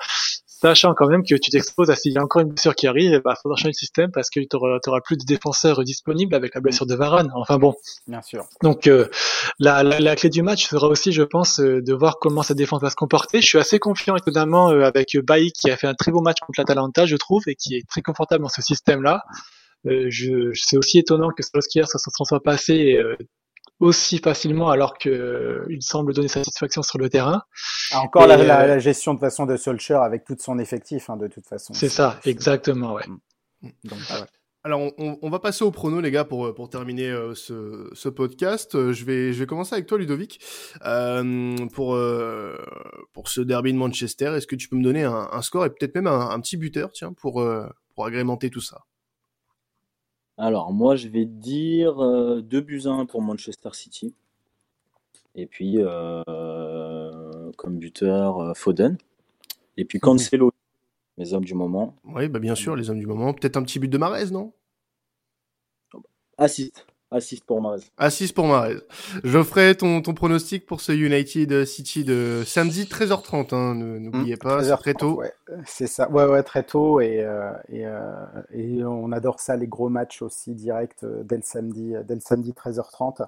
sachant 0.61 0.93
quand 0.93 1.07
même 1.07 1.23
que 1.23 1.35
tu 1.35 1.51
t'exposes 1.51 1.89
à 1.89 1.95
s'il 1.95 2.13
y 2.13 2.17
a 2.17 2.23
encore 2.23 2.41
une 2.41 2.49
blessure 2.49 2.75
qui 2.75 2.87
arrive, 2.87 3.11
il 3.11 3.21
bah, 3.23 3.35
faudra 3.41 3.55
changer 3.55 3.69
le 3.69 3.73
système 3.73 4.11
parce 4.11 4.29
que 4.29 4.39
tu 4.41 4.55
auras 4.55 5.01
plus 5.01 5.17
de 5.17 5.23
défenseurs 5.25 5.83
disponibles 5.83 6.35
avec 6.35 6.55
la 6.55 6.61
blessure 6.61 6.85
de 6.85 6.95
Varane. 6.95 7.31
Enfin 7.33 7.57
bon. 7.57 7.75
Bien 8.07 8.21
sûr. 8.21 8.45
Donc 8.61 8.87
euh, 8.87 9.07
la, 9.59 9.83
la, 9.83 9.99
la, 9.99 10.15
clé 10.15 10.29
du 10.29 10.41
match 10.41 10.67
sera 10.67 10.87
aussi, 10.87 11.11
je 11.11 11.23
pense, 11.23 11.59
euh, 11.59 11.81
de 11.81 11.93
voir 11.93 12.19
comment 12.19 12.43
sa 12.43 12.53
défense 12.53 12.81
va 12.81 12.89
se 12.89 12.95
comporter. 12.95 13.41
Je 13.41 13.47
suis 13.47 13.57
assez 13.57 13.79
confiant 13.79 14.15
étonnamment 14.15 14.71
euh, 14.71 14.83
avec 14.83 15.17
Bailly 15.17 15.51
qui 15.51 15.71
a 15.71 15.77
fait 15.77 15.87
un 15.87 15.95
très 15.95 16.11
beau 16.11 16.21
match 16.21 16.39
contre 16.45 16.59
l'Atalanta, 16.59 17.05
je 17.05 17.15
trouve, 17.15 17.43
et 17.47 17.55
qui 17.55 17.75
est 17.75 17.87
très 17.87 18.01
confortable 18.01 18.43
dans 18.43 18.49
ce 18.49 18.61
système-là. 18.61 19.23
Euh, 19.85 20.07
je, 20.09 20.51
c'est 20.55 20.77
aussi 20.77 20.99
étonnant 20.99 21.29
que 21.29 21.41
Solskjaer 21.41 21.87
ça 21.87 21.99
s'en 21.99 22.25
soit 22.25 22.43
passé 22.43 22.99
aussi 23.79 24.19
facilement 24.19 24.69
alors 24.69 24.97
qu'il 24.97 25.11
euh, 25.11 25.77
semble 25.79 26.13
donner 26.13 26.27
satisfaction 26.27 26.81
sur 26.81 26.99
le 26.99 27.09
terrain. 27.09 27.43
Ah, 27.91 28.01
encore 28.01 28.27
la, 28.27 28.37
la, 28.37 28.61
euh, 28.61 28.67
la, 28.67 28.79
gestion 28.79 29.13
de 29.13 29.19
façon 29.19 29.45
de 29.45 29.55
Solskjaer 29.55 30.01
avec 30.01 30.25
tout 30.25 30.35
son 30.39 30.59
effectif, 30.59 31.09
hein, 31.09 31.17
de 31.17 31.27
toute 31.27 31.47
façon. 31.47 31.73
C'est 31.73 31.89
ça, 31.89 32.19
exactement, 32.25 32.93
ouais. 32.93 33.07
Mm. 33.61 33.69
Donc, 33.85 33.99
ouais. 34.11 34.25
Alors, 34.65 34.81
on, 34.97 35.17
on, 35.21 35.29
va 35.29 35.39
passer 35.39 35.63
au 35.63 35.71
prono, 35.71 36.01
les 36.01 36.11
gars, 36.11 36.25
pour, 36.25 36.53
pour 36.53 36.69
terminer 36.69 37.09
euh, 37.09 37.33
ce, 37.33 37.89
ce, 37.93 38.09
podcast. 38.09 38.91
Je 38.91 39.05
vais, 39.05 39.31
je 39.31 39.39
vais 39.39 39.45
commencer 39.45 39.73
avec 39.73 39.85
toi, 39.85 39.97
Ludovic, 39.97 40.41
euh, 40.85 41.55
pour, 41.73 41.95
euh, 41.95 42.57
pour 43.13 43.29
ce 43.29 43.39
derby 43.39 43.71
de 43.71 43.77
Manchester. 43.77 44.33
Est-ce 44.35 44.47
que 44.47 44.57
tu 44.57 44.67
peux 44.67 44.75
me 44.75 44.83
donner 44.83 45.05
un, 45.05 45.29
un 45.31 45.41
score 45.41 45.65
et 45.65 45.69
peut-être 45.69 45.95
même 45.95 46.07
un, 46.07 46.31
un, 46.31 46.39
petit 46.41 46.57
buteur, 46.57 46.91
tiens, 46.91 47.13
pour, 47.13 47.41
pour 47.95 48.05
agrémenter 48.05 48.49
tout 48.49 48.59
ça? 48.59 48.81
Alors, 50.39 50.71
moi, 50.71 50.95
je 50.95 51.09
vais 51.09 51.25
dire 51.25 51.95
2 51.97 52.01
euh, 52.01 52.61
buts 52.61 52.83
1 52.85 53.05
pour 53.05 53.21
Manchester 53.21 53.71
City. 53.73 54.15
Et 55.35 55.45
puis, 55.45 55.75
euh, 55.77 57.51
comme 57.57 57.77
buteur, 57.77 58.39
euh, 58.39 58.53
Foden. 58.53 58.97
Et 59.75 59.83
puis, 59.83 59.99
Cancelo, 59.99 60.53
mes 61.17 61.33
hommes 61.33 61.43
du 61.43 61.55
moment. 61.55 61.93
Oui, 62.05 62.29
bah 62.29 62.39
bien 62.39 62.55
sûr, 62.55 62.77
les 62.77 62.89
hommes 62.89 62.99
du 62.99 63.05
moment. 63.05 63.33
Peut-être 63.33 63.57
un 63.57 63.63
petit 63.63 63.79
but 63.79 63.89
de 63.89 63.97
Marez, 63.97 64.31
non? 64.31 64.53
Assiste. 66.37 66.87
Assist 67.11 67.43
pour 67.43 67.59
Marez. 67.59 67.81
Assist 67.97 68.35
pour 68.35 68.45
Marez. 68.45 68.77
Geoffrey, 69.23 69.73
ton, 69.73 69.99
ton 70.03 70.13
pronostic 70.13 70.67
pour 70.67 70.79
ce 70.79 70.91
United 70.91 71.65
City 71.65 72.03
de 72.03 72.43
samedi 72.45 72.83
13h30, 72.83 73.55
hein, 73.55 73.73
n'oubliez 73.73 74.37
pas, 74.37 74.63
c'est 74.63 74.77
très 74.77 74.93
tôt. 74.93 75.15
Ouais, 75.15 75.33
c'est 75.65 75.87
ça, 75.87 76.07
ouais, 76.11 76.25
ouais, 76.25 76.43
très 76.43 76.61
tôt 76.61 77.01
et, 77.01 77.21
euh, 77.23 77.51
et, 77.69 77.87
euh, 77.87 78.25
et, 78.51 78.85
on 78.85 79.11
adore 79.11 79.39
ça, 79.39 79.55
les 79.55 79.65
gros 79.65 79.89
matchs 79.89 80.21
aussi 80.21 80.53
directs 80.53 81.03
euh, 81.03 81.23
dès 81.23 81.37
le 81.37 81.41
samedi, 81.41 81.95
dès 82.07 82.13
le 82.13 82.21
samedi 82.21 82.51
13h30. 82.51 83.25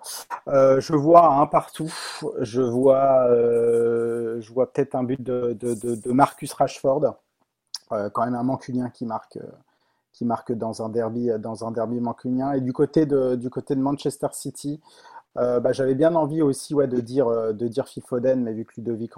Euh, 0.48 0.80
je 0.80 0.94
vois 0.94 1.34
un 1.34 1.48
partout, 1.48 1.92
je 2.40 2.62
vois, 2.62 3.26
euh, 3.30 4.40
je 4.42 4.54
vois 4.54 4.72
peut-être 4.72 4.94
un 4.94 5.04
but 5.04 5.22
de, 5.24 5.58
de, 5.60 5.74
de, 5.74 5.96
de 5.96 6.12
Marcus 6.12 6.54
Rashford, 6.54 7.16
quand 7.90 8.24
même 8.24 8.36
un 8.36 8.44
mancunien 8.44 8.90
qui 8.90 9.06
marque 9.06 9.38
qui 10.14 10.26
marque 10.26 10.52
dans 10.52 10.82
un 10.82 10.90
derby, 10.90 11.30
dans 11.40 11.66
un 11.66 11.72
derby 11.72 12.00
mancunien. 12.00 12.54
Et 12.54 12.62
du 12.62 12.74
côté 12.74 13.06
de, 13.06 13.36
du 13.36 13.50
côté 13.50 13.76
de 13.76 13.82
Manchester 13.82 14.28
City, 14.34 14.82
euh, 15.38 15.60
bah, 15.60 15.72
j'avais 15.72 15.96
bien 15.96 16.16
envie 16.16 16.42
aussi 16.42 16.74
ouais, 16.74 16.88
de 16.88 17.00
dire, 17.00 17.28
euh, 17.28 17.54
de 17.54 17.68
dire 17.68 17.88
Fifoden, 17.88 18.44
mais 18.44 18.54
vu 18.54 18.66
que 18.66 18.74
Ludovic, 18.78 19.14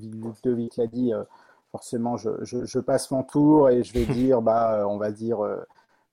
Ludovic 0.00 0.76
l'a 0.76 0.86
dit, 0.86 1.12
euh, 1.12 1.24
forcément, 1.72 2.16
je, 2.16 2.30
je, 2.42 2.64
je, 2.64 2.78
passe 2.78 3.10
mon 3.10 3.22
tour 3.22 3.68
et 3.68 3.82
je 3.82 3.92
vais 3.92 4.06
dire, 4.14 4.40
bah, 4.40 4.86
on 4.88 4.96
va 4.96 5.10
dire 5.10 5.38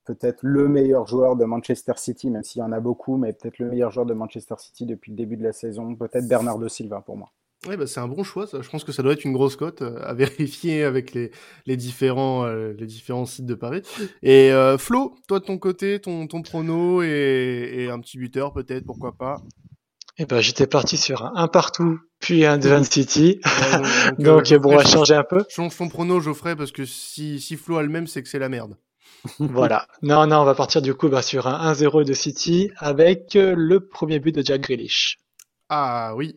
peut-être 0.04 0.42
le 0.42 0.68
meilleur 0.68 1.06
joueur 1.06 1.36
de 1.36 1.44
Manchester 1.44 1.94
City, 1.96 2.30
même 2.30 2.44
s'il 2.44 2.60
y 2.60 2.62
en 2.62 2.72
a 2.72 2.80
beaucoup, 2.80 3.16
mais 3.16 3.32
peut-être 3.32 3.58
le 3.58 3.66
meilleur 3.70 3.90
joueur 3.90 4.06
de 4.06 4.14
Manchester 4.14 4.54
City 4.58 4.86
depuis 4.86 5.10
le 5.12 5.16
début 5.16 5.36
de 5.36 5.44
la 5.44 5.52
saison, 5.52 5.94
peut-être 5.96 6.28
Bernardo 6.28 6.68
Silva 6.68 7.00
pour 7.00 7.16
moi. 7.16 7.30
Oui, 7.66 7.76
bah, 7.76 7.86
c'est 7.86 8.00
un 8.00 8.08
bon 8.08 8.22
choix. 8.22 8.46
Ça. 8.46 8.60
Je 8.62 8.68
pense 8.68 8.84
que 8.84 8.92
ça 8.92 9.02
doit 9.02 9.12
être 9.12 9.24
une 9.24 9.32
grosse 9.32 9.56
cote 9.56 9.82
euh, 9.82 9.98
à 10.02 10.14
vérifier 10.14 10.84
avec 10.84 11.12
les, 11.12 11.30
les, 11.66 11.76
différents, 11.76 12.44
euh, 12.44 12.74
les 12.78 12.86
différents 12.86 13.26
sites 13.26 13.46
de 13.46 13.54
Paris. 13.54 13.82
Et 14.22 14.52
euh, 14.52 14.78
Flo, 14.78 15.14
toi 15.26 15.40
de 15.40 15.44
ton 15.44 15.58
côté, 15.58 16.00
ton, 16.00 16.26
ton 16.26 16.42
prono 16.42 17.02
et, 17.02 17.72
et 17.76 17.90
un 17.90 18.00
petit 18.00 18.18
buteur 18.18 18.52
peut-être, 18.52 18.84
pourquoi 18.84 19.16
pas? 19.16 19.36
Eh 20.18 20.24
ben, 20.24 20.40
j'étais 20.40 20.66
parti 20.66 20.96
sur 20.96 21.24
un, 21.26 21.32
un 21.34 21.48
partout, 21.48 22.00
puis 22.20 22.46
un 22.46 22.58
Van 22.58 22.82
City. 22.82 23.38
donc, 24.18 24.52
bon, 24.54 24.72
on 24.72 24.76
va 24.76 24.84
changer 24.86 25.14
un 25.14 25.24
peu. 25.24 25.44
Change 25.50 25.76
ton 25.76 25.88
prono, 25.88 26.20
Geoffrey, 26.20 26.56
parce 26.56 26.72
que 26.72 26.86
si, 26.86 27.38
si 27.38 27.56
Flo 27.56 27.76
a 27.76 27.82
le 27.82 27.90
même, 27.90 28.06
c'est 28.06 28.22
que 28.22 28.28
c'est 28.28 28.38
la 28.38 28.48
merde. 28.48 28.78
voilà. 29.38 29.86
Non, 30.00 30.26
non, 30.26 30.38
on 30.38 30.44
va 30.44 30.54
partir 30.54 30.80
du 30.80 30.94
coup 30.94 31.08
bah, 31.08 31.20
sur 31.20 31.46
un 31.46 31.72
1-0 31.72 32.04
de 32.04 32.14
City 32.14 32.70
avec 32.78 33.34
le 33.34 33.80
premier 33.80 34.18
but 34.18 34.34
de 34.34 34.42
Jack 34.42 34.62
Grealish. 34.62 35.18
Ah 35.68 36.14
oui. 36.14 36.36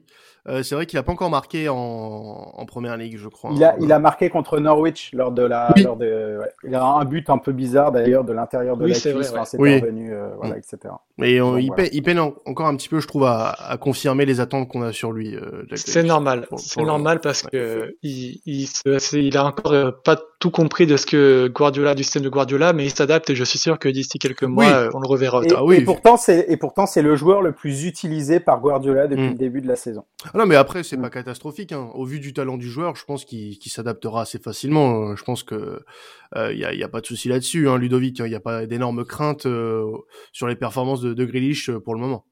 Euh, 0.50 0.64
c'est 0.64 0.74
vrai 0.76 0.86
qu'il 0.86 0.98
a 0.98 1.04
pas 1.04 1.12
encore 1.12 1.30
marqué 1.30 1.70
en, 1.70 1.76
en 1.76 2.66
première 2.66 2.98
ligue, 2.98 3.18
je 3.18 3.28
crois. 3.28 3.52
Il 3.54 3.64
a, 3.64 3.76
il 3.80 3.92
a 3.92 4.00
marqué 4.00 4.30
contre 4.30 4.60
Norwich 4.60 5.12
lors 5.14 5.32
de 5.32 5.44
la. 5.44 5.72
Lors 5.84 5.96
de, 5.96 6.40
ouais. 6.42 6.50
Il 6.64 6.74
a 6.76 6.84
un 6.84 7.06
but 7.06 7.30
un 7.30 7.38
peu 7.38 7.52
bizarre 7.52 7.92
d'ailleurs 7.92 8.24
de 8.24 8.34
l'intérieur 8.34 8.76
de 8.76 8.84
Oui, 8.86 8.90
la 8.92 8.96
c'est 8.96 9.14
cuisse, 9.14 9.30
vrai, 9.30 9.42
enfin, 9.42 9.58
ouais. 9.58 9.76
Oui. 9.76 9.80
revenu, 9.80 10.14
euh, 10.14 10.30
voilà, 10.38 10.58
etc. 10.58 10.78
Mais 11.20 11.42
on- 11.42 11.52
Bon, 11.52 11.58
il, 11.58 11.68
voilà. 11.68 11.84
peine, 11.84 11.90
il 11.94 12.02
peine 12.04 12.20
en- 12.20 12.34
encore 12.46 12.68
un 12.68 12.76
petit 12.76 12.90
peu, 12.90 13.00
je 13.00 13.08
trouve, 13.08 13.26
à, 13.26 13.50
à 13.50 13.78
confirmer 13.78 14.26
les 14.26 14.40
attentes 14.40 14.68
qu'on 14.70 14.82
a 14.82 14.92
sur 14.94 15.12
lui. 15.12 15.36
euh, 15.36 15.64
C'est 15.76 16.04
normal, 16.04 16.48
c'est 16.58 16.80
le- 16.80 16.86
normal 16.88 17.20
parce 17.22 17.44
ouais. 17.44 17.50
que 17.52 17.96
il, 18.04 18.42
il, 18.46 18.68
se- 18.68 19.16
il 19.18 19.36
a 19.38 19.46
encore 19.46 19.72
euh, 19.74 19.92
pas 19.92 20.18
tout 20.40 20.52
compris 20.52 20.88
de 20.88 20.96
ce 20.96 21.06
que 21.06 21.48
Guardiola, 21.54 21.96
du 21.96 22.04
système 22.04 22.24
de 22.24 22.30
Guardiola, 22.30 22.72
mais 22.72 22.86
il 22.86 22.92
s'adapte 22.92 23.30
et 23.30 23.36
je 23.36 23.44
suis 23.44 23.60
sûr 23.60 23.78
que 23.78 23.90
d'ici 23.90 24.18
quelques 24.20 24.44
mois, 24.44 24.64
Oui. 24.66 24.72
euh, 24.72 24.90
on 24.94 25.00
le 25.02 25.08
reverra. 25.08 25.44
Et. 25.44 25.52
Ah 25.54 25.66
oui. 25.66 25.78
et 25.78 25.82
pourtant, 25.82 26.16
c'est 26.16 26.46
et 26.48 26.56
pourtant 26.56 26.86
c'est 26.86 27.02
le 27.02 27.16
joueur 27.18 27.42
le 27.42 27.52
plus 27.52 27.84
utilisé 27.86 28.40
par 28.40 28.62
Guardiola 28.62 29.08
depuis 29.08 29.26
Mm. 29.28 29.30
le 29.32 29.36
début 29.36 29.62
de 29.62 29.68
la 29.68 29.76
saison. 29.76 30.06
Ah 30.26 30.38
non, 30.38 30.46
mais 30.46 30.56
après, 30.56 30.84
c'est 30.84 30.96
Mm. 30.96 31.02
pas 31.02 31.10
catastrophique. 31.10 31.74
Hein. 31.74 31.90
Au 31.94 32.06
vu 32.06 32.22
du 32.22 32.32
talent 32.34 32.56
du 32.58 32.70
joueur, 32.70 32.96
je 32.96 33.04
pense 33.04 33.26
qu'il 33.26 33.58
qu'il 33.60 33.72
s'adaptera 33.72 34.22
assez 34.22 34.40
facilement. 34.40 35.10
Euh, 35.10 35.15
Je 35.17 35.24
pense 35.26 35.44
que 35.44 35.82
il 36.52 36.58
y, 36.60 36.63
a, 36.63 36.74
y 36.76 36.84
a 36.84 36.88
pas 36.88 37.02
de 37.02 37.06
souci 37.08 37.28
là-dessus, 37.28 37.67
hein, 37.67 37.78
Ludovic. 37.78 38.20
Il 38.20 38.32
y 38.32 38.36
a 38.36 38.40
pas 38.40 38.65
d'énormes 38.67 39.04
craintes 39.04 39.48
euh, 39.48 39.84
sur 40.32 40.48
les 40.48 40.56
performances 40.56 41.02
de, 41.02 41.09
de 41.14 41.26
Grealish 41.26 41.70
euh, 41.70 41.80
pour 41.80 41.94
le 41.96 42.00
moment. 42.02 42.26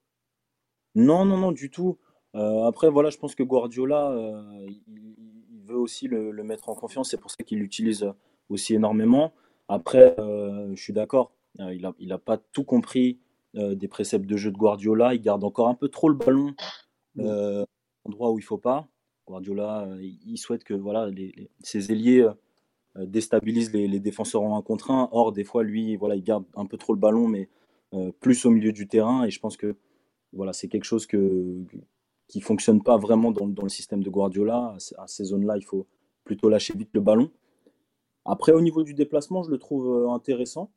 Non, 0.96 1.26
non, 1.26 1.38
non, 1.38 1.52
du 1.52 1.70
tout. 1.70 1.98
Euh, 2.36 2.64
après, 2.66 2.90
voilà, 2.90 3.10
je 3.10 3.18
pense 3.18 3.36
que 3.36 3.44
Guardiola, 3.44 4.12
euh, 4.12 4.66
il, 4.68 5.16
il 5.52 5.62
veut 5.64 5.78
aussi 5.78 6.08
le, 6.08 6.32
le 6.32 6.44
mettre 6.44 6.70
en 6.70 6.76
confiance. 6.76 7.10
C'est 7.12 7.20
pour 7.22 7.32
ça 7.32 7.44
qu'il 7.46 7.60
l'utilise 7.60 8.12
aussi 8.50 8.74
énormément. 8.76 9.34
Après, 9.68 10.16
euh, 10.20 10.74
je 10.76 10.82
suis 10.82 10.94
d'accord. 10.94 11.32
Il 11.60 11.86
a, 11.86 11.94
il 11.98 12.12
a 12.14 12.20
pas 12.20 12.38
tout 12.38 12.64
compris 12.64 13.20
des 13.56 13.88
préceptes 13.88 14.28
de 14.28 14.38
jeu 14.38 14.52
de 14.52 14.58
Guardiola. 14.58 15.16
Il 15.16 15.22
garde 15.22 15.44
encore 15.44 15.68
un 15.70 15.74
peu 15.74 15.88
trop 15.90 16.08
le 16.10 16.16
ballon 16.16 16.54
endroit 18.06 18.32
où 18.32 18.38
il 18.38 18.44
faut 18.44 18.60
pas. 18.60 18.88
Guardiola, 19.28 19.88
il 20.00 20.38
souhaite 20.38 20.64
que 20.64 20.76
voilà, 20.76 21.08
les, 21.08 21.34
les- 21.36 21.50
ses 21.62 21.92
ailiers 21.92 22.30
déstabilisent 22.96 23.74
les, 23.74 23.88
les 23.88 24.00
défenseurs 24.00 24.44
en 24.44 24.58
1 24.58 24.62
contre 24.62 24.92
1. 24.92 25.10
Or, 25.12 25.32
des 25.32 25.44
fois, 25.44 25.64
lui, 25.64 25.96
voilà, 25.96 26.16
il 26.16 26.24
garde 26.24 26.46
un 26.56 26.66
peu 26.68 26.78
trop 26.78 26.94
le 26.94 27.00
ballon, 27.00 27.28
mais 27.28 27.50
plus 28.20 28.46
au 28.46 28.52
milieu 28.52 28.72
du 28.72 28.88
terrain. 28.88 29.26
Et 29.26 29.32
je 29.32 29.40
pense 29.40 29.58
que 29.58 29.76
voilà, 30.34 30.54
c'est 30.54 30.68
quelque 30.68 30.84
chose 30.84 31.06
que, 31.06 31.64
qui 32.28 32.42
fonctionne 32.42 32.82
pas 32.84 32.98
vraiment 32.98 33.32
dans, 33.32 33.64
le 33.64 33.70
système 33.70 34.04
de 34.04 34.10
Guardiola. 34.10 34.74
À, 34.76 34.80
ce- 34.80 34.96
à 34.98 35.08
ces 35.08 35.26
zones-là, 35.26 35.58
il 35.58 35.64
faut 35.64 35.88
plutôt 36.24 36.50
lâcher 36.50 36.74
vite 36.78 36.90
le 36.94 37.02
ballon. 37.02 37.32
Après, 38.26 38.52
au 38.52 38.62
niveau 38.62 38.84
du 38.84 38.94
déplacement, 38.94 39.44
je 39.44 39.52
le 39.52 39.58
trouve 39.58 39.88
euh, 39.88 40.10
intéressant. 40.12 40.70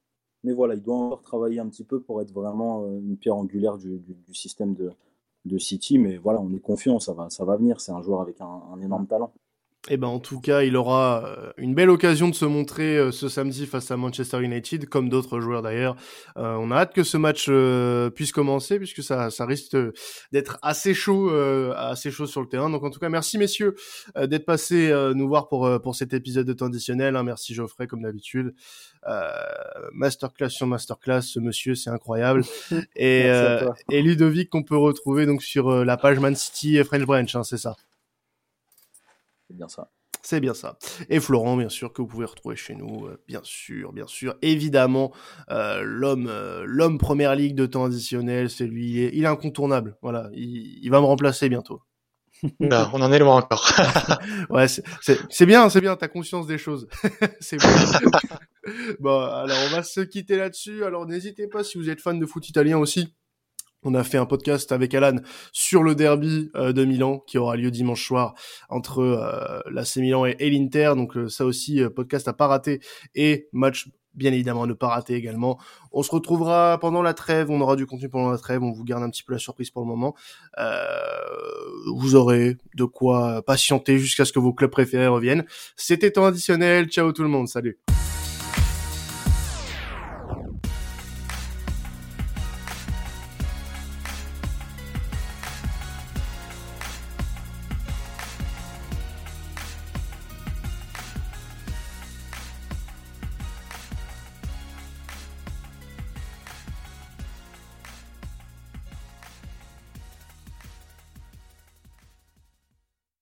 Mais 0.44 0.52
voilà, 0.52 0.74
il 0.74 0.82
doit 0.82 0.96
encore 0.96 1.22
travailler 1.22 1.60
un 1.60 1.68
petit 1.68 1.84
peu 1.84 2.00
pour 2.00 2.22
être 2.22 2.32
vraiment 2.32 2.84
euh, 2.84 2.98
une 3.00 3.16
pierre 3.16 3.36
angulaire 3.36 3.76
du, 3.76 4.00
système 4.32 4.74
de, 4.74 5.58
City. 5.58 5.98
Mais 5.98 6.16
voilà, 6.16 6.40
on 6.40 6.52
est 6.54 6.60
confiant, 6.60 7.00
ça 7.00 7.12
va, 7.12 7.28
ça 7.30 7.44
va 7.44 7.56
venir. 7.56 7.80
C'est 7.80 7.92
un 7.92 8.02
joueur 8.02 8.20
avec 8.20 8.40
un 8.40 8.80
énorme 8.80 9.06
talent. 9.06 9.32
Eh 9.88 9.96
ben, 9.96 10.08
en 10.08 10.18
tout 10.20 10.40
cas, 10.40 10.60
il 10.62 10.76
aura 10.76 11.24
euh, 11.24 11.52
une 11.56 11.74
belle 11.74 11.88
occasion 11.88 12.28
de 12.28 12.34
se 12.34 12.44
montrer 12.44 12.98
euh, 12.98 13.10
ce 13.12 13.30
samedi 13.30 13.64
face 13.66 13.90
à 13.90 13.96
Manchester 13.96 14.42
United, 14.42 14.86
comme 14.90 15.08
d'autres 15.08 15.40
joueurs 15.40 15.62
d'ailleurs. 15.62 15.96
Euh, 16.36 16.54
on 16.60 16.70
a 16.70 16.76
hâte 16.76 16.92
que 16.92 17.02
ce 17.02 17.16
match 17.16 17.46
euh, 17.48 18.10
puisse 18.10 18.30
commencer, 18.30 18.76
puisque 18.78 19.02
ça, 19.02 19.30
ça 19.30 19.46
risque 19.46 19.74
euh, 19.74 19.92
d'être 20.32 20.58
assez 20.60 20.92
chaud, 20.92 21.30
euh, 21.30 21.72
assez 21.76 22.10
chaud 22.10 22.26
sur 22.26 22.42
le 22.42 22.46
terrain. 22.46 22.68
Donc, 22.68 22.84
en 22.84 22.90
tout 22.90 23.00
cas, 23.00 23.08
merci 23.08 23.38
messieurs 23.38 23.74
euh, 24.18 24.26
d'être 24.26 24.44
passés 24.44 24.90
euh, 24.90 25.14
nous 25.14 25.26
voir 25.26 25.48
pour 25.48 25.64
euh, 25.66 25.78
pour 25.78 25.94
cet 25.94 26.12
épisode 26.12 26.46
de 26.46 26.52
temps 26.52 26.66
additionnel. 26.66 27.16
hein. 27.16 27.22
Merci 27.22 27.54
Geoffrey, 27.54 27.86
comme 27.86 28.02
d'habitude. 28.02 28.54
Euh, 29.08 29.30
masterclass 29.94 30.50
sur 30.50 30.66
masterclass, 30.66 31.22
ce 31.22 31.40
monsieur, 31.40 31.74
c'est 31.74 31.88
incroyable. 31.90 32.44
Et, 32.96 33.24
euh, 33.30 33.66
et 33.90 34.02
Ludovic 34.02 34.50
qu'on 34.50 34.62
peut 34.62 34.76
retrouver 34.76 35.24
donc 35.24 35.42
sur 35.42 35.86
la 35.86 35.96
page 35.96 36.18
Man 36.18 36.36
City 36.36 36.76
et 36.76 36.84
French 36.84 37.04
Branch, 37.06 37.34
hein, 37.34 37.42
c'est 37.44 37.56
ça? 37.56 37.76
C'est 39.50 39.56
bien 39.56 39.68
ça. 39.68 39.90
C'est 40.22 40.38
bien 40.38 40.54
ça. 40.54 40.78
Et 41.08 41.18
Florent, 41.18 41.56
bien 41.56 41.68
sûr, 41.68 41.92
que 41.92 42.02
vous 42.02 42.06
pouvez 42.06 42.26
retrouver 42.26 42.54
chez 42.54 42.76
nous, 42.76 43.06
euh, 43.06 43.20
bien 43.26 43.40
sûr, 43.42 43.92
bien 43.92 44.06
sûr. 44.06 44.36
Évidemment, 44.42 45.12
euh, 45.50 45.82
l'homme, 45.82 46.28
euh, 46.28 46.62
l'homme 46.64 46.98
première 46.98 47.34
ligue 47.34 47.56
de 47.56 47.66
temps 47.66 47.86
additionnel, 47.86 48.48
c'est 48.48 48.66
lui, 48.66 48.90
il 48.90 48.98
est, 49.00 49.10
il 49.12 49.24
est 49.24 49.26
incontournable. 49.26 49.96
Voilà, 50.02 50.30
il, 50.34 50.78
il 50.84 50.88
va 50.90 51.00
me 51.00 51.06
remplacer 51.06 51.48
bientôt. 51.48 51.82
Non, 52.60 52.90
on 52.92 53.00
en 53.00 53.12
est 53.12 53.18
loin 53.18 53.38
encore. 53.38 53.72
Ouais, 54.50 54.68
c'est, 54.68 54.84
c'est, 55.00 55.18
c'est 55.30 55.46
bien, 55.46 55.68
c'est 55.68 55.80
bien, 55.80 55.96
t'as 55.96 56.06
conscience 56.06 56.46
des 56.46 56.58
choses. 56.58 56.86
c'est 57.40 57.56
bon. 57.56 57.68
bon, 59.00 59.20
alors 59.20 59.58
on 59.66 59.74
va 59.74 59.82
se 59.82 60.00
quitter 60.00 60.36
là-dessus. 60.36 60.84
Alors 60.84 61.06
n'hésitez 61.06 61.48
pas 61.48 61.64
si 61.64 61.76
vous 61.76 61.90
êtes 61.90 62.00
fan 62.00 62.20
de 62.20 62.26
foot 62.26 62.48
italien 62.48 62.78
aussi. 62.78 63.14
On 63.82 63.94
a 63.94 64.04
fait 64.04 64.18
un 64.18 64.26
podcast 64.26 64.72
avec 64.72 64.94
Alan 64.94 65.16
sur 65.52 65.82
le 65.82 65.94
derby 65.94 66.50
euh, 66.54 66.72
de 66.72 66.84
Milan 66.84 67.20
qui 67.26 67.38
aura 67.38 67.56
lieu 67.56 67.70
dimanche 67.70 68.06
soir 68.06 68.34
entre 68.68 69.00
euh, 69.00 69.60
l'AC 69.70 69.96
Milan 69.96 70.26
et, 70.26 70.36
et 70.38 70.50
l'Inter. 70.50 70.92
Donc 70.96 71.16
euh, 71.16 71.28
ça 71.28 71.46
aussi, 71.46 71.82
euh, 71.82 71.88
podcast 71.88 72.28
à 72.28 72.34
pas 72.34 72.46
rater 72.46 72.80
et 73.14 73.48
match 73.52 73.88
bien 74.12 74.32
évidemment 74.32 74.64
à 74.64 74.66
ne 74.66 74.74
pas 74.74 74.88
rater 74.88 75.14
également. 75.14 75.58
On 75.92 76.02
se 76.02 76.10
retrouvera 76.10 76.78
pendant 76.78 77.00
la 77.00 77.14
trêve, 77.14 77.50
on 77.50 77.60
aura 77.60 77.76
du 77.76 77.86
contenu 77.86 78.08
pendant 78.08 78.30
la 78.30 78.38
trêve, 78.38 78.62
on 78.62 78.72
vous 78.72 78.84
garde 78.84 79.02
un 79.02 79.08
petit 79.08 79.22
peu 79.22 79.32
la 79.32 79.38
surprise 79.38 79.70
pour 79.70 79.82
le 79.82 79.88
moment. 79.88 80.16
Vous 81.94 82.16
aurez 82.16 82.56
de 82.74 82.84
quoi 82.84 83.40
patienter 83.42 83.98
jusqu'à 83.98 84.24
ce 84.24 84.32
que 84.32 84.40
vos 84.40 84.52
clubs 84.52 84.70
préférés 84.70 85.06
reviennent. 85.06 85.44
C'était 85.76 86.10
temps 86.10 86.26
additionnel, 86.26 86.88
ciao 86.88 87.12
tout 87.12 87.22
le 87.22 87.28
monde, 87.28 87.48
salut 87.48 87.78